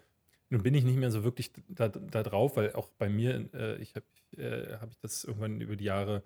Nun 0.49 0.63
bin 0.63 0.75
ich 0.75 0.83
nicht 0.83 0.97
mehr 0.97 1.11
so 1.11 1.23
wirklich 1.23 1.51
da, 1.69 1.87
da 1.87 2.23
drauf, 2.23 2.57
weil 2.57 2.73
auch 2.73 2.89
bei 2.97 3.07
mir, 3.07 3.49
äh, 3.53 3.77
ich 3.77 3.95
habe 3.95 4.05
äh, 4.37 4.77
hab 4.79 4.91
ich 4.91 4.99
das 4.99 5.23
irgendwann 5.23 5.61
über 5.61 5.77
die 5.77 5.85
Jahre 5.85 6.23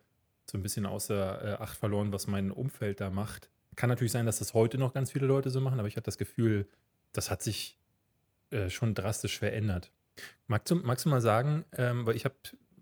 so 0.50 0.58
ein 0.58 0.64
bisschen 0.64 0.88
außer 0.88 1.44
äh, 1.44 1.54
Acht 1.62 1.78
verloren, 1.78 2.12
was 2.12 2.26
mein 2.26 2.52
Umfeld 2.52 3.00
da 3.00 3.12
macht. 3.12 3.50
Kann 3.76 3.90
natürlich 3.90 4.12
sein, 4.12 4.26
dass 4.26 4.40
das 4.40 4.56
heute 4.56 4.80
noch 4.80 4.94
ganz 4.94 5.12
viele 5.12 5.28
Leute 5.28 5.52
so 5.52 5.62
machen, 5.62 5.78
aber 5.78 5.88
ich 5.88 5.96
habe 5.96 6.06
das 6.06 6.18
Gefühl, 6.18 6.68
das 7.14 7.30
hat 7.30 7.44
sich 7.44 7.78
äh, 8.50 8.72
schon 8.72 8.96
drastisch 8.96 9.38
verändert. 9.38 9.92
Magst 10.48 10.72
du, 10.72 10.76
magst 10.76 11.06
du 11.06 11.10
mal 11.10 11.22
sagen, 11.22 11.66
ähm, 11.74 12.08
weil 12.08 12.16
ich 12.16 12.26
habe 12.26 12.36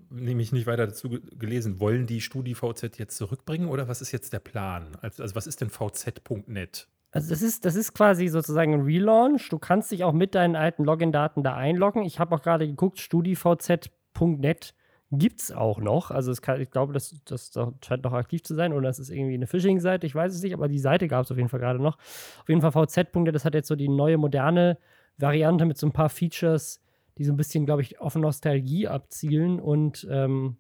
nämlich 0.10 0.52
nicht 0.52 0.68
weiter 0.68 0.88
dazu 0.88 1.10
gelesen, 1.10 1.80
wollen 1.80 2.08
die 2.08 2.22
StudiVZ 2.22 2.98
jetzt 2.98 3.18
zurückbringen 3.18 3.68
oder 3.68 3.88
was 3.88 4.02
ist 4.02 4.12
jetzt 4.12 4.34
der 4.34 4.40
Plan? 4.40 4.98
Also, 5.02 5.24
also 5.24 5.36
was 5.36 5.48
ist 5.48 5.62
denn 5.62 5.70
VZ.net? 5.70 6.88
Also 7.12 7.30
das 7.30 7.42
ist, 7.42 7.64
das 7.64 7.76
ist 7.76 7.94
quasi 7.94 8.28
sozusagen 8.28 8.74
ein 8.74 8.82
Relaunch. 8.82 9.48
Du 9.50 9.58
kannst 9.58 9.92
dich 9.92 10.04
auch 10.04 10.12
mit 10.12 10.36
deinen 10.36 10.56
alten 10.58 10.84
Login-Daten 10.84 11.44
da 11.44 11.56
einloggen. 11.56 12.04
Ich 12.04 12.20
habe 12.20 12.36
auch 12.36 12.42
gerade 12.42 12.68
geguckt, 12.68 13.00
StudiVZ.net 13.00 14.74
gibt 15.12 15.42
es 15.42 15.52
auch 15.52 15.80
noch. 15.80 16.12
Also 16.12 16.34
kann, 16.42 16.60
ich 16.60 16.72
glaube, 16.72 16.94
das, 16.94 17.16
das 17.26 17.52
scheint 17.86 18.04
noch 18.04 18.14
aktiv 18.14 18.44
zu 18.44 18.54
sein 18.54 18.74
oder 18.74 18.88
das 18.88 19.00
ist 19.00 19.10
irgendwie 19.10 19.36
eine 19.36 19.48
Phishing-Seite, 19.48 20.06
ich 20.06 20.16
weiß 20.16 20.34
es 20.34 20.42
nicht, 20.42 20.54
aber 20.54 20.68
die 20.68 20.80
Seite 20.80 21.08
gab 21.08 21.24
es 21.26 21.32
auf 21.32 21.38
jeden 21.38 21.50
Fall 21.50 21.60
gerade 21.60 21.82
noch. 21.82 21.98
Auf 21.98 22.50
jeden 22.50 22.62
Fall 22.62 22.72
VZ-Punkte, 22.72 23.32
das 23.32 23.46
hat 23.46 23.54
jetzt 23.54 23.68
so 23.68 23.76
die 23.76 23.90
neue 23.90 24.18
moderne 24.18 24.78
Variante 25.18 25.66
mit 25.66 25.78
so 25.78 25.88
ein 25.88 25.94
paar 25.94 26.10
Features, 26.10 26.82
die 27.18 27.24
so 27.24 27.34
ein 27.34 27.38
bisschen, 27.38 27.66
glaube 27.66 27.82
ich, 27.82 28.00
auf 28.00 28.16
Nostalgie 28.16 28.88
abzielen 28.88 29.60
und 29.60 30.08
ähm, 30.10 30.58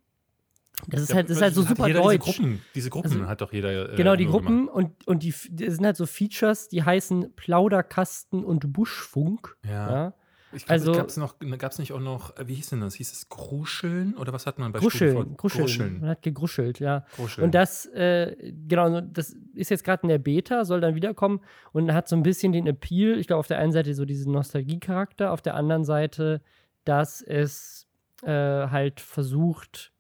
das 0.88 1.04
ist, 1.04 1.10
ja, 1.10 1.16
halt, 1.16 1.30
das 1.30 1.38
ist 1.38 1.44
halt 1.44 1.54
so 1.54 1.62
super 1.62 1.90
deutsch. 1.90 2.26
Diese 2.26 2.38
Gruppen, 2.38 2.62
diese 2.76 2.90
Gruppen 2.90 3.12
also, 3.12 3.28
hat 3.28 3.42
doch 3.42 3.54
jeder. 3.54 3.94
Äh, 3.94 3.96
genau, 3.96 4.16
die 4.16 4.26
Gruppen 4.26 4.68
und, 4.68 5.08
und 5.08 5.24
die, 5.24 5.34
die 5.50 5.70
sind 5.70 5.86
halt 5.86 5.96
so 5.96 6.06
Features, 6.06 6.68
die 6.68 6.84
heißen 6.84 7.34
Plauderkasten 7.36 8.44
und 8.44 8.74
Buschfunk. 8.74 9.56
Ja. 9.66 9.72
ja. 9.92 10.14
Ich 10.56 10.66
glaube, 10.66 10.80
also, 10.80 10.92
gab 10.94 11.08
es 11.08 11.18
noch, 11.18 11.36
gab's 11.58 11.80
nicht 11.80 11.92
auch 11.92 12.00
noch, 12.00 12.38
äh, 12.38 12.48
wie 12.48 12.56
hieß 12.56 12.70
denn 12.70 12.82
das? 12.82 12.96
Hieß 12.96 13.12
es 13.12 13.30
Gruscheln 13.30 14.16
oder 14.16 14.34
was 14.34 14.46
hat 14.46 14.58
man 14.58 14.72
bei 14.72 14.80
Gruscheln? 14.80 15.36
Gruscheln. 15.36 15.66
Gruscheln. 15.66 16.00
Man 16.00 16.10
hat 16.10 16.22
gegruschelt, 16.22 16.80
ja. 16.80 17.06
Gruscheln. 17.16 17.46
Und 17.46 17.56
das, 17.56 17.86
äh, 17.88 18.36
genau, 18.68 19.02
das 19.02 19.36
ist 19.54 19.70
jetzt 19.70 19.84
gerade 19.84 20.04
in 20.04 20.10
der 20.10 20.18
Beta, 20.18 20.66
soll 20.66 20.82
dann 20.82 20.96
wiederkommen 20.96 21.42
und 21.74 21.94
hat 21.94 22.08
so 22.08 22.16
ein 22.16 22.24
bisschen 22.24 22.54
den 22.54 22.68
Appeal. 22.68 23.20
Ich 23.20 23.28
glaube, 23.28 23.40
auf 23.40 23.48
der 23.48 23.60
einen 23.60 23.72
Seite 23.72 23.94
so 23.94 24.06
diesen 24.06 24.32
Nostalgie-Charakter, 24.32 25.32
auf 25.32 25.42
der 25.42 25.56
anderen 25.56 25.84
Seite, 25.84 26.42
dass 26.86 27.22
es 27.22 27.88
äh, 28.24 28.30
halt 28.30 29.02
versucht, 29.02 29.92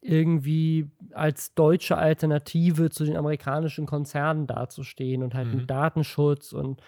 irgendwie 0.00 0.88
als 1.12 1.54
deutsche 1.54 1.96
Alternative 1.96 2.90
zu 2.90 3.04
den 3.04 3.16
amerikanischen 3.16 3.86
Konzernen 3.86 4.46
dazustehen 4.46 5.22
und 5.22 5.34
halt 5.34 5.48
mhm. 5.48 5.56
mit 5.56 5.70
Datenschutz 5.70 6.52
und 6.52 6.80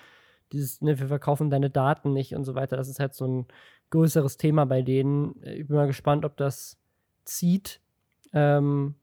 dieses, 0.52 0.80
ne, 0.80 0.98
wir 0.98 1.08
verkaufen 1.08 1.50
deine 1.50 1.70
Daten 1.70 2.12
nicht 2.12 2.34
und 2.34 2.44
so 2.44 2.54
weiter. 2.54 2.76
Das 2.76 2.88
ist 2.88 3.00
halt 3.00 3.14
so 3.14 3.26
ein 3.26 3.46
größeres 3.90 4.36
Thema 4.36 4.66
bei 4.66 4.82
denen. 4.82 5.34
Ich 5.42 5.66
bin 5.66 5.76
mal 5.76 5.86
gespannt, 5.86 6.24
ob 6.24 6.36
das 6.36 6.78
zieht. 7.24 7.80
Ähm, 8.32 8.94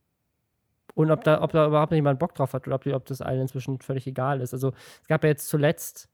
und 0.93 1.12
ob 1.12 1.23
da, 1.23 1.41
ob 1.41 1.51
da 1.51 1.67
überhaupt 1.67 1.91
jemand 1.91 2.19
Bock 2.19 2.34
drauf 2.36 2.53
hat 2.53 2.67
oder 2.67 2.77
ob, 2.77 2.88
ob 2.88 3.05
das 3.05 3.21
allen 3.21 3.41
inzwischen 3.41 3.79
völlig 3.79 4.08
egal 4.08 4.41
ist. 4.41 4.53
Also 4.53 4.73
es 5.01 5.08
gab 5.08 5.23
ja 5.23 5.29
jetzt 5.29 5.49
zuletzt, 5.49 6.10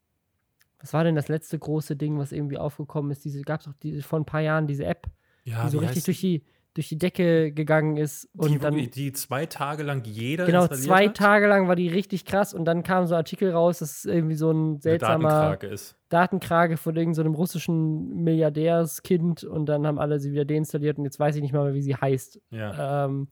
was 0.80 0.94
war 0.94 1.04
denn 1.04 1.16
das 1.16 1.28
letzte 1.28 1.60
große 1.60 1.96
Ding, 1.96 2.18
was 2.18 2.32
irgendwie 2.32 2.58
aufgekommen 2.58 3.12
ist? 3.12 3.24
Diese 3.24 3.42
gab 3.44 3.60
es 3.60 3.68
doch 3.68 3.74
die, 3.84 4.02
vor 4.02 4.20
ein 4.20 4.26
paar 4.26 4.42
Jahren 4.42 4.66
diese 4.66 4.86
App, 4.86 5.08
ja, 5.44 5.64
die 5.64 5.70
so 5.70 5.78
richtig 5.78 6.04
durch 6.06 6.20
die, 6.20 6.44
durch 6.74 6.88
die 6.88 6.98
Decke 6.98 7.52
gegangen 7.52 7.98
ist. 7.98 8.30
Und 8.38 8.52
die, 8.52 8.58
dann, 8.58 8.76
die 8.76 9.12
zwei 9.12 9.46
Tage 9.46 9.84
lang 9.84 10.04
jeder 10.06 10.46
Genau, 10.46 10.68
zwei 10.68 11.08
hat? 11.08 11.18
Tage 11.18 11.48
lang 11.48 11.68
war 11.68 11.76
die 11.76 11.90
richtig 11.90 12.26
krass 12.26 12.54
und 12.54 12.66
dann 12.66 12.84
kam 12.84 13.06
so 13.08 13.16
ein 13.16 13.18
Artikel 13.18 13.52
raus, 13.52 13.80
dass 13.80 13.98
es 13.98 14.06
irgendwie 14.06 14.36
so 14.36 14.52
ein 14.52 14.80
seltsamer 14.80 15.30
Datenkrage 15.30 15.68
ist. 15.68 15.98
Datenkrage 16.08 16.78
von 16.78 16.96
irgendeinem 16.96 17.34
so 17.34 17.40
russischen 17.40 18.24
Milliardärskind 18.24 19.44
und 19.44 19.66
dann 19.68 19.86
haben 19.86 20.00
alle 20.00 20.20
sie 20.20 20.32
wieder 20.32 20.46
deinstalliert 20.46 20.98
und 20.98 21.04
jetzt 21.06 21.20
weiß 21.20 21.36
ich 21.36 21.42
nicht 21.42 21.54
mal 21.54 21.66
mehr, 21.66 21.74
wie 21.74 21.82
sie 21.82 21.96
heißt. 21.96 22.40
Ja. 22.52 23.06
Ähm, 23.06 23.28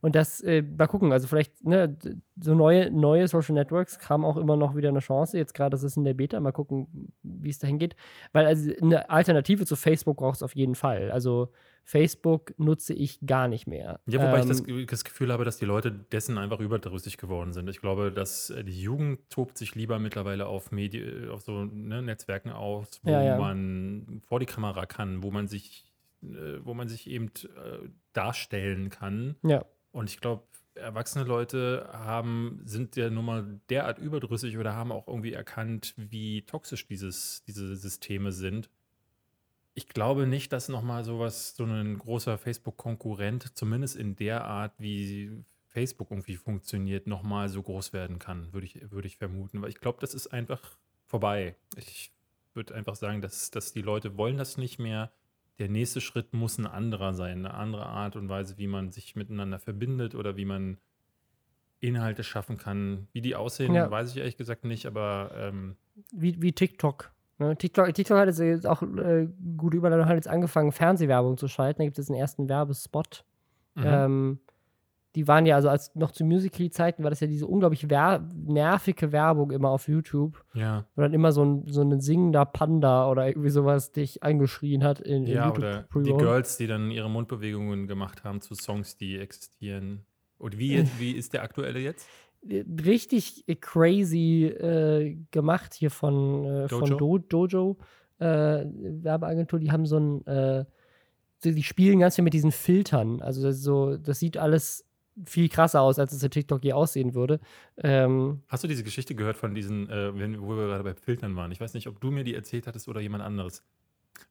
und 0.00 0.14
das, 0.14 0.40
äh, 0.42 0.62
mal 0.62 0.86
gucken, 0.86 1.12
also 1.12 1.26
vielleicht, 1.26 1.64
ne, 1.64 1.96
so 2.38 2.54
neue, 2.54 2.90
neue 2.90 3.26
Social 3.26 3.54
Networks 3.54 3.98
haben 4.08 4.24
auch 4.24 4.36
immer 4.36 4.56
noch 4.56 4.76
wieder 4.76 4.90
eine 4.90 4.98
Chance. 4.98 5.38
Jetzt 5.38 5.54
gerade, 5.54 5.70
das 5.70 5.82
ist 5.82 5.96
in 5.96 6.04
der 6.04 6.14
Beta, 6.14 6.38
mal 6.40 6.52
gucken, 6.52 7.12
wie 7.22 7.48
es 7.48 7.58
dahin 7.58 7.78
geht. 7.78 7.96
Weil 8.32 8.46
also 8.46 8.70
eine 8.82 9.08
Alternative 9.08 9.64
zu 9.64 9.76
Facebook 9.76 10.18
braucht 10.18 10.36
es 10.36 10.42
auf 10.42 10.54
jeden 10.54 10.74
Fall. 10.74 11.10
Also 11.10 11.48
Facebook 11.84 12.54
nutze 12.58 12.94
ich 12.94 13.20
gar 13.24 13.46
nicht 13.46 13.66
mehr. 13.66 14.00
Ja, 14.06 14.20
wobei 14.20 14.38
ähm, 14.38 14.42
ich 14.42 14.48
das, 14.48 14.66
ähm, 14.66 14.86
das, 14.86 15.04
Gefühl 15.04 15.32
habe, 15.32 15.44
dass 15.44 15.58
die 15.58 15.66
Leute 15.66 15.92
dessen 15.92 16.38
einfach 16.38 16.58
überdrüssig 16.58 17.18
geworden 17.18 17.52
sind. 17.52 17.68
Ich 17.68 17.80
glaube, 17.80 18.10
dass 18.10 18.50
äh, 18.50 18.64
die 18.64 18.80
Jugend 18.80 19.28
tobt 19.28 19.58
sich 19.58 19.74
lieber 19.74 19.98
mittlerweile 19.98 20.46
auf, 20.46 20.72
Medi 20.72 21.28
auf 21.28 21.42
so 21.42 21.64
ne, 21.64 22.02
Netzwerken 22.02 22.50
aus, 22.50 23.00
wo 23.02 23.10
ja, 23.10 23.22
ja. 23.22 23.38
man 23.38 24.22
vor 24.26 24.40
die 24.40 24.46
Kamera 24.46 24.86
kann, 24.86 25.22
wo 25.22 25.30
man 25.30 25.46
sich, 25.46 25.84
äh, 26.22 26.58
wo 26.62 26.72
man 26.72 26.88
sich 26.88 27.08
eben 27.08 27.26
äh, 27.26 27.88
darstellen 28.14 28.88
kann. 28.88 29.36
Ja. 29.42 29.64
Und 29.92 30.08
ich 30.08 30.20
glaube, 30.20 30.44
erwachsene 30.74 31.24
Leute 31.24 31.88
haben, 31.92 32.62
sind 32.64 32.96
ja 32.96 33.10
nun 33.10 33.26
mal 33.26 33.60
derart 33.68 33.98
überdrüssig 33.98 34.56
oder 34.56 34.74
haben 34.74 34.90
auch 34.90 35.06
irgendwie 35.06 35.34
erkannt, 35.34 35.94
wie 35.96 36.42
toxisch 36.42 36.86
dieses, 36.86 37.44
diese 37.44 37.76
Systeme 37.76 38.32
sind 38.32 38.70
ich 39.74 39.88
glaube 39.88 40.26
nicht, 40.26 40.52
dass 40.52 40.68
nochmal 40.68 41.04
sowas, 41.04 41.56
so 41.56 41.64
ein 41.64 41.98
großer 41.98 42.38
Facebook-Konkurrent, 42.38 43.56
zumindest 43.56 43.96
in 43.96 44.14
der 44.14 44.44
Art, 44.44 44.72
wie 44.78 45.44
Facebook 45.68 46.12
irgendwie 46.12 46.36
funktioniert, 46.36 47.08
nochmal 47.08 47.48
so 47.48 47.60
groß 47.60 47.92
werden 47.92 48.20
kann, 48.20 48.52
würde 48.52 48.66
ich, 48.66 48.90
würde 48.90 49.08
ich 49.08 49.16
vermuten. 49.16 49.60
Weil 49.60 49.70
ich 49.70 49.80
glaube, 49.80 49.98
das 50.00 50.14
ist 50.14 50.28
einfach 50.28 50.78
vorbei. 51.06 51.56
Ich 51.76 52.12
würde 52.54 52.74
einfach 52.74 52.94
sagen, 52.94 53.20
dass, 53.20 53.50
dass 53.50 53.72
die 53.72 53.82
Leute 53.82 54.16
wollen 54.16 54.36
das 54.36 54.56
nicht 54.56 54.78
mehr. 54.78 55.10
Der 55.58 55.68
nächste 55.68 56.00
Schritt 56.00 56.32
muss 56.32 56.58
ein 56.58 56.66
anderer 56.66 57.12
sein, 57.14 57.38
eine 57.38 57.54
andere 57.54 57.86
Art 57.86 58.14
und 58.14 58.28
Weise, 58.28 58.58
wie 58.58 58.68
man 58.68 58.92
sich 58.92 59.16
miteinander 59.16 59.58
verbindet 59.58 60.14
oder 60.14 60.36
wie 60.36 60.44
man 60.44 60.78
Inhalte 61.80 62.22
schaffen 62.22 62.56
kann. 62.58 63.08
Wie 63.12 63.20
die 63.20 63.34
aussehen, 63.34 63.74
ja. 63.74 63.90
weiß 63.90 64.12
ich 64.12 64.18
ehrlich 64.18 64.36
gesagt 64.36 64.64
nicht, 64.64 64.86
aber 64.86 65.32
ähm, 65.34 65.76
wie, 66.12 66.40
wie 66.40 66.52
TikTok? 66.52 67.13
TikTok, 67.38 67.92
TikTok 67.94 68.16
hat 68.16 68.38
jetzt 68.38 68.66
auch 68.66 68.82
äh, 68.82 69.28
gut 69.56 69.74
überall 69.74 70.06
hat 70.06 70.14
jetzt 70.14 70.28
angefangen, 70.28 70.72
Fernsehwerbung 70.72 71.36
zu 71.36 71.48
schalten. 71.48 71.80
Da 71.80 71.84
gibt 71.84 71.98
es 71.98 72.08
einen 72.08 72.18
ersten 72.18 72.48
Werbespot. 72.48 73.24
Mhm. 73.74 73.84
Ähm, 73.84 74.38
die 75.14 75.28
waren 75.28 75.46
ja, 75.46 75.54
also 75.56 75.68
als 75.68 75.94
noch 75.94 76.10
zu 76.10 76.24
Musical.ly-Zeiten 76.24 77.04
war 77.04 77.10
das 77.10 77.20
ja 77.20 77.28
diese 77.28 77.46
unglaublich 77.46 77.86
nervige 77.86 79.12
Werbung 79.12 79.52
immer 79.52 79.68
auf 79.68 79.86
YouTube. 79.86 80.44
Ja. 80.54 80.86
Wo 80.96 81.02
dann 81.02 81.14
immer 81.14 81.30
so 81.30 81.44
ein, 81.44 81.64
so 81.66 81.82
ein 81.82 82.00
singender 82.00 82.44
Panda 82.44 83.08
oder 83.08 83.28
irgendwie 83.28 83.50
sowas 83.50 83.92
dich 83.92 84.22
eingeschrien 84.22 84.82
hat 84.82 85.00
in, 85.00 85.24
in 85.24 85.34
ja, 85.34 85.46
YouTube. 85.46 85.64
Oder 85.94 86.02
die 86.02 86.12
Girls, 86.12 86.56
die 86.56 86.66
dann 86.66 86.90
ihre 86.90 87.08
Mundbewegungen 87.08 87.86
gemacht 87.86 88.24
haben 88.24 88.40
zu 88.40 88.54
Songs, 88.54 88.96
die 88.96 89.18
existieren. 89.18 90.04
Und 90.38 90.58
wie, 90.58 90.84
wie 90.98 91.12
ist 91.12 91.32
der 91.32 91.42
aktuelle 91.42 91.78
jetzt? 91.78 92.08
Richtig 92.46 93.44
crazy 93.60 94.44
äh, 94.44 95.16
gemacht 95.30 95.74
hier 95.74 95.90
von, 95.90 96.44
äh, 96.44 96.66
Dojo, 96.66 96.86
von 96.86 96.98
Do 96.98 97.18
Dojo 97.18 97.76
äh, 98.18 98.64
Werbeagentur. 98.66 99.58
Die 99.58 99.72
haben 99.72 99.86
so 99.86 99.98
ein, 99.98 100.26
äh, 100.26 100.64
die 101.42 101.62
spielen 101.62 102.00
ganz 102.00 102.16
viel 102.16 102.24
mit 102.24 102.34
diesen 102.34 102.52
Filtern. 102.52 103.22
Also 103.22 103.42
das, 103.42 103.60
so, 103.60 103.96
das 103.96 104.18
sieht 104.18 104.36
alles 104.36 104.84
viel 105.24 105.48
krasser 105.48 105.80
aus, 105.80 105.98
als 105.98 106.12
es 106.12 106.22
in 106.22 106.30
TikTok 106.30 106.64
je 106.64 106.72
aussehen 106.72 107.14
würde. 107.14 107.40
Ähm, 107.76 108.42
Hast 108.48 108.64
du 108.64 108.68
diese 108.68 108.82
Geschichte 108.82 109.14
gehört 109.14 109.36
von 109.36 109.54
diesen, 109.54 109.88
äh, 109.88 110.12
wo 110.40 110.56
wir 110.56 110.66
gerade 110.66 110.84
bei 110.84 110.94
Filtern 110.94 111.36
waren? 111.36 111.52
Ich 111.52 111.60
weiß 111.60 111.74
nicht, 111.74 111.86
ob 111.86 112.00
du 112.00 112.10
mir 112.10 112.24
die 112.24 112.34
erzählt 112.34 112.66
hattest 112.66 112.88
oder 112.88 113.00
jemand 113.00 113.22
anderes. 113.22 113.62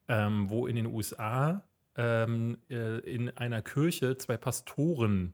Ähm, 0.07 0.49
wo 0.49 0.68
in 0.68 0.76
den 0.76 0.88
USA 0.88 1.64
ähm, 1.95 2.57
äh, 2.70 2.99
in 2.99 3.30
einer 3.38 3.61
Kirche 3.61 4.18
zwei 4.18 4.38
Pastoren 4.38 5.34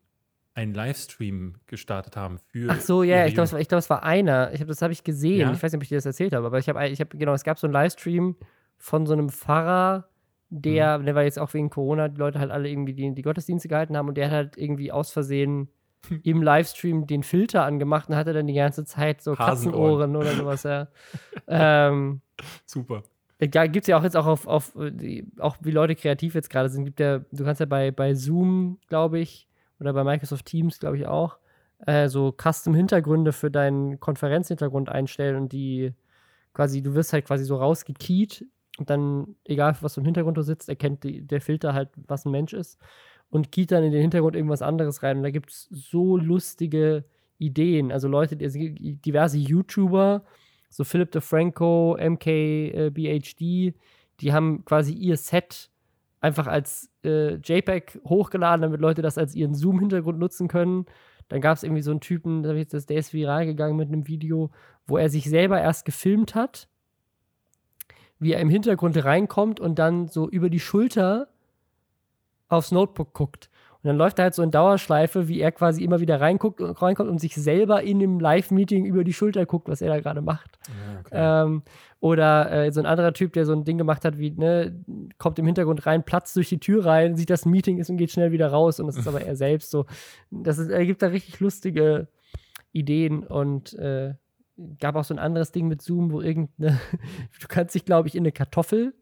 einen 0.60 0.74
Livestream 0.74 1.56
gestartet 1.68 2.18
haben 2.18 2.38
für. 2.52 2.70
Ach 2.70 2.82
so, 2.82 3.04
ja, 3.04 3.26
ich 3.26 3.34
glaube, 3.34 3.58
es, 3.58 3.68
glaub, 3.68 3.80
es 3.80 3.90
war 3.90 4.04
einer. 4.04 4.52
Ich 4.54 4.60
hab, 4.60 4.68
das 4.68 4.82
habe 4.82 4.92
ich 4.92 5.04
gesehen. 5.04 5.40
Ja? 5.40 5.52
Ich 5.54 5.64
weiß 5.64 5.72
nicht, 5.72 5.80
ob 5.80 5.84
ich 5.84 5.90
dir 5.90 5.98
das 5.98 6.06
erzählt 6.06 6.34
habe, 6.34 6.46
aber 6.46 6.60
ich 6.60 6.68
habe, 6.68 6.88
ich 6.88 7.00
hab, 7.00 7.12
genau, 7.12 7.34
es 7.34 7.44
gab 7.44 7.58
so 7.58 7.66
einen 7.66 7.74
Livestream 7.74 8.36
von 8.78 9.06
so 9.06 9.14
einem 9.14 9.30
Pfarrer, 9.30 10.10
der, 10.50 11.00
mhm. 11.00 11.06
der 11.06 11.16
war 11.16 11.24
jetzt 11.24 11.40
auch 11.40 11.54
wegen 11.54 11.70
Corona, 11.70 12.10
die 12.10 12.18
Leute 12.18 12.40
halt 12.40 12.52
alle 12.52 12.70
irgendwie 12.70 12.94
die, 12.94 13.14
die 13.14 13.22
Gottesdienste 13.22 13.70
gehalten 13.70 13.96
haben 13.96 14.10
und 14.10 14.18
der 14.18 14.28
hat 14.28 14.34
halt 14.34 14.58
irgendwie 14.58 14.92
aus 14.92 15.12
Versehen 15.12 15.70
im 16.24 16.42
Livestream 16.42 17.08
den 17.08 17.24
Filter 17.24 17.64
angemacht 17.64 18.10
und 18.10 18.16
hatte 18.16 18.34
dann 18.34 18.48
die 18.48 18.54
ganze 18.54 18.84
Zeit 18.84 19.22
so 19.22 19.36
Katzenohren 19.36 20.16
oder 20.16 20.34
sowas, 20.34 20.64
ja. 20.64 20.88
ähm, 21.48 22.22
Super. 22.66 23.04
Da 23.40 23.68
gibt 23.68 23.86
es 23.86 23.88
ja 23.88 23.98
auch 23.98 24.04
jetzt 24.04 24.18
auch 24.18 24.26
auf, 24.26 24.48
auf 24.48 24.74
die, 24.76 25.26
auch 25.40 25.56
wie 25.62 25.72
Leute 25.72 25.96
kreativ 25.96 26.36
jetzt 26.36 26.50
gerade 26.50 26.68
sind, 26.68 26.84
gibt 26.84 27.00
ja, 27.00 27.20
du 27.20 27.46
kannst 27.46 27.62
ja 27.62 27.66
bei, 27.66 27.92
bei 27.92 28.14
Zoom, 28.14 28.80
glaube 28.90 29.20
ich, 29.20 29.49
oder 29.80 29.94
bei 29.94 30.04
Microsoft 30.04 30.46
Teams, 30.46 30.80
glaube 30.80 30.98
ich, 30.98 31.08
auch, 31.08 31.38
äh, 31.86 32.08
so 32.10 32.32
Custom-Hintergründe 32.32 33.32
für 33.32 33.52
deinen 33.52 34.00
Konferenzhintergrund 34.00 34.90
einstellen 34.90 35.36
und 35.36 35.54
die 35.54 35.94
quasi, 36.54 36.82
du 36.82 36.94
wirst 36.96 37.14
halt 37.14 37.26
quasi 37.26 37.46
so 37.46 37.58
rausgekeyt 37.58 38.46
und 38.78 38.90
dann, 38.90 39.36
egal 39.46 39.76
was 39.82 39.96
für 39.96 40.02
ein 40.02 40.06
Hintergrund 40.06 40.38
du 40.38 40.42
sitzt, 40.42 40.70
erkennt 40.70 41.04
die, 41.04 41.22
der 41.22 41.42
Filter 41.42 41.74
halt, 41.74 41.90
was 42.08 42.26
ein 42.26 42.32
Mensch 42.32 42.54
ist 42.54 42.80
und 43.30 43.52
keyt 43.52 43.72
dann 43.72 43.84
in 43.84 43.92
den 43.92 44.02
Hintergrund 44.02 44.36
irgendwas 44.36 44.62
anderes 44.62 45.04
rein. 45.04 45.18
Und 45.18 45.24
da 45.24 45.32
gibt 45.32 45.52
es 45.52 45.68
so 45.72 46.18
lustige 46.18 47.06
Ideen. 47.38 47.92
Also 47.92 48.08
Leute, 48.08 48.36
diverse 48.36 49.38
YouTuber, 49.38 50.24
so 50.70 50.84
Philip 50.84 51.12
DeFranco, 51.12 51.98
MKBHD, 52.00 53.42
äh, 53.42 53.74
die 54.20 54.34
haben 54.34 54.66
quasi 54.66 54.94
ihr 54.94 55.18
Set 55.18 55.70
einfach 56.20 56.48
als 56.48 56.89
äh, 57.04 57.36
JPEG 57.36 58.02
hochgeladen, 58.06 58.62
damit 58.62 58.82
Leute 58.82 59.02
das 59.02 59.18
als 59.18 59.36
ihren 59.36 59.56
Zoom-Hintergrund 59.56 60.20
nutzen 60.20 60.48
können. 60.48 60.86
Dann 61.28 61.42
gab 61.42 61.58
es 61.58 61.64
irgendwie 61.64 61.84
so 61.84 61.92
einen 61.92 62.02
Typen, 62.02 62.44
der 62.44 62.56
ist 62.56 63.14
viral 63.14 63.46
gegangen 63.46 63.78
mit 63.78 63.88
einem 63.88 64.08
Video, 64.08 64.50
wo 64.88 64.98
er 64.98 65.10
sich 65.10 65.30
selber 65.30 65.62
erst 65.62 65.86
gefilmt 65.86 66.36
hat 66.36 66.68
wie 68.20 68.34
er 68.34 68.42
im 68.42 68.50
Hintergrund 68.50 69.04
reinkommt 69.04 69.60
und 69.60 69.80
dann 69.80 70.08
so 70.08 70.30
über 70.30 70.50
die 70.50 70.60
Schulter 70.60 71.30
aufs 72.50 72.72
Notebook 72.72 73.14
guckt. 73.14 73.50
Und 73.82 73.88
dann 73.88 73.98
läuft 73.98 74.20
er 74.20 74.24
halt 74.24 74.36
so 74.36 74.44
in 74.44 74.52
Dauerschleife, 74.52 75.30
wie 75.30 75.40
er 75.40 75.54
quasi 75.54 75.86
immer 75.86 76.02
wieder 76.02 76.20
reinguckt 76.20 76.60
und 76.60 76.82
reinkommt 76.82 77.10
und 77.10 77.20
sich 77.20 77.36
selber 77.36 77.82
in 77.82 78.00
dem 78.00 78.20
Live-Meeting 78.20 78.84
über 78.84 79.06
die 79.06 79.14
Schulter 79.14 79.46
guckt, 79.46 79.70
was 79.70 79.82
er 79.82 79.88
da 79.88 80.02
gerade 80.02 80.22
macht. 80.22 80.60
Ja, 80.68 81.00
okay. 81.00 81.46
ähm, 81.48 81.64
oder 82.02 82.52
äh, 82.52 82.72
so 82.74 82.82
ein 82.82 82.86
anderer 82.86 83.14
Typ, 83.14 83.32
der 83.32 83.46
so 83.46 83.54
ein 83.54 83.64
Ding 83.64 83.78
gemacht 83.78 84.04
hat, 84.04 84.18
wie, 84.18 84.32
ne, 84.32 84.84
kommt 85.18 85.40
im 85.40 85.46
Hintergrund 85.46 85.86
rein, 85.86 86.04
platzt 86.04 86.36
durch 86.36 86.50
die 86.50 86.60
Tür 86.60 86.86
rein, 86.86 87.16
sieht, 87.16 87.30
dass 87.30 87.46
ein 87.46 87.52
Meeting 87.52 87.78
ist 87.78 87.90
und 87.90 87.96
geht 87.96 88.12
schnell 88.12 88.34
wieder 88.34 88.50
raus. 88.50 88.82
Und 88.82 88.88
das 88.88 88.98
ist 88.98 89.08
aber 89.08 89.22
er 89.26 89.38
selbst 89.38 89.72
so. 89.72 89.86
Das 90.30 90.58
ist, 90.58 90.70
er 90.70 90.86
gibt 90.86 91.02
da 91.02 91.08
richtig 91.08 91.40
lustige 91.40 92.10
Ideen 92.74 93.24
und 93.24 93.74
äh, 93.76 94.14
gab 94.80 94.96
auch 94.96 95.06
so 95.06 95.14
ein 95.14 95.20
anderes 95.20 95.54
Ding 95.54 95.70
mit 95.70 95.82
Zoom, 95.82 96.12
wo 96.12 96.20
irgendeine, 96.20 96.80
du 97.40 97.48
kannst 97.48 97.76
dich, 97.76 97.86
glaube 97.86 98.10
ich, 98.10 98.16
in 98.16 98.24
eine 98.24 98.34
Kartoffel 98.34 98.94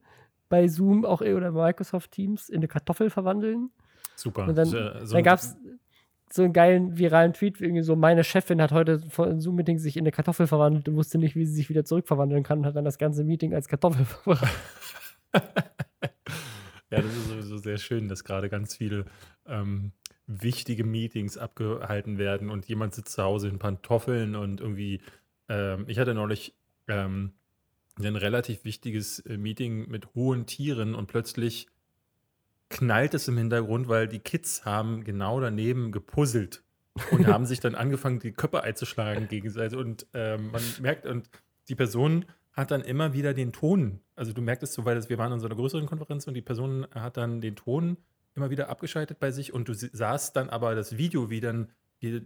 bei 0.50 0.68
Zoom 0.68 1.04
auch 1.04 1.22
oder 1.22 1.52
Microsoft 1.52 2.12
Teams 2.12 2.48
in 2.48 2.58
eine 2.58 2.68
Kartoffel 2.68 3.10
verwandeln. 3.10 3.72
Super. 4.18 4.48
Und 4.48 4.56
dann, 4.56 4.66
so 4.66 4.78
dann 4.78 5.24
gab 5.24 5.40
es 5.40 5.56
so 6.30 6.44
einen 6.44 6.52
geilen 6.52 6.98
viralen 6.98 7.34
Tweet, 7.34 7.62
irgendwie 7.62 7.84
so, 7.84 7.96
meine 7.96 8.24
Chefin 8.24 8.62
hat 8.62 8.72
heute 8.72 9.00
vor 9.10 9.28
einem 9.28 9.40
Zoom-Meeting 9.40 9.78
sich 9.78 9.96
in 9.96 10.04
eine 10.04 10.12
Kartoffel 10.12 10.48
verwandelt 10.48 10.90
und 10.90 10.96
wusste 10.96 11.18
nicht, 11.18 11.36
wie 11.36 11.46
sie 11.46 11.54
sich 11.54 11.70
wieder 11.70 11.86
zurückverwandeln 11.86 12.44
kann 12.44 12.60
und 12.60 12.66
hat 12.66 12.76
dann 12.76 12.84
das 12.84 12.98
ganze 12.98 13.24
Meeting 13.24 13.54
als 13.54 13.70
Kartoffel 13.70 14.04
verbracht. 14.06 14.54
ja, 15.34 17.02
das 17.02 17.06
ist 17.06 17.30
sowieso 17.30 17.58
sehr 17.58 17.78
schön, 17.78 18.10
dass 18.10 18.26
gerade 18.26 18.50
ganz 18.50 18.76
viele 18.76 19.06
ähm, 19.46 19.94
wichtige 20.26 20.84
Meetings 20.84 21.38
abgehalten 21.38 22.18
werden 22.18 22.50
und 22.50 22.66
jemand 22.66 22.94
sitzt 22.96 23.14
zu 23.14 23.24
Hause 23.24 23.48
in 23.48 23.60
Pantoffeln 23.60 24.36
und 24.36 24.60
irgendwie 24.60 25.00
ähm, 25.50 25.86
ich 25.88 26.00
hatte 26.00 26.14
neulich 26.14 26.56
ähm, 26.88 27.34
ein 28.00 28.16
relativ 28.16 28.64
wichtiges 28.64 29.20
äh, 29.20 29.38
Meeting 29.38 29.90
mit 29.90 30.14
hohen 30.14 30.46
Tieren 30.46 30.96
und 30.96 31.08
plötzlich 31.08 31.68
knallt 32.70 33.14
es 33.14 33.28
im 33.28 33.38
Hintergrund, 33.38 33.88
weil 33.88 34.08
die 34.08 34.20
Kids 34.20 34.66
haben 34.66 35.04
genau 35.04 35.40
daneben 35.40 35.92
gepuzzelt 35.92 36.64
und 37.12 37.28
haben 37.28 37.46
sich 37.48 37.60
dann 37.60 37.76
angefangen, 37.76 38.20
die 38.20 38.32
Köpfe 38.32 38.64
einzuschlagen 38.64 39.28
gegenseitig. 39.28 39.78
Und 39.78 40.08
ähm, 40.14 40.52
man 40.52 40.62
merkt, 40.82 41.06
und 41.06 41.30
die 41.70 41.76
Person 41.76 42.26
hat 42.54 42.72
dann 42.72 42.82
immer 42.82 43.14
wieder 43.14 43.34
den 43.34 43.54
Ton, 43.54 44.02
also 44.16 44.34
du 44.34 44.42
merktest 44.42 44.74
so, 44.74 44.84
weil 44.84 45.08
wir 45.08 45.18
waren 45.18 45.32
in 45.32 45.40
so 45.40 45.46
einer 45.46 45.56
größeren 45.56 45.86
Konferenz 45.86 46.28
und 46.28 46.34
die 46.34 46.42
Person 46.42 46.88
hat 46.92 47.18
dann 47.18 47.40
den 47.40 47.56
Ton 47.56 47.98
immer 48.36 48.50
wieder 48.50 48.70
abgeschaltet 48.70 49.20
bei 49.20 49.32
sich 49.32 49.54
und 49.54 49.68
du 49.68 49.74
sahst 49.74 50.36
dann 50.36 50.50
aber 50.50 50.76
das 50.76 50.98
Video, 50.98 51.30
wie 51.30 51.40
dann 51.40 51.72
äh, 52.02 52.22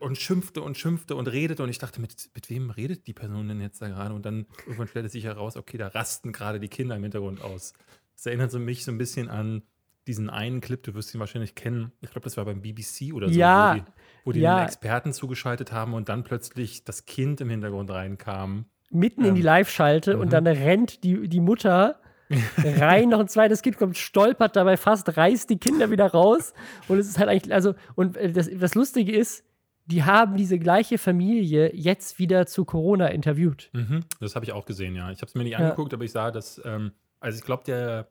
und 0.00 0.18
schimpfte 0.18 0.62
und 0.62 0.76
schimpfte 0.76 1.16
und 1.16 1.26
redete 1.28 1.62
und 1.62 1.68
ich 1.68 1.78
dachte, 1.78 2.00
mit, 2.00 2.30
mit 2.34 2.50
wem 2.50 2.70
redet 2.70 3.06
die 3.06 3.12
Person 3.12 3.48
denn 3.48 3.60
jetzt 3.60 3.82
da 3.82 3.88
gerade? 3.88 4.14
Und 4.14 4.24
dann 4.26 4.46
irgendwann 4.66 4.88
stellte 4.88 5.08
sich 5.08 5.24
heraus, 5.24 5.56
okay, 5.56 5.76
da 5.76 5.88
rasten 5.88 6.32
gerade 6.32 6.60
die 6.60 6.68
Kinder 6.68 6.96
im 6.96 7.02
Hintergrund 7.02 7.40
aus. 7.42 7.72
Das 8.14 8.26
erinnert 8.26 8.50
so 8.50 8.58
mich 8.58 8.84
so 8.84 8.92
ein 8.92 8.98
bisschen 8.98 9.28
an 9.28 9.62
diesen 10.08 10.30
einen 10.30 10.60
Clip, 10.60 10.82
du 10.82 10.94
wirst 10.94 11.14
ihn 11.14 11.20
wahrscheinlich 11.20 11.54
kennen. 11.54 11.92
Ich 12.00 12.10
glaube, 12.10 12.24
das 12.24 12.36
war 12.36 12.44
beim 12.44 12.62
BBC 12.62 13.12
oder 13.12 13.28
so, 13.28 13.38
ja, 13.38 13.74
wo 13.74 13.78
die, 13.78 13.84
wo 14.24 14.32
die 14.32 14.40
ja. 14.40 14.56
einen 14.56 14.66
Experten 14.66 15.12
zugeschaltet 15.12 15.70
haben 15.70 15.94
und 15.94 16.08
dann 16.08 16.24
plötzlich 16.24 16.84
das 16.84 17.06
Kind 17.06 17.40
im 17.40 17.50
Hintergrund 17.50 17.90
reinkam. 17.90 18.66
Mitten 18.90 19.22
ähm, 19.22 19.28
in 19.28 19.34
die 19.36 19.42
ähm, 19.42 19.46
Live-Schalte 19.46 20.18
und 20.18 20.26
mhm. 20.26 20.30
dann 20.30 20.46
rennt 20.46 21.04
die, 21.04 21.28
die 21.28 21.40
Mutter 21.40 22.00
rein, 22.58 23.10
noch 23.10 23.20
ein 23.20 23.28
zweites 23.28 23.62
Kind 23.62 23.76
kommt, 23.76 23.96
stolpert 23.96 24.56
dabei 24.56 24.76
fast, 24.76 25.16
reißt 25.16 25.48
die 25.50 25.58
Kinder 25.58 25.90
wieder 25.90 26.06
raus. 26.06 26.52
Und 26.88 26.98
es 26.98 27.08
ist 27.08 27.18
halt 27.18 27.28
eigentlich, 27.28 27.54
also, 27.54 27.74
und 27.94 28.16
äh, 28.16 28.32
das, 28.32 28.48
das 28.52 28.74
Lustige 28.74 29.14
ist, 29.14 29.44
die 29.86 30.04
haben 30.04 30.36
diese 30.36 30.58
gleiche 30.58 30.98
Familie 30.98 31.74
jetzt 31.74 32.18
wieder 32.18 32.46
zu 32.46 32.64
Corona 32.66 33.08
interviewt. 33.08 33.70
Mhm, 33.72 34.04
das 34.20 34.34
habe 34.34 34.44
ich 34.44 34.52
auch 34.52 34.66
gesehen, 34.66 34.94
ja. 34.94 35.10
Ich 35.10 35.18
habe 35.20 35.26
es 35.26 35.34
mir 35.34 35.44
nicht 35.44 35.52
ja. 35.52 35.58
angeguckt, 35.58 35.94
aber 35.94 36.04
ich 36.04 36.12
sah, 36.12 36.30
dass, 36.30 36.60
ähm, 36.64 36.92
also 37.20 37.38
ich 37.38 37.44
glaube, 37.44 37.64
der, 37.64 38.10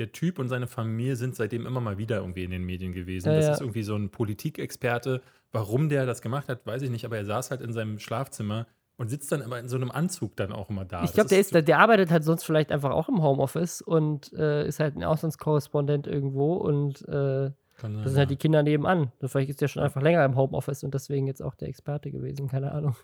der 0.00 0.12
Typ 0.12 0.38
und 0.38 0.48
seine 0.48 0.66
Familie 0.66 1.14
sind 1.14 1.36
seitdem 1.36 1.66
immer 1.66 1.80
mal 1.80 1.98
wieder 1.98 2.16
irgendwie 2.18 2.44
in 2.44 2.50
den 2.50 2.64
Medien 2.64 2.92
gewesen. 2.92 3.28
Ja, 3.28 3.36
das 3.36 3.46
ja. 3.46 3.52
ist 3.52 3.60
irgendwie 3.60 3.82
so 3.82 3.94
ein 3.94 4.10
Politikexperte. 4.10 5.22
Warum 5.52 5.88
der 5.88 6.06
das 6.06 6.22
gemacht 6.22 6.48
hat, 6.48 6.66
weiß 6.66 6.82
ich 6.82 6.90
nicht, 6.90 7.04
aber 7.04 7.18
er 7.18 7.24
saß 7.24 7.50
halt 7.50 7.60
in 7.60 7.72
seinem 7.72 7.98
Schlafzimmer 7.98 8.66
und 8.96 9.08
sitzt 9.08 9.30
dann 9.32 9.40
immer 9.40 9.58
in 9.58 9.68
so 9.68 9.76
einem 9.76 9.90
Anzug 9.90 10.36
dann 10.36 10.52
auch 10.52 10.70
immer 10.70 10.84
da. 10.84 11.04
Ich 11.04 11.12
glaube, 11.12 11.28
der, 11.28 11.38
ist, 11.38 11.54
der 11.54 11.78
arbeitet 11.78 12.10
halt 12.10 12.24
sonst 12.24 12.44
vielleicht 12.44 12.72
einfach 12.72 12.90
auch 12.90 13.08
im 13.08 13.22
Homeoffice 13.22 13.82
und 13.82 14.32
äh, 14.32 14.66
ist 14.66 14.80
halt 14.80 14.96
ein 14.96 15.04
Auslandskorrespondent 15.04 16.06
irgendwo 16.06 16.54
und 16.54 17.06
äh, 17.08 17.50
sein, 17.80 17.94
das 18.02 18.12
sind 18.12 18.18
halt 18.18 18.30
die 18.30 18.36
Kinder 18.36 18.62
nebenan. 18.62 19.12
Vielleicht 19.24 19.50
ist 19.50 19.60
der 19.60 19.68
schon 19.68 19.82
einfach 19.82 20.02
länger 20.02 20.24
im 20.24 20.36
Homeoffice 20.36 20.84
und 20.84 20.94
deswegen 20.94 21.26
jetzt 21.26 21.42
auch 21.42 21.54
der 21.54 21.68
Experte 21.68 22.10
gewesen, 22.10 22.48
keine 22.48 22.72
Ahnung. 22.72 22.96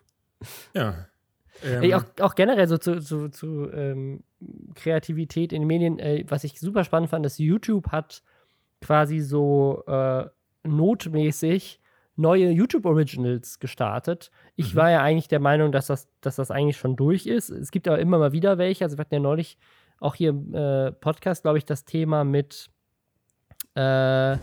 Ja. 0.74 1.06
Ähm, 1.64 1.82
Ey, 1.82 1.94
auch, 1.94 2.04
auch, 2.20 2.34
generell 2.34 2.68
so 2.68 2.78
zu, 2.78 3.00
zu, 3.00 3.28
zu 3.28 3.70
ähm, 3.72 4.22
Kreativität 4.74 5.52
in 5.52 5.62
den 5.62 5.66
Medien, 5.66 5.98
äh, 5.98 6.24
was 6.28 6.44
ich 6.44 6.60
super 6.60 6.84
spannend 6.84 7.10
fand, 7.10 7.24
dass 7.24 7.38
YouTube 7.38 7.88
hat 7.88 8.22
quasi 8.80 9.20
so 9.20 9.82
äh, 9.86 10.26
notmäßig 10.64 11.80
neue 12.16 12.50
YouTube 12.50 12.86
Originals 12.86 13.58
gestartet. 13.58 14.30
Ich 14.56 14.74
mhm. 14.74 14.78
war 14.78 14.90
ja 14.90 15.02
eigentlich 15.02 15.28
der 15.28 15.40
Meinung, 15.40 15.72
dass 15.72 15.86
das, 15.86 16.08
dass 16.20 16.36
das 16.36 16.50
eigentlich 16.50 16.76
schon 16.76 16.96
durch 16.96 17.26
ist. 17.26 17.50
Es 17.50 17.70
gibt 17.70 17.86
aber 17.88 17.98
immer 17.98 18.18
mal 18.18 18.32
wieder 18.32 18.58
welche. 18.58 18.84
Also 18.84 18.96
wir 18.96 19.02
hatten 19.02 19.14
ja 19.14 19.20
neulich 19.20 19.58
auch 20.00 20.14
hier 20.14 20.30
im 20.30 20.54
äh, 20.54 20.92
Podcast, 20.92 21.42
glaube 21.42 21.58
ich, 21.58 21.64
das 21.64 21.84
Thema 21.84 22.24
mit, 22.24 22.70
äh, 23.74 24.36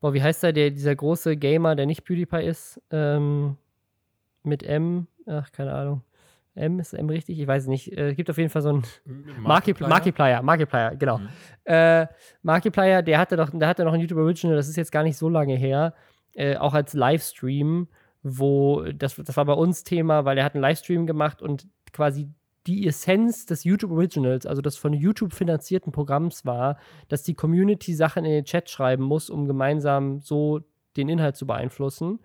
boah, 0.00 0.12
wie 0.14 0.22
heißt 0.22 0.42
der, 0.42 0.52
der, 0.52 0.70
dieser 0.70 0.94
große 0.94 1.36
Gamer, 1.36 1.76
der 1.76 1.86
nicht 1.86 2.04
PewDiePie 2.04 2.44
ist, 2.44 2.80
ähm, 2.90 3.56
mit 4.42 4.62
M, 4.62 5.06
ach, 5.26 5.50
keine 5.52 5.74
Ahnung. 5.74 6.02
M, 6.58 6.80
ist 6.80 6.92
M 6.92 7.08
richtig? 7.08 7.38
Ich 7.38 7.46
weiß 7.46 7.64
es 7.64 7.68
nicht. 7.68 7.92
Es 7.92 8.12
äh, 8.12 8.14
gibt 8.14 8.28
auf 8.30 8.38
jeden 8.38 8.50
Fall 8.50 8.62
so 8.62 8.70
einen 8.70 8.84
Markiplier. 9.40 9.88
Markiplier, 9.88 10.42
Markiplier, 10.42 10.96
genau. 10.96 11.18
Mhm. 11.18 11.28
Äh, 11.64 12.06
Markiplier, 12.42 13.02
der 13.02 13.18
hatte 13.18 13.36
doch, 13.36 13.50
der 13.52 13.68
hatte 13.68 13.84
noch 13.84 13.92
ein 13.92 14.00
YouTube 14.00 14.18
Original, 14.18 14.56
das 14.56 14.68
ist 14.68 14.76
jetzt 14.76 14.92
gar 14.92 15.02
nicht 15.02 15.16
so 15.16 15.28
lange 15.28 15.54
her, 15.54 15.94
äh, 16.34 16.56
auch 16.56 16.74
als 16.74 16.94
Livestream, 16.94 17.88
wo, 18.22 18.82
das, 18.94 19.16
das 19.16 19.36
war 19.36 19.44
bei 19.44 19.52
uns 19.52 19.84
Thema, 19.84 20.24
weil 20.24 20.38
er 20.38 20.44
hat 20.44 20.54
einen 20.54 20.62
Livestream 20.62 21.06
gemacht 21.06 21.40
und 21.40 21.66
quasi 21.92 22.28
die 22.66 22.86
Essenz 22.86 23.46
des 23.46 23.64
YouTube 23.64 23.90
Originals, 23.92 24.44
also 24.44 24.60
des 24.60 24.76
von 24.76 24.92
YouTube 24.92 25.32
finanzierten 25.32 25.90
Programms 25.90 26.44
war, 26.44 26.76
dass 27.08 27.22
die 27.22 27.34
Community 27.34 27.94
Sachen 27.94 28.24
in 28.24 28.32
den 28.32 28.44
Chat 28.44 28.68
schreiben 28.68 29.04
muss, 29.04 29.30
um 29.30 29.46
gemeinsam 29.46 30.20
so 30.20 30.60
den 30.96 31.08
Inhalt 31.08 31.36
zu 31.36 31.46
beeinflussen. 31.46 32.20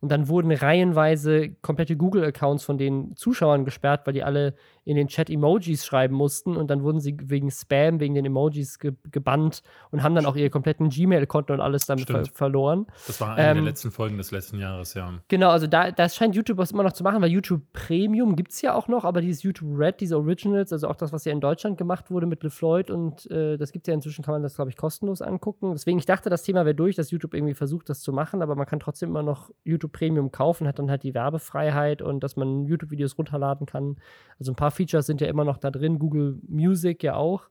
Und 0.00 0.10
dann 0.10 0.28
wurden 0.28 0.50
reihenweise 0.52 1.50
komplette 1.62 1.96
Google-Accounts 1.96 2.64
von 2.64 2.78
den 2.78 3.16
Zuschauern 3.16 3.64
gesperrt, 3.64 4.06
weil 4.06 4.14
die 4.14 4.22
alle 4.22 4.54
in 4.84 4.96
den 4.96 5.08
Chat 5.08 5.30
Emojis 5.30 5.84
schreiben 5.84 6.14
mussten. 6.14 6.56
Und 6.56 6.68
dann 6.68 6.82
wurden 6.82 7.00
sie 7.00 7.16
wegen 7.22 7.50
Spam, 7.50 8.00
wegen 8.00 8.14
den 8.14 8.24
Emojis 8.24 8.78
ge 8.78 8.92
gebannt 9.10 9.62
und 9.90 10.02
haben 10.02 10.14
dann 10.14 10.26
auch 10.26 10.36
ihre 10.36 10.50
kompletten 10.50 10.88
Gmail-Konten 10.88 11.52
und 11.52 11.60
alles 11.60 11.86
damit 11.86 12.08
ver 12.08 12.24
verloren. 12.32 12.86
Das 13.06 13.20
war 13.20 13.34
eine 13.34 13.50
ähm, 13.50 13.54
der 13.56 13.64
letzten 13.64 13.90
Folgen 13.90 14.18
des 14.18 14.30
letzten 14.30 14.58
Jahres, 14.58 14.94
ja. 14.94 15.12
Genau, 15.28 15.50
also 15.50 15.66
da, 15.66 15.90
das 15.90 16.16
scheint 16.16 16.34
YouTube 16.34 16.58
was 16.58 16.72
immer 16.72 16.82
noch 16.82 16.92
zu 16.92 17.04
machen, 17.04 17.22
weil 17.22 17.30
YouTube 17.30 17.62
Premium 17.72 18.36
gibt 18.36 18.52
es 18.52 18.60
ja 18.62 18.74
auch 18.74 18.88
noch, 18.88 19.04
aber 19.04 19.20
dieses 19.20 19.42
YouTube 19.42 19.78
Red, 19.78 20.00
diese 20.00 20.16
Originals, 20.16 20.72
also 20.72 20.88
auch 20.88 20.96
das, 20.96 21.12
was 21.12 21.24
ja 21.24 21.32
in 21.32 21.40
Deutschland 21.40 21.78
gemacht 21.78 22.10
wurde 22.10 22.26
mit 22.26 22.42
LeFloid 22.42 22.90
und 22.90 23.30
äh, 23.30 23.56
das 23.56 23.72
gibt 23.72 23.86
es 23.86 23.88
ja 23.88 23.94
inzwischen, 23.94 24.24
kann 24.24 24.34
man 24.34 24.42
das, 24.42 24.56
glaube 24.56 24.70
ich, 24.70 24.76
kostenlos 24.76 25.22
angucken. 25.22 25.72
Deswegen, 25.72 25.98
ich 25.98 26.06
dachte, 26.06 26.30
das 26.30 26.42
Thema 26.42 26.64
wäre 26.64 26.74
durch, 26.74 26.96
dass 26.96 27.10
YouTube 27.10 27.34
irgendwie 27.34 27.54
versucht, 27.54 27.88
das 27.88 28.00
zu 28.00 28.12
machen, 28.12 28.42
aber 28.42 28.54
man 28.54 28.66
kann 28.66 28.80
trotzdem 28.80 29.10
immer 29.10 29.22
noch 29.22 29.50
YouTube 29.64 29.92
Premium 29.92 30.30
kaufen, 30.30 30.66
hat 30.66 30.78
dann 30.78 30.90
halt 30.90 31.02
die 31.02 31.14
Werbefreiheit 31.14 32.02
und 32.02 32.20
dass 32.20 32.36
man 32.36 32.66
YouTube-Videos 32.66 33.16
runterladen 33.18 33.66
kann. 33.66 33.96
Also 34.38 34.52
ein 34.52 34.56
paar 34.56 34.70
Features 34.74 35.06
sind 35.06 35.20
ja 35.20 35.28
immer 35.28 35.44
noch 35.44 35.58
da 35.58 35.70
drin, 35.70 35.98
Google 35.98 36.38
Music 36.48 37.02
ja 37.02 37.14
auch. 37.16 37.48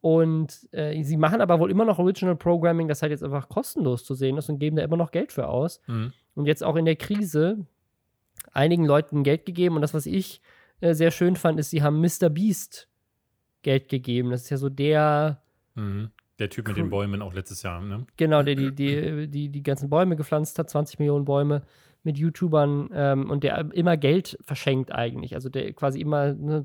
Und 0.00 0.68
äh, 0.72 1.02
sie 1.02 1.16
machen 1.16 1.40
aber 1.40 1.58
wohl 1.58 1.70
immer 1.70 1.84
noch 1.84 1.98
Original 1.98 2.36
Programming, 2.36 2.86
das 2.86 3.02
halt 3.02 3.10
jetzt 3.10 3.24
einfach 3.24 3.48
kostenlos 3.48 4.04
zu 4.04 4.14
sehen 4.14 4.36
ist 4.36 4.48
und 4.48 4.58
geben 4.58 4.76
da 4.76 4.84
immer 4.84 4.96
noch 4.96 5.10
Geld 5.10 5.32
für 5.32 5.48
aus. 5.48 5.80
Mhm. 5.86 6.12
Und 6.34 6.46
jetzt 6.46 6.62
auch 6.62 6.76
in 6.76 6.84
der 6.84 6.96
Krise 6.96 7.66
einigen 8.52 8.84
Leuten 8.84 9.22
Geld 9.22 9.46
gegeben. 9.46 9.76
Und 9.76 9.82
das, 9.82 9.94
was 9.94 10.06
ich 10.06 10.40
äh, 10.80 10.94
sehr 10.94 11.10
schön 11.10 11.36
fand, 11.36 11.58
ist, 11.58 11.70
sie 11.70 11.82
haben 11.82 12.00
Mr. 12.00 12.28
Beast 12.28 12.88
Geld 13.62 13.88
gegeben. 13.88 14.30
Das 14.30 14.42
ist 14.42 14.50
ja 14.50 14.56
so 14.56 14.68
der. 14.68 15.42
Mhm. 15.74 16.10
Der 16.38 16.50
Typ 16.50 16.68
mit 16.68 16.76
den 16.76 16.90
Bäumen 16.90 17.22
auch 17.22 17.32
letztes 17.32 17.62
Jahr, 17.62 17.80
ne? 17.80 18.06
Genau, 18.18 18.42
der 18.42 18.54
die, 18.56 18.74
die, 18.74 19.26
die, 19.26 19.48
die 19.48 19.62
ganzen 19.62 19.88
Bäume 19.88 20.16
gepflanzt 20.16 20.58
hat, 20.58 20.68
20 20.68 20.98
Millionen 20.98 21.24
Bäume 21.24 21.62
mit 22.06 22.18
YouTubern 22.18 22.88
ähm, 22.94 23.30
und 23.30 23.42
der 23.42 23.72
immer 23.72 23.96
Geld 23.96 24.38
verschenkt 24.40 24.94
eigentlich. 24.94 25.34
Also 25.34 25.48
der 25.48 25.72
quasi 25.74 26.00
immer 26.00 26.32
ne, 26.32 26.64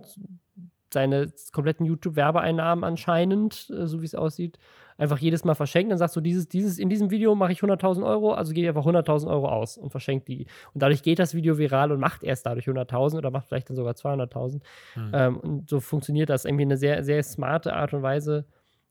seine 0.94 1.34
kompletten 1.52 1.86
YouTube-Werbeeinnahmen 1.86 2.84
anscheinend, 2.84 3.70
äh, 3.76 3.88
so 3.88 4.02
wie 4.02 4.06
es 4.06 4.16
aussieht, 4.16 4.60
einfach 4.98 5.18
jedes 5.18 5.44
Mal 5.44 5.56
verschenkt. 5.56 5.92
Dann 5.92 5.98
sagst 5.98 6.16
du, 6.16 6.22
dieses, 6.22 6.48
dieses, 6.48 6.78
in 6.78 6.90
diesem 6.90 7.10
Video 7.10 7.34
mache 7.34 7.54
ich 7.54 7.60
100.000 7.62 8.06
Euro, 8.06 8.34
also 8.34 8.54
gebe 8.54 8.66
ich 8.66 8.70
einfach 8.70 8.86
100.000 8.86 9.28
Euro 9.30 9.50
aus 9.50 9.78
und 9.78 9.90
verschenkt 9.90 10.28
die. 10.28 10.46
Und 10.74 10.84
dadurch 10.84 11.02
geht 11.02 11.18
das 11.18 11.34
Video 11.34 11.58
viral 11.58 11.92
und 11.92 12.00
macht 12.00 12.24
erst 12.24 12.46
dadurch 12.46 12.68
100.000 12.68 13.18
oder 13.18 13.32
macht 13.32 13.48
vielleicht 13.48 13.70
dann 13.70 13.76
sogar 13.76 13.94
200.000. 13.94 14.62
Mhm. 14.96 15.12
Ähm, 15.12 15.38
und 15.38 15.70
so 15.70 15.80
funktioniert 15.80 16.30
das 16.30 16.46
irgendwie 16.46 16.66
eine 16.66 16.78
sehr, 16.78 17.04
sehr 17.04 17.24
smarte 17.24 17.74
Art 17.74 17.96
und 17.96 18.04
Weise. 18.04 18.46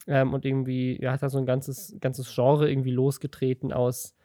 Ähm, 0.09 0.34
und 0.34 0.44
irgendwie 0.44 1.01
ja, 1.01 1.12
hat 1.12 1.22
er 1.22 1.30
so 1.30 1.38
ein 1.38 1.46
ganzes, 1.46 1.96
ganzes 2.01 2.34
Genre 2.34 2.68
irgendwie 2.68 2.90
losgetreten 2.90 3.72
aus 3.72 4.16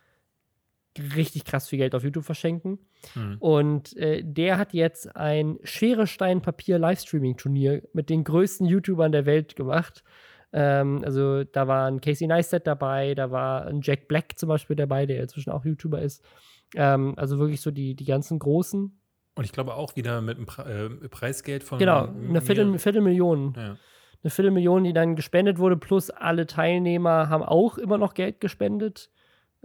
richtig 1.15 1.45
krass 1.45 1.67
viel 1.67 1.79
Geld 1.79 1.95
auf 1.95 2.03
YouTube 2.03 2.25
verschenken. 2.25 2.79
Mhm. 3.15 3.37
Und 3.39 3.97
äh, 3.97 4.23
der 4.23 4.57
hat 4.57 4.73
jetzt 4.73 5.15
ein 5.15 5.59
Schere, 5.63 6.07
Stein, 6.07 6.41
Papier 6.41 6.79
Livestreaming-Turnier 6.79 7.83
mit 7.93 8.09
den 8.09 8.23
größten 8.23 8.65
YouTubern 8.65 9.11
der 9.11 9.25
Welt 9.25 9.55
gemacht. 9.55 10.03
Ähm, 10.53 11.01
also 11.03 11.43
da 11.43 11.67
war 11.67 11.87
ein 11.87 12.01
Casey 12.01 12.27
Neistat 12.27 12.65
dabei, 12.65 13.13
da 13.13 13.31
war 13.31 13.65
ein 13.65 13.81
Jack 13.81 14.07
Black 14.07 14.37
zum 14.37 14.49
Beispiel 14.49 14.75
dabei, 14.75 15.05
der 15.05 15.21
inzwischen 15.21 15.51
auch 15.51 15.65
YouTuber 15.65 16.01
ist. 16.01 16.23
Ähm, 16.75 17.13
also 17.17 17.39
wirklich 17.39 17.61
so 17.61 17.71
die, 17.71 17.95
die 17.95 18.05
ganzen 18.05 18.39
Großen. 18.39 18.99
Und 19.35 19.43
ich 19.43 19.51
glaube 19.51 19.73
auch 19.73 19.95
wieder 19.97 20.21
mit 20.21 20.37
einem 20.37 20.45
Pre 20.45 20.99
äh, 21.03 21.09
Preisgeld 21.09 21.63
von. 21.63 21.77
Genau, 21.77 22.07
eine 22.07 22.41
Viertel, 22.41 22.79
Viertelmillion. 22.79 23.53
Ja. 23.57 23.77
Eine 24.23 24.29
Viertelmillion, 24.31 24.85
die 24.85 24.93
dann 24.93 25.15
gespendet 25.15 25.59
wurde, 25.59 25.77
plus 25.77 26.09
alle 26.09 26.47
Teilnehmer 26.47 27.29
haben 27.29 27.43
auch 27.43 27.77
immer 27.77 27.97
noch 27.97 28.13
Geld 28.13 28.39
gespendet 28.39 29.11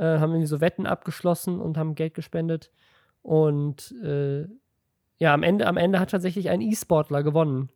äh, 0.00 0.18
haben 0.18 0.30
irgendwie 0.30 0.46
so 0.46 0.60
Wetten 0.60 0.86
abgeschlossen 0.86 1.60
und 1.60 1.76
haben 1.76 1.94
Geld 1.94 2.14
gespendet. 2.14 2.70
Und 3.22 3.92
äh, 4.02 4.46
ja, 5.18 5.34
am 5.34 5.42
Ende, 5.42 5.66
am 5.66 5.76
Ende 5.76 6.00
hat 6.00 6.10
tatsächlich 6.10 6.48
ein 6.48 6.62
E-Sportler 6.62 7.22
gewonnen. 7.22 7.68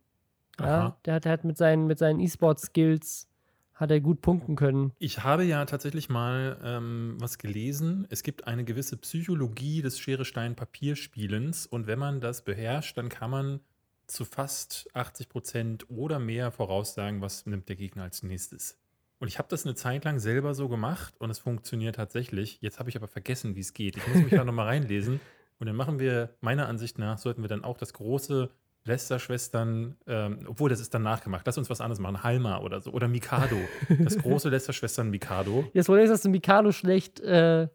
Ja, 0.59 0.97
der 1.05 1.13
hat, 1.13 1.25
der 1.25 1.31
hat 1.31 1.43
mit 1.43 1.57
seinen, 1.57 1.85
mit 1.85 1.99
seinen 1.99 2.19
E-Sport-Skills 2.19 3.27
hat 3.75 3.91
er 3.91 3.99
gut 3.99 4.21
punkten 4.21 4.55
können. 4.55 4.93
Ich 4.99 5.23
habe 5.23 5.43
ja 5.43 5.65
tatsächlich 5.65 6.09
mal 6.09 6.57
ähm, 6.63 7.17
was 7.19 7.37
gelesen. 7.37 8.07
Es 8.09 8.23
gibt 8.23 8.47
eine 8.47 8.63
gewisse 8.63 8.97
Psychologie 8.97 9.81
des 9.81 9.99
Schere-Stein-Papier-Spielens 9.99 11.67
und 11.67 11.85
wenn 11.85 11.99
man 11.99 12.21
das 12.21 12.43
beherrscht, 12.43 12.97
dann 12.97 13.09
kann 13.09 13.29
man 13.29 13.59
zu 14.07 14.23
fast 14.23 14.87
80 14.93 15.29
Prozent 15.29 15.89
oder 15.89 16.19
mehr 16.19 16.51
voraussagen, 16.51 17.21
was 17.21 17.45
nimmt 17.45 17.67
der 17.67 17.75
Gegner 17.75 18.03
als 18.03 18.23
nächstes. 18.23 18.79
Und 19.25 19.29
ich 19.29 19.39
habe 19.39 19.47
das 19.49 19.65
eine 19.65 19.73
Zeit 19.73 20.05
lang 20.05 20.19
selber 20.19 20.53
so 20.53 20.69
gemacht 20.69 21.15
und 21.17 21.31
es 21.31 21.39
funktioniert 21.39 21.95
tatsächlich. 21.95 22.59
Jetzt 22.61 22.77
habe 22.77 22.89
ich 22.89 22.95
aber 22.95 23.07
vergessen, 23.07 23.55
wie 23.55 23.61
es 23.61 23.73
geht. 23.73 23.97
Ich 23.97 24.07
muss 24.07 24.17
mich 24.17 24.29
da 24.29 24.43
nochmal 24.45 24.67
reinlesen. 24.67 25.19
Und 25.57 25.65
dann 25.65 25.75
machen 25.75 25.97
wir, 25.97 26.35
meiner 26.41 26.67
Ansicht 26.67 26.99
nach, 26.99 27.17
sollten 27.17 27.41
wir 27.41 27.47
dann 27.47 27.63
auch 27.63 27.75
das 27.79 27.93
große 27.93 28.51
Lester-Schwestern, 28.83 29.95
ähm, 30.05 30.45
obwohl 30.47 30.69
das 30.69 30.79
ist 30.79 30.93
dann 30.93 31.01
nachgemacht. 31.01 31.41
Lass 31.47 31.57
uns 31.57 31.71
was 31.71 31.81
anderes 31.81 31.97
machen. 31.97 32.21
Halma 32.21 32.59
oder 32.59 32.81
so. 32.81 32.91
Oder 32.91 33.07
Mikado. 33.07 33.57
Das 33.97 34.15
große 34.15 34.47
Lester-Schwestern 34.49 35.09
Mikado. 35.09 35.65
Jetzt 35.73 35.89
dass 35.89 36.21
du 36.21 36.29
Mikado 36.29 36.71
schlecht 36.71 37.19
äh, 37.21 37.67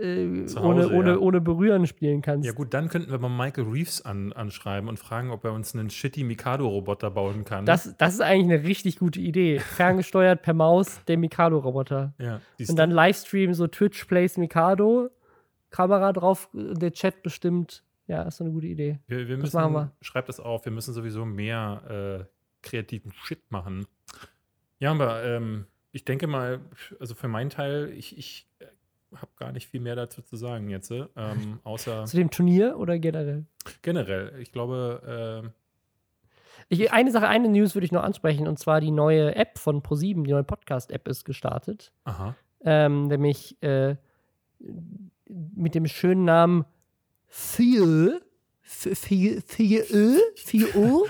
äh, 0.00 0.42
Hause, 0.42 0.60
ohne, 0.60 0.88
ohne, 0.90 1.10
ja. 1.12 1.18
ohne 1.18 1.40
Berühren 1.40 1.86
spielen 1.86 2.22
kannst. 2.22 2.46
Ja, 2.46 2.52
gut, 2.52 2.74
dann 2.74 2.88
könnten 2.88 3.10
wir 3.10 3.18
mal 3.18 3.28
Michael 3.28 3.68
Reeves 3.68 4.04
an, 4.04 4.32
anschreiben 4.32 4.88
und 4.88 4.98
fragen, 4.98 5.30
ob 5.30 5.44
er 5.44 5.52
uns 5.52 5.74
einen 5.74 5.90
shitty 5.90 6.24
Mikado-Roboter 6.24 7.10
bauen 7.10 7.44
kann. 7.44 7.66
Das, 7.66 7.96
das 7.96 8.14
ist 8.14 8.20
eigentlich 8.20 8.58
eine 8.58 8.68
richtig 8.68 8.98
gute 8.98 9.20
Idee. 9.20 9.58
Ferngesteuert 9.58 10.42
per 10.42 10.54
Maus 10.54 11.00
der 11.06 11.18
Mikado-Roboter. 11.18 12.14
Ja, 12.18 12.40
und 12.58 12.78
dann 12.78 12.90
Livestream, 12.90 13.54
so 13.54 13.66
Twitch 13.66 14.04
Plays 14.04 14.36
Mikado, 14.36 15.10
Kamera 15.70 16.12
drauf, 16.12 16.48
der 16.52 16.92
Chat 16.92 17.22
bestimmt. 17.22 17.84
Ja, 18.06 18.22
ist 18.22 18.40
eine 18.40 18.50
gute 18.50 18.66
Idee. 18.66 19.00
Wir, 19.06 19.28
wir 19.28 19.36
müssen, 19.36 19.42
das 19.42 19.52
machen 19.52 19.72
wir. 19.74 19.92
Schreibt 20.00 20.28
das 20.30 20.40
auf, 20.40 20.64
wir 20.64 20.72
müssen 20.72 20.94
sowieso 20.94 21.26
mehr 21.26 22.26
äh, 22.26 22.66
kreativen 22.66 23.12
Shit 23.12 23.50
machen. 23.50 23.86
Ja, 24.78 24.92
aber 24.92 25.24
ähm, 25.24 25.66
ich 25.92 26.04
denke 26.04 26.26
mal, 26.26 26.60
also 27.00 27.14
für 27.14 27.28
meinen 27.28 27.50
Teil, 27.50 27.92
ich, 27.94 28.16
ich 28.16 28.48
habe 29.14 29.32
gar 29.36 29.52
nicht 29.52 29.68
viel 29.68 29.80
mehr 29.80 29.96
dazu 29.96 30.22
zu 30.22 30.36
sagen 30.36 30.68
jetzt, 30.68 30.90
ähm, 30.90 31.60
außer. 31.64 32.04
Zu 32.04 32.16
dem 32.16 32.30
Turnier 32.30 32.78
oder 32.78 32.98
generell? 32.98 33.44
Generell. 33.82 34.34
Ich 34.40 34.52
glaube. 34.52 35.44
Äh, 35.44 35.50
ich, 36.70 36.92
eine 36.92 37.10
Sache, 37.10 37.28
eine 37.28 37.48
News 37.48 37.74
würde 37.74 37.86
ich 37.86 37.92
noch 37.92 38.02
ansprechen, 38.02 38.46
und 38.46 38.58
zwar 38.58 38.80
die 38.80 38.90
neue 38.90 39.34
App 39.34 39.58
von 39.58 39.82
ProSieben, 39.82 40.24
die 40.24 40.32
neue 40.32 40.44
Podcast-App 40.44 41.08
ist 41.08 41.24
gestartet. 41.24 41.92
Aha. 42.04 42.34
Ähm, 42.60 43.06
nämlich 43.06 43.56
äh, 43.62 43.96
mit 45.28 45.74
dem 45.74 45.86
schönen 45.86 46.24
Namen 46.24 46.66
Fio. 47.26 48.20
Fio, 48.60 49.40
Fio, 49.46 51.06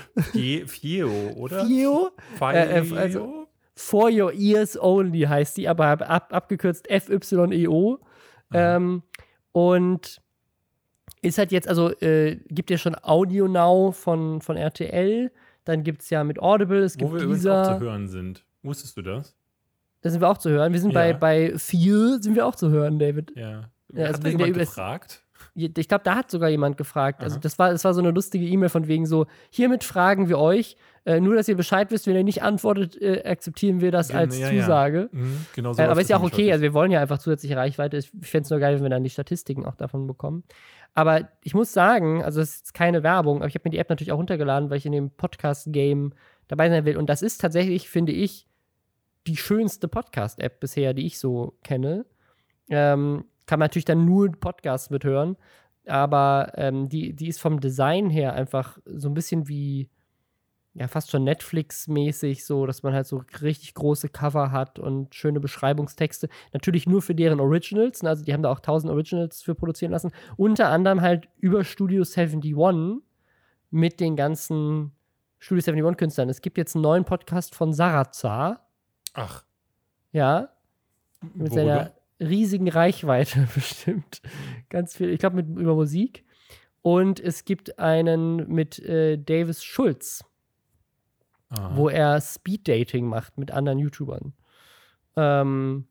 Fio, 0.65 1.09
oder? 1.35 1.65
Fio. 1.65 2.11
Äh, 2.39 2.79
äh, 2.79 2.95
also, 2.95 3.38
For 3.79 4.09
Your 4.11 4.33
Ears 4.33 4.77
Only 4.77 5.21
heißt 5.21 5.55
die, 5.55 5.69
aber 5.69 5.87
ab, 5.87 6.33
abgekürzt 6.33 6.87
FYEO. 6.89 7.99
Mhm. 8.49 8.53
Ähm, 8.53 9.03
und 9.53 10.21
ist 11.21 11.37
halt 11.37 11.53
jetzt, 11.53 11.67
also 11.69 11.89
äh, 12.01 12.35
gibt 12.49 12.69
ja 12.69 12.77
schon 12.77 12.95
Audio 13.01 13.47
Now 13.47 13.91
von, 13.91 14.41
von 14.41 14.57
RTL, 14.57 15.31
dann 15.63 15.83
gibt 15.83 16.01
es 16.01 16.09
ja 16.09 16.25
mit 16.25 16.39
Audible, 16.39 16.79
es 16.83 16.97
gibt 16.97 17.09
Wo 17.09 17.15
wir 17.15 17.25
dieser, 17.25 17.61
auch 17.61 17.77
zu 17.77 17.79
hören 17.79 18.09
sind. 18.09 18.43
Wusstest 18.63 18.97
du 18.97 19.01
das? 19.01 19.37
Da 20.01 20.09
sind 20.09 20.19
wir 20.19 20.29
auch 20.29 20.37
zu 20.37 20.49
hören. 20.49 20.73
Wir 20.73 20.79
sind 20.81 20.91
ja. 20.91 20.99
bei, 20.99 21.13
bei 21.13 21.57
Fear 21.57 22.21
sind 22.21 22.35
wir 22.35 22.45
auch 22.45 22.55
zu 22.55 22.69
hören, 22.69 22.99
David. 22.99 23.31
Ja. 23.35 23.69
ja 23.93 24.05
also 24.05 24.17
Hat 24.17 24.25
da 24.25 24.29
jemand 24.29 24.53
gefragt? 24.55 25.23
Ich 25.55 25.87
glaube, 25.87 26.03
da 26.03 26.15
hat 26.15 26.31
sogar 26.31 26.49
jemand 26.49 26.77
gefragt. 26.77 27.21
Also 27.21 27.33
Aha. 27.33 27.37
Also 27.37 27.39
das 27.39 27.59
war, 27.59 27.71
das 27.71 27.83
war 27.83 27.93
so 27.93 28.01
eine 28.01 28.11
lustige 28.11 28.45
E-Mail 28.45 28.69
von 28.69 28.87
wegen 28.87 29.05
so, 29.05 29.27
hiermit 29.49 29.83
fragen 29.83 30.29
wir 30.29 30.39
euch, 30.39 30.77
äh, 31.05 31.19
nur 31.19 31.35
dass 31.35 31.47
ihr 31.47 31.55
Bescheid 31.55 31.91
wisst, 31.91 32.07
wenn 32.07 32.15
ihr 32.15 32.23
nicht 32.23 32.43
antwortet, 32.43 33.01
äh, 33.01 33.23
akzeptieren 33.25 33.81
wir 33.81 33.91
das 33.91 34.11
als 34.11 34.37
ja, 34.37 34.49
Zusage. 34.49 35.09
Ja. 35.11 35.19
Mhm, 35.19 35.45
genau 35.55 35.73
so 35.73 35.81
äh, 35.81 35.85
aber 35.85 36.01
ist 36.01 36.09
ja 36.09 36.17
auch 36.17 36.23
okay, 36.23 36.51
also 36.51 36.61
wir 36.61 36.73
wollen 36.73 36.91
ja 36.91 37.01
einfach 37.01 37.19
zusätzliche 37.19 37.55
Reichweite. 37.55 37.97
Ich 37.97 38.11
fände 38.21 38.45
es 38.45 38.49
nur 38.49 38.59
geil, 38.59 38.75
wenn 38.75 38.83
wir 38.83 38.89
dann 38.89 39.03
die 39.03 39.09
Statistiken 39.09 39.65
auch 39.65 39.75
davon 39.75 40.07
bekommen. 40.07 40.43
Aber 40.93 41.29
ich 41.43 41.53
muss 41.53 41.71
sagen, 41.71 42.23
also 42.23 42.41
es 42.41 42.57
ist 42.57 42.73
keine 42.73 43.03
Werbung, 43.03 43.37
aber 43.37 43.47
ich 43.47 43.55
habe 43.55 43.63
mir 43.65 43.71
die 43.71 43.77
App 43.77 43.89
natürlich 43.89 44.11
auch 44.11 44.17
runtergeladen, 44.17 44.69
weil 44.69 44.77
ich 44.77 44.85
in 44.85 44.91
dem 44.91 45.11
Podcast-Game 45.11 46.13
dabei 46.47 46.69
sein 46.69 46.85
will. 46.85 46.97
Und 46.97 47.09
das 47.09 47.21
ist 47.21 47.39
tatsächlich, 47.39 47.89
finde 47.89 48.11
ich, 48.11 48.47
die 49.27 49.37
schönste 49.37 49.87
Podcast-App 49.87 50.59
bisher, 50.59 50.93
die 50.93 51.05
ich 51.05 51.19
so 51.19 51.57
kenne. 51.63 52.05
Ähm, 52.69 53.25
kann 53.49 53.57
man 53.57 53.65
natürlich 53.65 53.85
dann 53.85 54.05
nur 54.05 54.31
Podcasts 54.31 54.91
mithören. 54.91 55.35
aber 55.87 56.51
ähm, 56.53 56.87
die, 56.87 57.13
die 57.13 57.27
ist 57.29 57.41
vom 57.41 57.59
Design 57.59 58.11
her 58.11 58.33
einfach 58.33 58.77
so 58.85 59.09
ein 59.09 59.15
bisschen 59.15 59.47
wie, 59.47 59.89
ja, 60.75 60.87
fast 60.87 61.09
schon 61.09 61.23
Netflix-mäßig, 61.23 62.45
so, 62.45 62.67
dass 62.67 62.83
man 62.83 62.93
halt 62.93 63.07
so 63.07 63.23
richtig 63.41 63.73
große 63.73 64.09
Cover 64.09 64.51
hat 64.51 64.77
und 64.77 65.15
schöne 65.15 65.39
Beschreibungstexte. 65.39 66.29
Natürlich 66.53 66.85
nur 66.85 67.01
für 67.01 67.15
deren 67.15 67.39
Originals, 67.39 68.03
ne? 68.03 68.09
also 68.09 68.23
die 68.23 68.33
haben 68.33 68.43
da 68.43 68.51
auch 68.51 68.59
1000 68.59 68.93
Originals 68.93 69.41
für 69.41 69.55
produzieren 69.55 69.93
lassen. 69.93 70.11
Unter 70.37 70.69
anderem 70.69 71.01
halt 71.01 71.27
über 71.39 71.63
Studio 71.63 72.03
71 72.03 73.03
mit 73.71 73.99
den 73.99 74.15
ganzen 74.15 74.91
Studio 75.39 75.63
71 75.63 75.97
Künstlern. 75.97 76.29
Es 76.29 76.41
gibt 76.41 76.59
jetzt 76.59 76.75
einen 76.75 76.83
neuen 76.83 77.03
Podcast 77.03 77.55
von 77.55 77.73
Sarazar. 77.73 78.69
Ach. 79.15 79.43
Ja. 80.11 80.49
Mit 81.33 81.49
Worüber? 81.49 81.55
seiner 81.55 81.98
riesigen 82.19 82.69
Reichweite 82.69 83.47
bestimmt. 83.55 84.21
Ganz 84.69 84.95
viel, 84.95 85.09
ich 85.09 85.19
glaube, 85.19 85.41
über 85.41 85.75
Musik. 85.75 86.25
Und 86.81 87.19
es 87.19 87.45
gibt 87.45 87.77
einen 87.77 88.47
mit 88.47 88.79
äh, 88.79 89.17
Davis 89.17 89.63
Schulz, 89.63 90.23
Aha. 91.49 91.75
wo 91.75 91.89
er 91.89 92.21
Speed-Dating 92.21 93.05
macht 93.05 93.37
mit 93.37 93.51
anderen 93.51 93.79
YouTubern. 93.79 94.33
Ähm, 95.15 95.87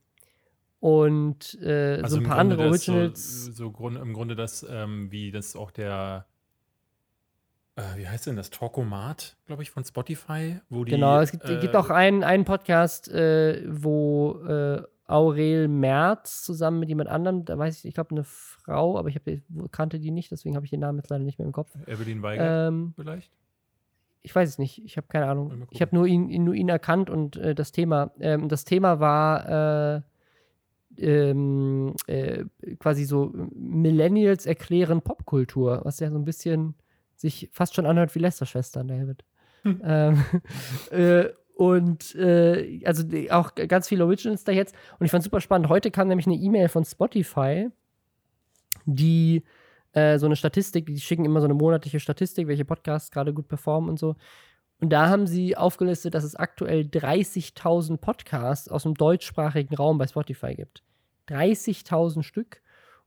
und 0.80 1.58
äh, 1.60 2.00
also 2.02 2.16
so 2.16 2.22
ein 2.22 2.28
paar 2.28 2.38
andere 2.38 2.66
Originals. 2.66 3.46
So, 3.46 3.52
so 3.52 3.70
Grund, 3.70 3.98
im 3.98 4.12
Grunde 4.14 4.34
das, 4.34 4.64
ähm, 4.68 5.10
wie 5.10 5.30
das 5.30 5.56
auch 5.56 5.70
der 5.70 6.26
äh, 7.78 7.96
wie 7.96 8.08
heißt 8.08 8.26
denn 8.26 8.34
das? 8.34 8.50
Talkomat, 8.50 9.36
glaube 9.46 9.62
ich, 9.62 9.70
von 9.70 9.84
Spotify, 9.84 10.60
wo 10.68 10.84
die. 10.84 10.90
Genau, 10.90 11.20
es 11.20 11.30
gibt, 11.30 11.48
äh, 11.48 11.60
gibt 11.60 11.76
auch 11.76 11.90
einen, 11.90 12.24
einen 12.24 12.44
Podcast, 12.44 13.08
äh, 13.08 13.62
wo 13.68 14.40
äh, 14.48 14.82
Aurel 15.09 15.68
Merz 15.68 16.42
zusammen 16.42 16.80
mit 16.80 16.88
jemand 16.88 17.09
anderem, 17.09 17.44
da 17.44 17.59
weiß 17.59 17.78
ich, 17.78 17.84
ich 17.86 17.94
glaube, 17.94 18.11
eine 18.11 18.24
Frau, 18.24 18.98
aber 18.98 19.09
ich 19.09 19.16
hab, 19.16 19.22
kannte 19.72 19.98
die 19.98 20.11
nicht, 20.11 20.30
deswegen 20.30 20.54
habe 20.54 20.66
ich 20.66 20.70
den 20.70 20.80
Namen 20.80 20.98
jetzt 20.98 21.09
leider 21.09 21.24
nicht 21.24 21.38
mehr 21.38 21.46
im 21.46 21.52
Kopf. 21.52 21.74
Evelyn 21.86 22.22
Weigert 22.22 22.68
ähm, 22.68 22.92
vielleicht? 22.94 23.32
Ich 24.22 24.34
weiß 24.34 24.48
es 24.48 24.59
nicht, 24.59 24.84
ich 24.84 24.96
habe 24.98 25.06
keine 25.09 25.26
Ahnung. 25.26 25.66
Ich 25.70 25.80
habe 25.80 25.96
nur 25.96 26.06
ihn, 26.06 26.44
nur 26.44 26.54
ihn 26.54 26.68
erkannt 26.68 27.09
und 27.09 27.36
äh, 27.36 27.54
das 27.54 27.72
Thema. 27.72 28.11
Ähm, 28.20 28.48
das 28.48 28.64
Thema 28.64 29.00
war 29.00 29.96
äh, 29.96 30.02
ähm, 30.98 31.94
quasi 32.78 33.04
so 33.04 33.32
Millennials 33.54 34.44
erklären 34.44 35.00
Popkultur, 35.00 35.80
was 35.84 36.00
ja 36.00 36.11
so 36.11 36.18
ein 36.18 36.24
bisschen 36.24 36.74
sich 37.16 37.48
fast 37.52 37.74
schon 37.74 37.86
anhört 37.86 38.14
wie 38.14 38.20
Lester-Schwestern, 38.20 38.88
David. 38.88 39.24
Hm. 39.62 39.80
Ähm, 39.84 40.24
äh, 40.90 41.30
und 41.59 42.14
äh, 42.14 42.80
also 42.84 43.02
auch 43.30 43.52
ganz 43.56 43.88
viele 43.88 44.04
Originals 44.04 44.44
da 44.44 44.52
jetzt. 44.52 44.76
Und 45.00 45.06
ich 45.06 45.11
fand 45.11 45.24
super 45.24 45.40
spannend. 45.40 45.68
Heute 45.68 45.90
kam 45.90 46.06
nämlich 46.06 46.28
eine 46.28 46.36
E-Mail 46.36 46.68
von 46.68 46.84
Spotify, 46.84 47.68
die 48.84 49.42
äh, 49.90 50.20
so 50.20 50.26
eine 50.26 50.36
Statistik, 50.36 50.86
die 50.86 51.00
schicken 51.00 51.24
immer 51.24 51.40
so 51.40 51.48
eine 51.48 51.54
monatliche 51.54 51.98
Statistik, 51.98 52.46
welche 52.46 52.64
Podcasts 52.64 53.11
gerade 53.11 53.34
gut 53.34 53.48
performen 53.48 53.90
und 53.90 53.98
so. 53.98 54.14
Und 54.80 54.90
da 54.90 55.09
haben 55.09 55.26
sie 55.26 55.56
aufgelistet, 55.56 56.14
dass 56.14 56.22
es 56.22 56.36
aktuell 56.36 56.82
30.000 56.82 57.96
Podcasts 57.96 58.68
aus 58.68 58.84
dem 58.84 58.94
deutschsprachigen 58.94 59.74
Raum 59.74 59.98
bei 59.98 60.06
Spotify 60.06 60.54
gibt. 60.54 60.84
30.000 61.28 62.22
Stück. 62.22 62.62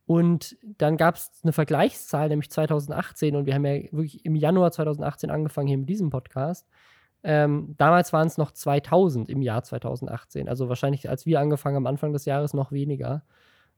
Und 0.05 0.57
dann 0.61 0.97
gab 0.97 1.15
es 1.15 1.31
eine 1.41 1.53
Vergleichszahl, 1.53 2.27
nämlich 2.27 2.49
2018, 2.51 3.33
und 3.33 3.45
wir 3.45 3.53
haben 3.53 3.65
ja 3.65 3.83
wirklich 3.93 4.25
im 4.25 4.35
Januar 4.35 4.73
2018 4.73 5.31
angefangen 5.31 5.69
hier 5.69 5.77
mit 5.77 5.87
diesem 5.87 6.09
Podcast. 6.09 6.67
Ähm, 7.23 7.75
damals 7.77 8.13
waren 8.13 8.27
es 8.27 8.37
noch 8.37 8.51
2000 8.51 9.29
im 9.29 9.41
Jahr 9.41 9.63
2018, 9.63 10.49
also 10.49 10.69
wahrscheinlich, 10.69 11.09
als 11.09 11.25
wir 11.25 11.39
angefangen 11.39 11.75
haben, 11.75 11.87
Anfang 11.87 12.13
des 12.13 12.25
Jahres 12.25 12.53
noch 12.53 12.71
weniger. 12.71 13.23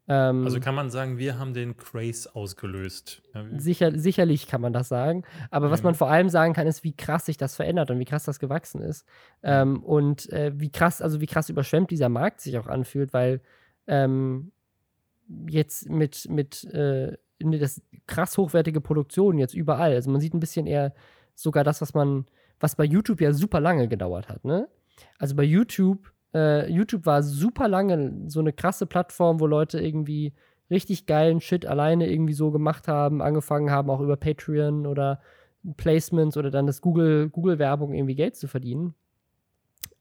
Ähm, 0.07 0.43
also 0.43 0.59
kann 0.59 0.75
man 0.75 0.89
sagen, 0.89 1.17
wir 1.17 1.39
haben 1.39 1.53
den 1.53 1.77
Craze 1.77 2.35
ausgelöst. 2.35 3.21
Sicher, 3.57 3.97
sicherlich 3.97 4.47
kann 4.47 4.61
man 4.61 4.73
das 4.73 4.89
sagen. 4.89 5.23
Aber 5.49 5.71
was 5.71 5.83
man 5.83 5.95
vor 5.95 6.09
allem 6.09 6.29
sagen 6.29 6.53
kann, 6.53 6.67
ist, 6.67 6.83
wie 6.83 6.95
krass 6.95 7.25
sich 7.25 7.37
das 7.37 7.55
verändert 7.55 7.89
und 7.89 7.99
wie 7.99 8.05
krass 8.05 8.23
das 8.23 8.39
gewachsen 8.39 8.81
ist. 8.81 9.05
Ähm, 9.43 9.81
und 9.81 10.29
äh, 10.31 10.51
wie 10.55 10.71
krass, 10.71 11.01
also 11.01 11.21
wie 11.21 11.25
krass 11.25 11.49
überschwemmt 11.49 11.89
dieser 11.89 12.09
Markt 12.09 12.41
sich 12.41 12.57
auch 12.57 12.67
anfühlt, 12.67 13.13
weil 13.13 13.41
ähm, 13.87 14.51
jetzt 15.49 15.89
mit, 15.89 16.27
mit 16.29 16.65
äh, 16.65 17.17
das 17.39 17.81
krass 18.07 18.37
hochwertige 18.37 18.81
Produktion 18.81 19.37
jetzt 19.37 19.53
überall. 19.53 19.93
Also 19.93 20.11
man 20.11 20.21
sieht 20.21 20.33
ein 20.33 20.39
bisschen 20.39 20.67
eher 20.67 20.93
sogar 21.33 21.63
das, 21.63 21.81
was 21.81 21.93
man, 21.93 22.25
was 22.60 22.76
bei 22.76 22.86
YouTube 22.86 23.22
ja 23.22 23.34
super 23.34 23.60
lange 23.60 23.88
gedauert 23.88 24.30
hat, 24.30 24.45
ne? 24.45 24.68
Also 25.18 25.36
bei 25.36 25.43
YouTube, 25.43 26.12
äh, 26.34 26.72
YouTube 26.72 27.06
war 27.06 27.24
super 27.24 27.68
lange 27.68 28.26
so 28.28 28.39
eine 28.39 28.54
krasse 28.54 28.86
Plattform, 28.86 29.39
wo 29.39 29.47
Leute 29.47 29.80
irgendwie 29.80 30.34
richtig 30.70 31.06
geilen 31.06 31.41
Shit 31.41 31.66
alleine 31.66 32.10
irgendwie 32.10 32.34
so 32.34 32.51
gemacht 32.51 32.88
haben, 32.88 33.22
angefangen 33.22 33.72
haben, 33.72 33.89
auch 33.89 34.01
über 34.01 34.18
Patreon 34.18 34.86
oder 34.88 35.20
Placements 35.78 36.38
oder 36.38 36.51
dann 36.51 36.68
das 36.68 36.82
Google, 36.82 37.30
Google-Werbung 37.30 37.93
irgendwie 37.93 38.16
Geld 38.16 38.36
zu 38.36 38.47
verdienen. 38.47 38.95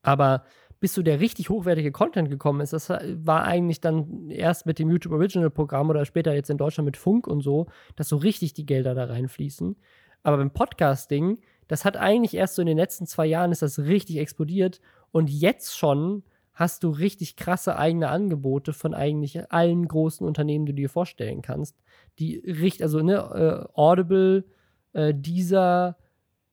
Aber 0.03 0.45
bis 0.81 0.95
so 0.95 1.03
der 1.03 1.21
richtig 1.21 1.49
hochwertige 1.49 1.93
Content 1.93 2.29
gekommen 2.29 2.61
ist, 2.61 2.73
das 2.73 2.89
war 2.89 3.45
eigentlich 3.45 3.81
dann 3.81 4.31
erst 4.31 4.67
mit 4.67 4.81
dem 4.81 4.91
YouTube 4.91 5.13
Original 5.13 5.51
Programm 5.51 5.91
oder 5.91 6.05
später 6.05 6.35
jetzt 6.35 6.51
in 6.51 6.59
Deutschland 6.59 6.87
mit 6.87 6.97
Funk 6.97 7.29
und 7.29 7.41
so, 7.41 7.67
dass 7.95 8.09
so 8.09 8.17
richtig 8.17 8.55
die 8.55 8.67
Gelder 8.67 8.95
da 8.95 9.05
reinfließen. 9.05 9.77
Aber 10.25 10.39
beim 10.39 10.51
Podcasting, 10.51 11.39
das 11.73 11.87
hat 11.87 11.97
eigentlich 11.97 12.35
erst 12.35 12.57
so 12.57 12.61
in 12.61 12.67
den 12.67 12.77
letzten 12.77 13.07
zwei 13.07 13.25
Jahren 13.25 13.51
ist 13.51 13.63
das 13.63 13.79
richtig 13.79 14.19
explodiert 14.19 14.79
und 15.11 15.31
jetzt 15.31 15.75
schon 15.75 16.23
hast 16.53 16.85
du 16.85 16.91
richtig 16.91 17.35
krasse 17.35 17.79
eigene 17.79 18.11
Angebote 18.11 18.75
von 18.75 18.93
eigentlich 18.93 19.51
allen 19.51 19.89
großen 19.89 20.27
Unternehmen, 20.27 20.67
die 20.67 20.73
du 20.73 20.83
dir 20.83 20.91
vorstellen 20.91 21.41
kannst. 21.41 21.75
Die 22.19 22.37
richtig, 22.41 22.83
also 22.83 23.01
ne, 23.01 23.15
äh, 23.15 23.73
Audible, 23.73 24.45
äh, 24.93 25.15
Deezer, 25.15 25.97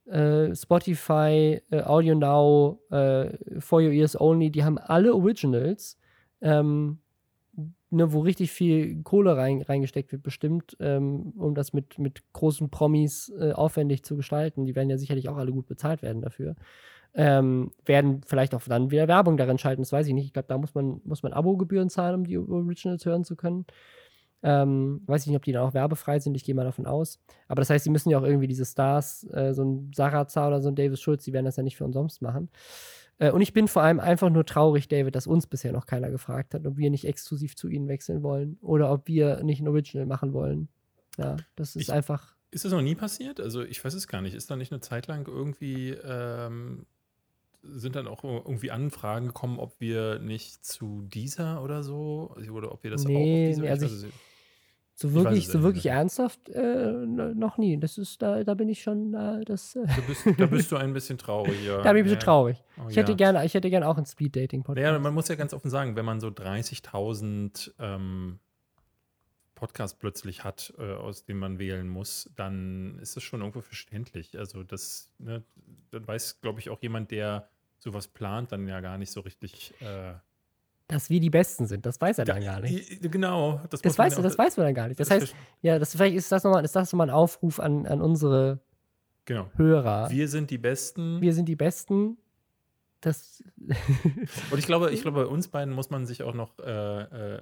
äh, 0.06 0.56
Spotify, 0.56 1.62
äh, 1.70 1.84
Audio 1.84 2.16
Now, 2.16 2.80
äh, 2.90 3.60
For 3.60 3.82
Your 3.82 3.92
Ears 3.92 4.18
Only, 4.18 4.52
die 4.52 4.64
haben 4.64 4.78
alle 4.78 5.14
Originals, 5.14 5.98
ähm, 6.40 7.00
ne, 7.92 8.14
wo 8.14 8.20
richtig 8.20 8.52
viel 8.52 9.02
Kohle 9.04 9.36
rein, 9.38 9.62
reingesteckt 9.62 10.12
wird, 10.12 10.24
bestimmt, 10.24 10.78
ähm, 10.80 11.34
um 11.38 11.56
das 11.56 11.74
mit, 11.74 11.98
mit 12.00 12.22
großen 12.34 12.70
Promis 12.70 13.32
äh, 13.40 13.52
aufwendig 13.52 14.04
zu 14.04 14.16
gestalten. 14.16 14.66
Die 14.66 14.76
werden 14.76 14.90
ja 14.90 14.98
sicherlich 14.98 15.30
auch 15.30 15.38
alle 15.38 15.52
gut 15.52 15.68
bezahlt 15.68 16.02
werden 16.02 16.22
dafür. 16.22 16.56
Ähm, 17.16 17.72
werden 17.86 18.22
vielleicht 18.26 18.54
auch 18.54 18.62
dann 18.62 18.92
wieder 18.92 19.08
Werbung 19.08 19.36
darin 19.38 19.58
schalten, 19.58 19.82
das 19.82 19.92
weiß 19.92 20.08
ich 20.08 20.14
nicht. 20.14 20.26
Ich 20.26 20.34
glaube, 20.34 20.48
da 20.48 20.58
muss 20.58 20.76
man, 20.76 21.02
muss 21.04 21.24
man 21.24 21.34
Abogebühren 21.34 21.90
zahlen, 21.90 22.16
um 22.16 22.24
die 22.24 22.38
Originals 22.38 23.06
hören 23.06 23.24
zu 23.24 23.36
können. 23.36 23.66
Ähm, 24.42 25.02
weiß 25.06 25.24
ich 25.24 25.28
nicht, 25.28 25.36
ob 25.36 25.44
die 25.44 25.52
dann 25.52 25.64
auch 25.64 25.74
werbefrei 25.74 26.20
sind, 26.20 26.36
ich 26.36 26.46
gehe 26.46 26.56
mal 26.56 26.64
davon 26.64 26.86
aus. 26.86 27.20
Aber 27.48 27.62
das 27.62 27.70
heißt, 27.70 27.84
sie 27.84 27.90
müssen 27.90 28.10
ja 28.10 28.20
auch 28.20 28.24
irgendwie 28.24 28.48
diese 28.48 28.66
Stars, 28.66 29.28
äh, 29.34 29.54
so 29.54 29.64
ein 29.64 29.92
Sarazar 29.94 30.48
oder 30.48 30.62
so 30.62 30.70
ein 30.70 30.76
Davis 30.76 31.02
Schulz, 31.02 31.26
die 31.26 31.34
werden 31.34 31.46
das 31.46 31.58
ja 31.58 31.64
nicht 31.64 31.76
für 31.76 31.84
umsonst 31.84 32.22
machen. 32.22 32.50
Äh, 33.20 33.32
und 33.32 33.42
ich 33.42 33.54
bin 33.54 33.68
vor 33.68 33.84
allem 33.84 34.00
einfach 34.00 34.30
nur 34.30 34.46
traurig, 34.46 34.88
David, 34.88 35.16
dass 35.16 35.28
uns 35.28 35.46
bisher 35.46 35.72
noch 35.72 35.86
keiner 35.86 36.10
gefragt 36.10 36.54
hat, 36.54 36.66
ob 36.66 36.78
wir 36.78 36.90
nicht 36.90 37.06
exklusiv 37.06 37.56
zu 37.56 37.68
ihnen 37.68 37.88
wechseln 37.88 38.24
wollen 38.24 38.58
oder 38.62 38.92
ob 38.92 39.08
wir 39.08 39.44
nicht 39.44 39.62
ein 39.62 39.68
Original 39.68 40.08
machen 40.08 40.34
wollen. 40.34 40.70
Ja, 41.18 41.38
das 41.56 41.76
ist 41.76 41.84
ich, 41.84 41.92
einfach. 41.92 42.36
Ist 42.52 42.66
das 42.66 42.72
noch 42.72 42.82
nie 42.82 42.96
passiert? 42.96 43.40
Also, 43.40 43.62
ich 43.62 43.84
weiß 43.84 43.94
es 43.94 44.08
gar 44.08 44.22
nicht. 44.22 44.34
Ist 44.34 44.50
da 44.50 44.56
nicht 44.56 44.72
eine 44.72 44.82
Zeit 44.82 45.08
lang 45.08 45.28
irgendwie. 45.28 45.92
Ähm 46.04 46.86
sind 47.62 47.96
dann 47.96 48.08
auch 48.08 48.24
irgendwie 48.24 48.72
Anfragen 48.72 49.28
gekommen, 49.28 49.60
ob 49.60 49.80
wir 49.80 50.20
nicht 50.20 50.66
zu 50.66 51.02
dieser 51.02 51.62
oder 51.62 51.84
so, 51.84 52.34
oder 52.52 52.72
ob 52.72 52.84
wir 52.84 52.92
das 52.92 53.04
nee, 53.04 53.16
auch 53.16 53.20
auf 53.20 53.56
dieser, 53.58 53.70
also 53.70 54.08
ich, 54.08 54.14
so 55.00 55.14
wirklich, 55.14 55.48
so 55.48 55.64
wirklich 55.64 55.86
ernsthaft 55.86 56.50
äh, 56.50 56.92
noch 56.92 57.58
nie. 57.58 57.80
Das 57.80 57.98
ist, 57.98 58.22
da, 58.22 58.44
da 58.44 58.54
bin 58.54 58.68
ich 58.68 58.84
schon, 58.84 59.14
äh, 59.14 59.46
das. 59.46 59.76
Äh 59.78 59.86
da, 59.86 60.02
bist, 60.06 60.26
da 60.38 60.46
bist 60.46 60.72
du 60.72 60.76
ein 60.78 60.92
bisschen 60.92 61.18
traurig, 61.18 61.66
ja. 61.66 61.82
da 61.82 61.94
bin 61.94 61.98
ich 61.98 62.02
ein 62.02 62.04
bisschen 62.04 62.20
traurig. 62.20 62.62
Oh, 62.78 62.90
ich, 62.90 62.98
hätte 62.98 63.14
ja. 63.14 63.18
gerne, 63.18 63.46
ich 63.46 63.54
hätte 63.54 63.70
gerne 63.70 63.88
auch 63.88 63.98
ein 63.98 64.06
Speed-Dating-Podcast. 64.06 64.84
Ja, 64.84 65.00
man 65.00 65.14
muss 65.14 65.30
ja 65.30 65.36
ganz 65.36 65.54
offen 65.54 65.70
sagen, 65.70 65.96
wenn 65.96 66.04
man 66.04 66.20
so 66.20 66.28
30.000 66.28 67.72
ähm, 67.80 68.40
Podcasts 69.56 69.98
plötzlich 69.98 70.44
hat, 70.44 70.74
äh, 70.78 70.94
aus 70.94 71.24
denen 71.24 71.40
man 71.40 71.60
wählen 71.60 71.88
muss, 71.88 72.30
dann 72.36 73.00
ist 73.00 73.16
das 73.16 73.24
schon 73.24 73.40
irgendwo 73.40 73.62
verständlich. 73.62 74.38
Also 74.38 74.64
das, 74.64 75.10
ne, 75.18 75.44
dann 75.92 76.06
weiß, 76.06 76.42
glaube 76.42 76.60
ich, 76.60 76.70
auch 76.70 76.82
jemand, 76.82 77.12
der 77.12 77.48
sowas 77.78 78.10
plant, 78.10 78.52
dann 78.52 78.68
ja 78.68 78.82
gar 78.82 78.98
nicht 78.98 79.12
so 79.12 79.22
richtig 79.22 79.74
äh, 79.80 80.14
dass 80.90 81.10
wir 81.10 81.20
die 81.20 81.30
Besten 81.30 81.68
sind. 81.68 81.86
Das 81.86 82.02
weiß 82.02 82.18
er 82.18 82.26
dann 82.26 82.44
gar 82.44 82.60
nicht. 82.60 83.02
Genau. 83.12 83.62
Das, 83.70 83.82
das 83.82 83.98
weiß, 83.98 84.16
das 84.16 84.38
weiß 84.38 84.58
man 84.58 84.66
dann 84.66 84.76
gar 84.76 84.88
nicht. 84.88 85.00
Das, 85.00 85.08
das 85.08 85.22
heißt, 85.22 85.36
ja, 85.62 85.78
das, 85.78 85.92
vielleicht 85.92 86.16
ist 86.16 86.32
das 86.32 86.44
nochmal 86.44 86.64
noch 86.64 87.00
ein 87.00 87.10
Aufruf 87.12 87.60
an, 87.60 87.86
an 87.86 88.02
unsere 88.02 88.60
genau. 89.26 89.50
Hörer. 89.56 90.10
Wir 90.10 90.28
sind 90.28 90.50
die 90.50 90.58
Besten. 90.58 91.22
Wir 91.22 91.34
sind 91.34 91.46
die 91.46 91.56
Besten. 91.56 92.18
Das 93.02 93.44
Und 94.52 94.58
ich 94.58 94.66
glaube, 94.66 94.90
ich 94.90 95.04
glaube, 95.04 95.24
bei 95.24 95.28
uns 95.32 95.48
beiden 95.48 95.74
muss 95.76 95.92
man 95.92 96.08
sich 96.08 96.24
auch 96.24 96.34
noch, 96.34 96.58
äh, 96.58 97.02
äh, 97.36 97.42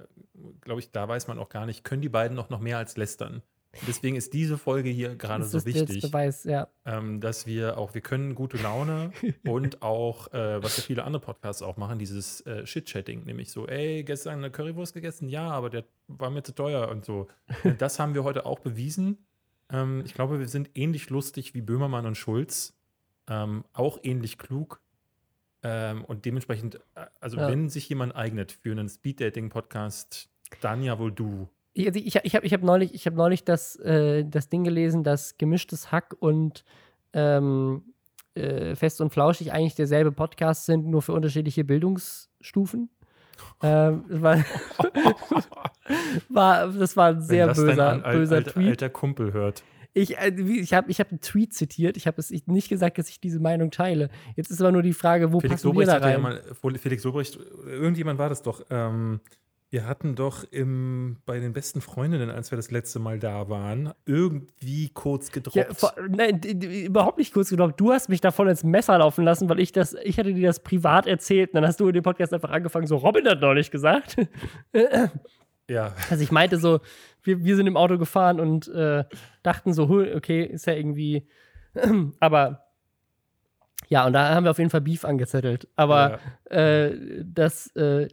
glaube 0.60 0.80
ich, 0.80 0.92
da 0.92 1.08
weiß 1.08 1.26
man 1.26 1.38
auch 1.38 1.48
gar 1.48 1.64
nicht, 1.64 1.84
können 1.84 2.02
die 2.02 2.10
beiden 2.10 2.36
noch, 2.36 2.50
noch 2.50 2.60
mehr 2.60 2.76
als 2.76 2.98
lästern? 2.98 3.42
Deswegen 3.86 4.16
ist 4.16 4.32
diese 4.32 4.56
Folge 4.56 4.88
hier 4.88 5.14
gerade 5.14 5.44
so 5.44 5.64
wichtig. 5.64 6.02
Beweis, 6.02 6.44
ja. 6.44 6.68
ähm, 6.86 7.20
dass 7.20 7.46
wir 7.46 7.76
auch, 7.76 7.94
wir 7.94 8.00
können 8.00 8.34
gute 8.34 8.56
Laune 8.56 9.12
und 9.46 9.82
auch, 9.82 10.32
äh, 10.32 10.62
was 10.62 10.78
ja 10.78 10.82
viele 10.82 11.04
andere 11.04 11.22
Podcasts 11.22 11.62
auch 11.62 11.76
machen, 11.76 11.98
dieses 11.98 12.40
äh, 12.46 12.66
Shit-Chatting, 12.66 13.24
nämlich 13.24 13.50
so, 13.52 13.66
ey, 13.66 14.04
gestern 14.04 14.38
eine 14.38 14.50
Currywurst 14.50 14.94
gegessen? 14.94 15.28
Ja, 15.28 15.50
aber 15.50 15.70
der 15.70 15.84
war 16.08 16.30
mir 16.30 16.42
zu 16.42 16.54
teuer 16.54 16.88
und 16.88 17.04
so. 17.04 17.28
Und 17.62 17.80
das 17.82 17.98
haben 17.98 18.14
wir 18.14 18.24
heute 18.24 18.46
auch 18.46 18.58
bewiesen. 18.58 19.18
Ähm, 19.70 20.02
ich 20.04 20.14
glaube, 20.14 20.38
wir 20.38 20.48
sind 20.48 20.70
ähnlich 20.74 21.10
lustig 21.10 21.54
wie 21.54 21.60
Böhmermann 21.60 22.06
und 22.06 22.16
Schulz, 22.16 22.74
ähm, 23.28 23.64
auch 23.74 23.98
ähnlich 24.02 24.38
klug. 24.38 24.80
Ähm, 25.62 26.04
und 26.04 26.24
dementsprechend, 26.24 26.76
äh, 26.94 27.06
also 27.20 27.36
Ja. 27.36 27.48
wenn 27.48 27.68
sich 27.68 27.88
jemand 27.88 28.16
eignet 28.16 28.52
für 28.52 28.70
einen 28.72 28.88
Speed-Dating-Podcast, 28.88 30.30
dann 30.60 30.82
ja 30.82 30.98
wohl 30.98 31.12
du. 31.12 31.48
Ich, 31.78 31.86
ich, 31.94 32.16
ich 32.24 32.34
habe 32.34 32.44
ich 32.46 32.52
hab 32.52 32.62
neulich, 32.62 32.92
ich 32.94 33.06
hab 33.06 33.14
neulich 33.14 33.44
das, 33.44 33.76
äh, 33.76 34.24
das 34.24 34.48
Ding 34.48 34.64
gelesen, 34.64 35.04
dass 35.04 35.38
gemischtes 35.38 35.92
Hack 35.92 36.16
und 36.18 36.64
ähm, 37.12 37.82
äh, 38.34 38.74
Fest 38.74 39.00
und 39.00 39.10
Flauschig 39.10 39.52
eigentlich 39.52 39.74
derselbe 39.76 40.10
Podcast 40.12 40.66
sind, 40.66 40.86
nur 40.86 41.02
für 41.02 41.12
unterschiedliche 41.12 41.64
Bildungsstufen. 41.64 42.90
Ähm, 43.62 44.04
das 44.08 44.20
war, 44.22 44.36
war, 46.28 46.68
das 46.68 46.96
war 46.96 47.08
ein 47.10 47.22
sehr 47.22 47.46
böser, 47.54 47.88
al- 48.04 48.12
böser 48.12 48.36
alter, 48.36 48.50
Tweet. 48.52 48.68
alter 48.68 48.90
Kumpel 48.90 49.32
hört. 49.32 49.62
Ich, 49.94 50.18
äh, 50.18 50.30
ich 50.30 50.74
habe 50.74 50.90
ich 50.90 51.00
hab 51.00 51.10
einen 51.10 51.20
Tweet 51.20 51.54
zitiert. 51.54 51.96
Ich 51.96 52.06
habe 52.06 52.20
es 52.20 52.30
ich- 52.30 52.46
nicht 52.46 52.68
gesagt, 52.68 52.98
dass 52.98 53.08
ich 53.08 53.20
diese 53.20 53.40
Meinung 53.40 53.70
teile. 53.70 54.10
Jetzt 54.36 54.50
ist 54.50 54.60
aber 54.60 54.72
nur 54.72 54.82
die 54.82 54.92
Frage, 54.92 55.32
wo 55.32 55.40
Felix 55.40 55.62
passen 55.62 55.68
wir 55.68 55.72
Lobrecht 55.72 55.88
da 55.88 55.94
hatte 55.94 56.08
ja 56.08 56.14
rein? 56.14 56.22
mal, 56.22 56.78
Felix 56.78 57.04
Lobrecht, 57.04 57.38
irgendjemand 57.66 58.18
war 58.18 58.28
das 58.28 58.42
doch. 58.42 58.64
Ähm, 58.70 59.20
wir 59.70 59.86
hatten 59.86 60.14
doch 60.14 60.44
im, 60.50 61.18
bei 61.26 61.40
den 61.40 61.52
besten 61.52 61.82
Freundinnen, 61.82 62.30
als 62.30 62.50
wir 62.50 62.56
das 62.56 62.70
letzte 62.70 62.98
Mal 63.00 63.18
da 63.18 63.50
waren, 63.50 63.92
irgendwie 64.06 64.88
kurz 64.88 65.30
gedroppt. 65.30 65.56
Ja, 65.56 65.74
vor, 65.74 65.92
nein, 66.08 66.40
überhaupt 66.40 67.18
nicht 67.18 67.34
kurz 67.34 67.50
genommen. 67.50 67.74
Du 67.76 67.92
hast 67.92 68.08
mich 68.08 68.22
davon 68.22 68.48
ins 68.48 68.64
Messer 68.64 68.96
laufen 68.96 69.24
lassen, 69.24 69.48
weil 69.50 69.60
ich 69.60 69.72
das, 69.72 69.94
ich 70.04 70.18
hatte 70.18 70.32
dir 70.32 70.46
das 70.46 70.60
privat 70.60 71.06
erzählt. 71.06 71.50
Und 71.50 71.56
dann 71.56 71.66
hast 71.66 71.80
du 71.80 71.88
in 71.88 71.92
dem 71.92 72.02
Podcast 72.02 72.32
einfach 72.32 72.50
angefangen, 72.50 72.86
so 72.86 72.96
Robin 72.96 73.28
hat 73.28 73.40
neulich 73.42 73.70
gesagt. 73.70 74.16
ja. 75.68 75.94
Also 76.08 76.22
ich 76.22 76.32
meinte 76.32 76.56
so, 76.56 76.80
wir, 77.22 77.44
wir 77.44 77.56
sind 77.56 77.66
im 77.66 77.76
Auto 77.76 77.98
gefahren 77.98 78.40
und 78.40 78.68
äh, 78.68 79.04
dachten 79.42 79.74
so, 79.74 79.84
okay, 80.14 80.44
ist 80.44 80.66
ja 80.66 80.72
irgendwie, 80.72 81.28
aber 82.20 82.67
ja, 83.86 84.06
und 84.06 84.12
da 84.12 84.34
haben 84.34 84.44
wir 84.44 84.50
auf 84.50 84.58
jeden 84.58 84.70
Fall 84.70 84.80
Beef 84.80 85.04
angezettelt. 85.04 85.68
Aber 85.76 86.18
äh, 86.50 86.90
das, 87.24 87.68
äh, 87.76 88.08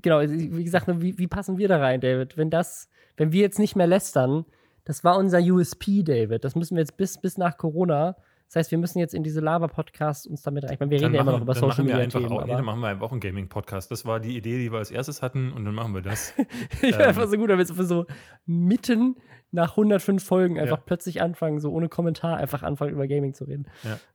genau, 0.00 0.20
wie 0.22 0.64
gesagt, 0.64 0.86
wie, 1.02 1.18
wie 1.18 1.26
passen 1.26 1.58
wir 1.58 1.68
da 1.68 1.78
rein, 1.78 2.00
David? 2.00 2.36
Wenn 2.36 2.50
das, 2.50 2.88
wenn 3.16 3.32
wir 3.32 3.42
jetzt 3.42 3.58
nicht 3.58 3.76
mehr 3.76 3.86
lästern, 3.86 4.46
das 4.84 5.04
war 5.04 5.18
unser 5.18 5.40
USP, 5.40 6.02
David. 6.02 6.44
Das 6.44 6.54
müssen 6.54 6.76
wir 6.76 6.80
jetzt 6.80 6.96
bis, 6.96 7.20
bis 7.20 7.36
nach 7.36 7.58
Corona. 7.58 8.16
Das 8.50 8.56
heißt, 8.56 8.70
wir 8.72 8.78
müssen 8.78 8.98
jetzt 8.98 9.14
in 9.14 9.22
diese 9.22 9.38
Laber-Podcasts 9.40 10.26
uns 10.26 10.42
damit 10.42 10.64
rein. 10.64 10.72
Ich 10.72 10.80
meine, 10.80 10.90
wir 10.90 11.00
reden 11.00 11.14
ja 11.14 11.20
immer 11.20 11.30
noch 11.30 11.42
über 11.42 11.54
Social 11.54 11.84
Media 11.84 11.98
einfach 11.98 12.18
Themen. 12.18 12.32
auch, 12.32 12.44
nee, 12.44 12.50
dann 12.50 12.64
machen 12.64 12.80
wir 12.80 12.88
einfach 12.88 13.06
auch 13.06 13.12
einen 13.12 13.20
Gaming-Podcast. 13.20 13.92
Das 13.92 14.04
war 14.04 14.18
die 14.18 14.36
Idee, 14.36 14.58
die 14.58 14.72
wir 14.72 14.78
als 14.78 14.90
erstes 14.90 15.22
hatten 15.22 15.52
und 15.52 15.64
dann 15.64 15.72
machen 15.72 15.94
wir 15.94 16.02
das. 16.02 16.34
ich 16.82 16.98
wäre 16.98 17.06
einfach 17.06 17.28
so 17.28 17.36
gut, 17.36 17.48
wenn 17.48 17.58
wir 17.58 17.64
so 17.66 18.06
mitten 18.46 19.14
nach 19.52 19.70
105 19.76 20.24
Folgen 20.24 20.58
einfach 20.58 20.78
Ja. 20.78 20.82
plötzlich 20.84 21.22
anfangen, 21.22 21.60
so 21.60 21.70
ohne 21.70 21.88
Kommentar 21.88 22.38
einfach 22.38 22.64
anfangen, 22.64 22.90
über 22.92 23.06
Gaming 23.06 23.34
zu 23.34 23.44
reden. 23.44 23.66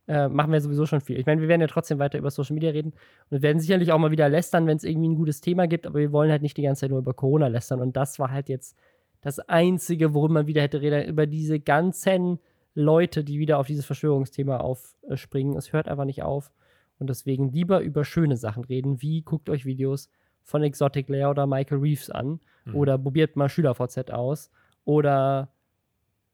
Ja. 0.08 0.26
Äh, 0.26 0.30
machen 0.30 0.52
wir 0.52 0.60
sowieso 0.60 0.86
schon 0.86 1.00
viel. 1.00 1.18
Ich 1.18 1.26
meine, 1.26 1.40
wir 1.40 1.48
werden 1.48 1.62
ja 1.62 1.68
trotzdem 1.68 2.00
weiter 2.00 2.18
über 2.18 2.30
Social 2.30 2.56
Media 2.56 2.72
reden 2.72 2.90
und 2.90 3.32
wir 3.32 3.42
werden 3.42 3.62
sicherlich 3.62 3.94
auch 3.94 4.00
mal 4.00 4.12
wieder 4.12 4.28
lästern, 4.28 4.68
wenn 4.68 4.76
es 4.76 4.84
irgendwie 4.84 5.08
ein 5.08 5.16
gutes 5.16 5.40
Thema 5.40 5.66
gibt, 5.66 5.88
aber 5.88 6.00
wir 6.00 6.12
wollen 6.12 6.30
halt 6.30 6.42
nicht 6.42 6.58
die 6.58 6.62
ganze 6.62 6.82
Zeit 6.82 6.90
nur 6.90 7.00
über 7.00 7.14
Corona 7.14 7.48
lästern 7.48 7.80
und 7.80 7.96
das 7.96 8.20
war 8.20 8.32
halt 8.32 8.50
jetzt 8.50 8.78
das 9.22 9.40
Einzige, 9.40 10.14
worüber 10.14 10.36
man 10.36 10.48
wieder 10.48 10.62
hätte 10.62 10.82
reden, 10.82 11.08
über 11.08 11.26
diese 11.26 11.60
ganzen 11.62 12.40
Leute, 12.76 13.24
die 13.24 13.40
wieder 13.40 13.58
auf 13.58 13.68
dieses 13.68 13.86
Verschwörungsthema 13.86 14.58
aufspringen. 14.58 15.58
Es 15.58 15.74
hört 15.74 15.88
einfach 15.88 16.06
nicht 16.06 16.22
auf 16.24 16.52
und 17.00 17.10
deswegen 17.10 17.50
lieber 17.52 17.80
über 17.80 18.06
schöne 18.06 18.38
Sachen 18.38 18.64
reden, 18.66 19.02
wie 19.02 19.22
guckt 19.24 19.50
euch 19.50 19.66
Videos 19.66 20.10
von 20.44 20.62
Exotic 20.62 21.10
Layer 21.10 21.32
oder 21.32 21.48
Michael 21.48 21.80
Reeves 21.80 22.10
an 22.10 22.40
Mhm. 22.66 22.76
oder 22.76 22.98
probiert 22.98 23.36
mal 23.36 23.50
SchülerVZ 23.50 24.12
aus 24.12 24.52
oder 24.84 25.50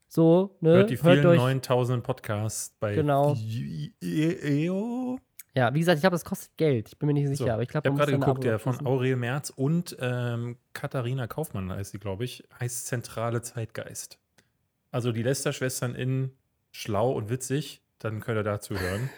so, 0.08 0.58
ne? 0.62 0.72
Hört 0.74 0.90
die 0.90 0.98
vielen 0.98 1.24
9000 1.36 2.04
Podcasts 2.04 2.76
bei 2.80 2.96
Genau. 2.96 3.36
EO. 4.02 5.18
Ja, 5.54 5.74
wie 5.74 5.80
gesagt, 5.80 5.98
ich 5.98 6.02
glaube, 6.02 6.14
das 6.16 6.24
kostet 6.24 6.56
Geld. 6.58 6.88
Ich 6.90 6.98
bin 6.98 7.08
mir 7.08 7.14
nicht 7.14 7.28
So, 7.28 7.36
sicher, 7.36 7.54
aber 7.54 7.62
ich 7.64 7.68
Ich 7.68 7.72
glaube, 7.72 7.90
habe 7.90 7.98
man 7.98 8.00
muss 8.00 8.08
gerade 8.08 8.20
geguckt, 8.20 8.44
der 8.46 8.60
von. 8.60 8.86
Aurel 8.86 9.18
Merz 9.18 9.50
und 9.50 9.98
ähm, 10.00 10.58
Katharina 10.74 11.28
Kaufmann 11.28 11.70
heißt 11.72 11.92
sie, 11.92 12.00
glaube 12.00 12.24
ich, 12.24 12.44
heißt 12.60 12.88
Zentrale 12.88 13.42
Zeitgeist. 13.42 14.18
Also 14.92 15.12
die 15.12 15.24
Lester-Schwestern 15.24 15.96
in 15.96 16.32
schlau 16.72 17.12
und 17.12 17.30
witzig, 17.30 17.82
dann 18.00 18.20
könnt 18.20 18.38
ihr 18.38 18.44
dazu 18.44 18.76
hören. 18.80 19.10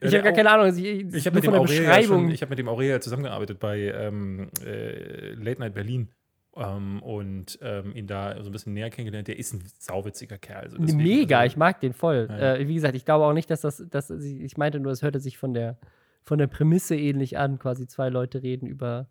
Ich 0.00 0.12
habe 0.14 0.22
gar 0.24 0.32
keine 0.32 0.50
Ahnung. 0.50 0.66
also 0.66 0.80
Ich, 0.82 1.14
Ich 1.14 1.26
habe 1.26 1.34
mit, 1.36 1.44
dem 1.44 1.52
von 1.52 1.52
der 1.52 1.60
Aurel 1.60 1.74
ja 1.76 1.80
Beschreibung. 1.82 2.22
schon- 2.24 2.30
ich 2.30 2.42
hab 2.42 2.50
mit 2.50 2.58
dem 2.58 2.68
Aurel 2.68 2.86
ja 2.88 3.00
zusammengearbeitet 3.00 3.58
bei 3.60 3.80
ähm, 3.80 4.50
äh, 4.64 5.34
Late 5.34 5.60
Night 5.60 5.74
Berlin 5.74 6.08
ähm, 6.56 7.02
und 7.02 7.58
ähm, 7.62 7.94
ihn 7.94 8.06
da 8.06 8.40
so 8.42 8.48
ein 8.48 8.52
bisschen 8.52 8.72
näher 8.74 8.90
kennengelernt. 8.90 9.28
Der 9.28 9.38
ist 9.38 9.52
ein 9.52 9.62
sauwitziger 9.78 10.38
Kerl. 10.38 10.64
Also 10.64 10.78
deswegen, 10.78 10.98
Mega, 11.02 11.38
also, 11.40 11.52
ich 11.52 11.56
mag 11.56 11.80
den 11.80 11.92
voll. 11.92 12.28
Ja. 12.30 12.54
Äh, 12.56 12.68
wie 12.68 12.74
gesagt, 12.74 12.94
ich 12.94 13.04
glaube 13.04 13.24
auch 13.24 13.32
nicht, 13.34 13.50
dass 13.50 13.60
das, 13.60 13.84
dass, 13.90 14.10
ich 14.10 14.56
meinte 14.56 14.80
nur, 14.80 14.92
es 14.92 15.02
hörte 15.02 15.20
sich 15.20 15.36
von 15.38 15.52
der, 15.54 15.76
von 16.24 16.38
der 16.38 16.46
Prämisse 16.46 16.96
ähnlich 16.96 17.36
an. 17.38 17.58
Quasi 17.58 17.86
zwei 17.86 18.08
Leute 18.08 18.42
reden 18.42 18.66
über 18.66 19.08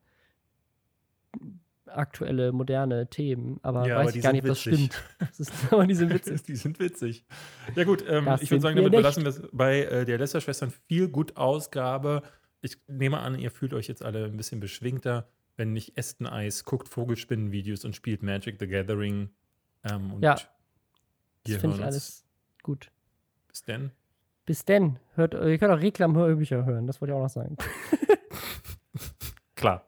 aktuelle, 1.98 2.52
moderne 2.52 3.10
Themen. 3.10 3.60
Aber 3.64 3.88
Ja, 3.88 3.98
weiß 3.98 4.08
aber 4.10 4.16
ich 4.18 4.24
gar 4.24 4.32
nicht, 4.34 4.42
ob 4.44 4.48
das 4.50 4.66
witzig. 4.66 4.86
stimmt. 4.94 5.04
Das 5.20 5.40
ist, 5.40 5.54
aber 5.72 5.88
die 5.88 5.96
sind 5.96 6.14
witzig. 6.14 6.44
Die 6.48 6.56
sind 6.56 6.80
witzig. 6.80 7.26
Ja, 7.76 7.84
gut, 7.84 8.04
ähm, 8.08 8.28
ich 8.42 8.52
würde 8.52 8.62
sagen, 8.62 8.76
wir 8.76 8.84
damit 8.84 8.92
nicht. 8.92 9.00
belassen 9.00 9.24
wir 9.24 9.30
es 9.30 9.42
bei 9.52 9.84
äh, 9.84 10.06
der 10.06 10.18
Lester-Schwestern 10.18 10.72
viel 10.88 11.08
gut 11.10 11.38
Ausgabe. 11.38 12.24
Ich 12.62 12.78
nehme 12.88 13.20
an, 13.20 13.38
ihr 13.40 13.52
fühlt 13.52 13.74
euch 13.74 13.88
jetzt 13.88 14.04
alle 14.04 14.26
ein 14.26 14.38
bisschen 14.38 14.60
beschwingter. 14.60 15.28
Wenn 15.58 15.74
nicht, 15.74 15.98
esst 15.98 16.20
ein 16.22 16.28
Eis, 16.28 16.64
guckt 16.66 16.88
Vogelspinnen-Videos 16.90 17.86
und 17.86 17.96
spielt 17.96 18.24
Magic 18.24 18.58
the 18.60 18.68
Gathering. 18.68 19.30
Ähm, 19.84 20.14
und 20.14 20.24
Ja, 20.24 20.36
Das 21.46 21.58
finde 21.58 21.76
ich 21.78 21.84
alles 21.84 22.26
gut. 22.64 22.90
Bis 23.50 23.64
denn. 23.64 23.92
Bis 24.46 24.66
denn. 24.66 24.98
Hört, 25.16 25.34
ihr 25.36 25.58
könnt 25.58 25.72
auch 25.74 25.80
Reklamhörbücher 25.82 26.66
hören, 26.66 26.88
das 26.88 27.00
wollte 27.02 27.12
ich 27.14 27.18
auch 27.18 27.24
noch 27.24 27.30
sagen. 27.30 27.56
Klar. 29.56 29.88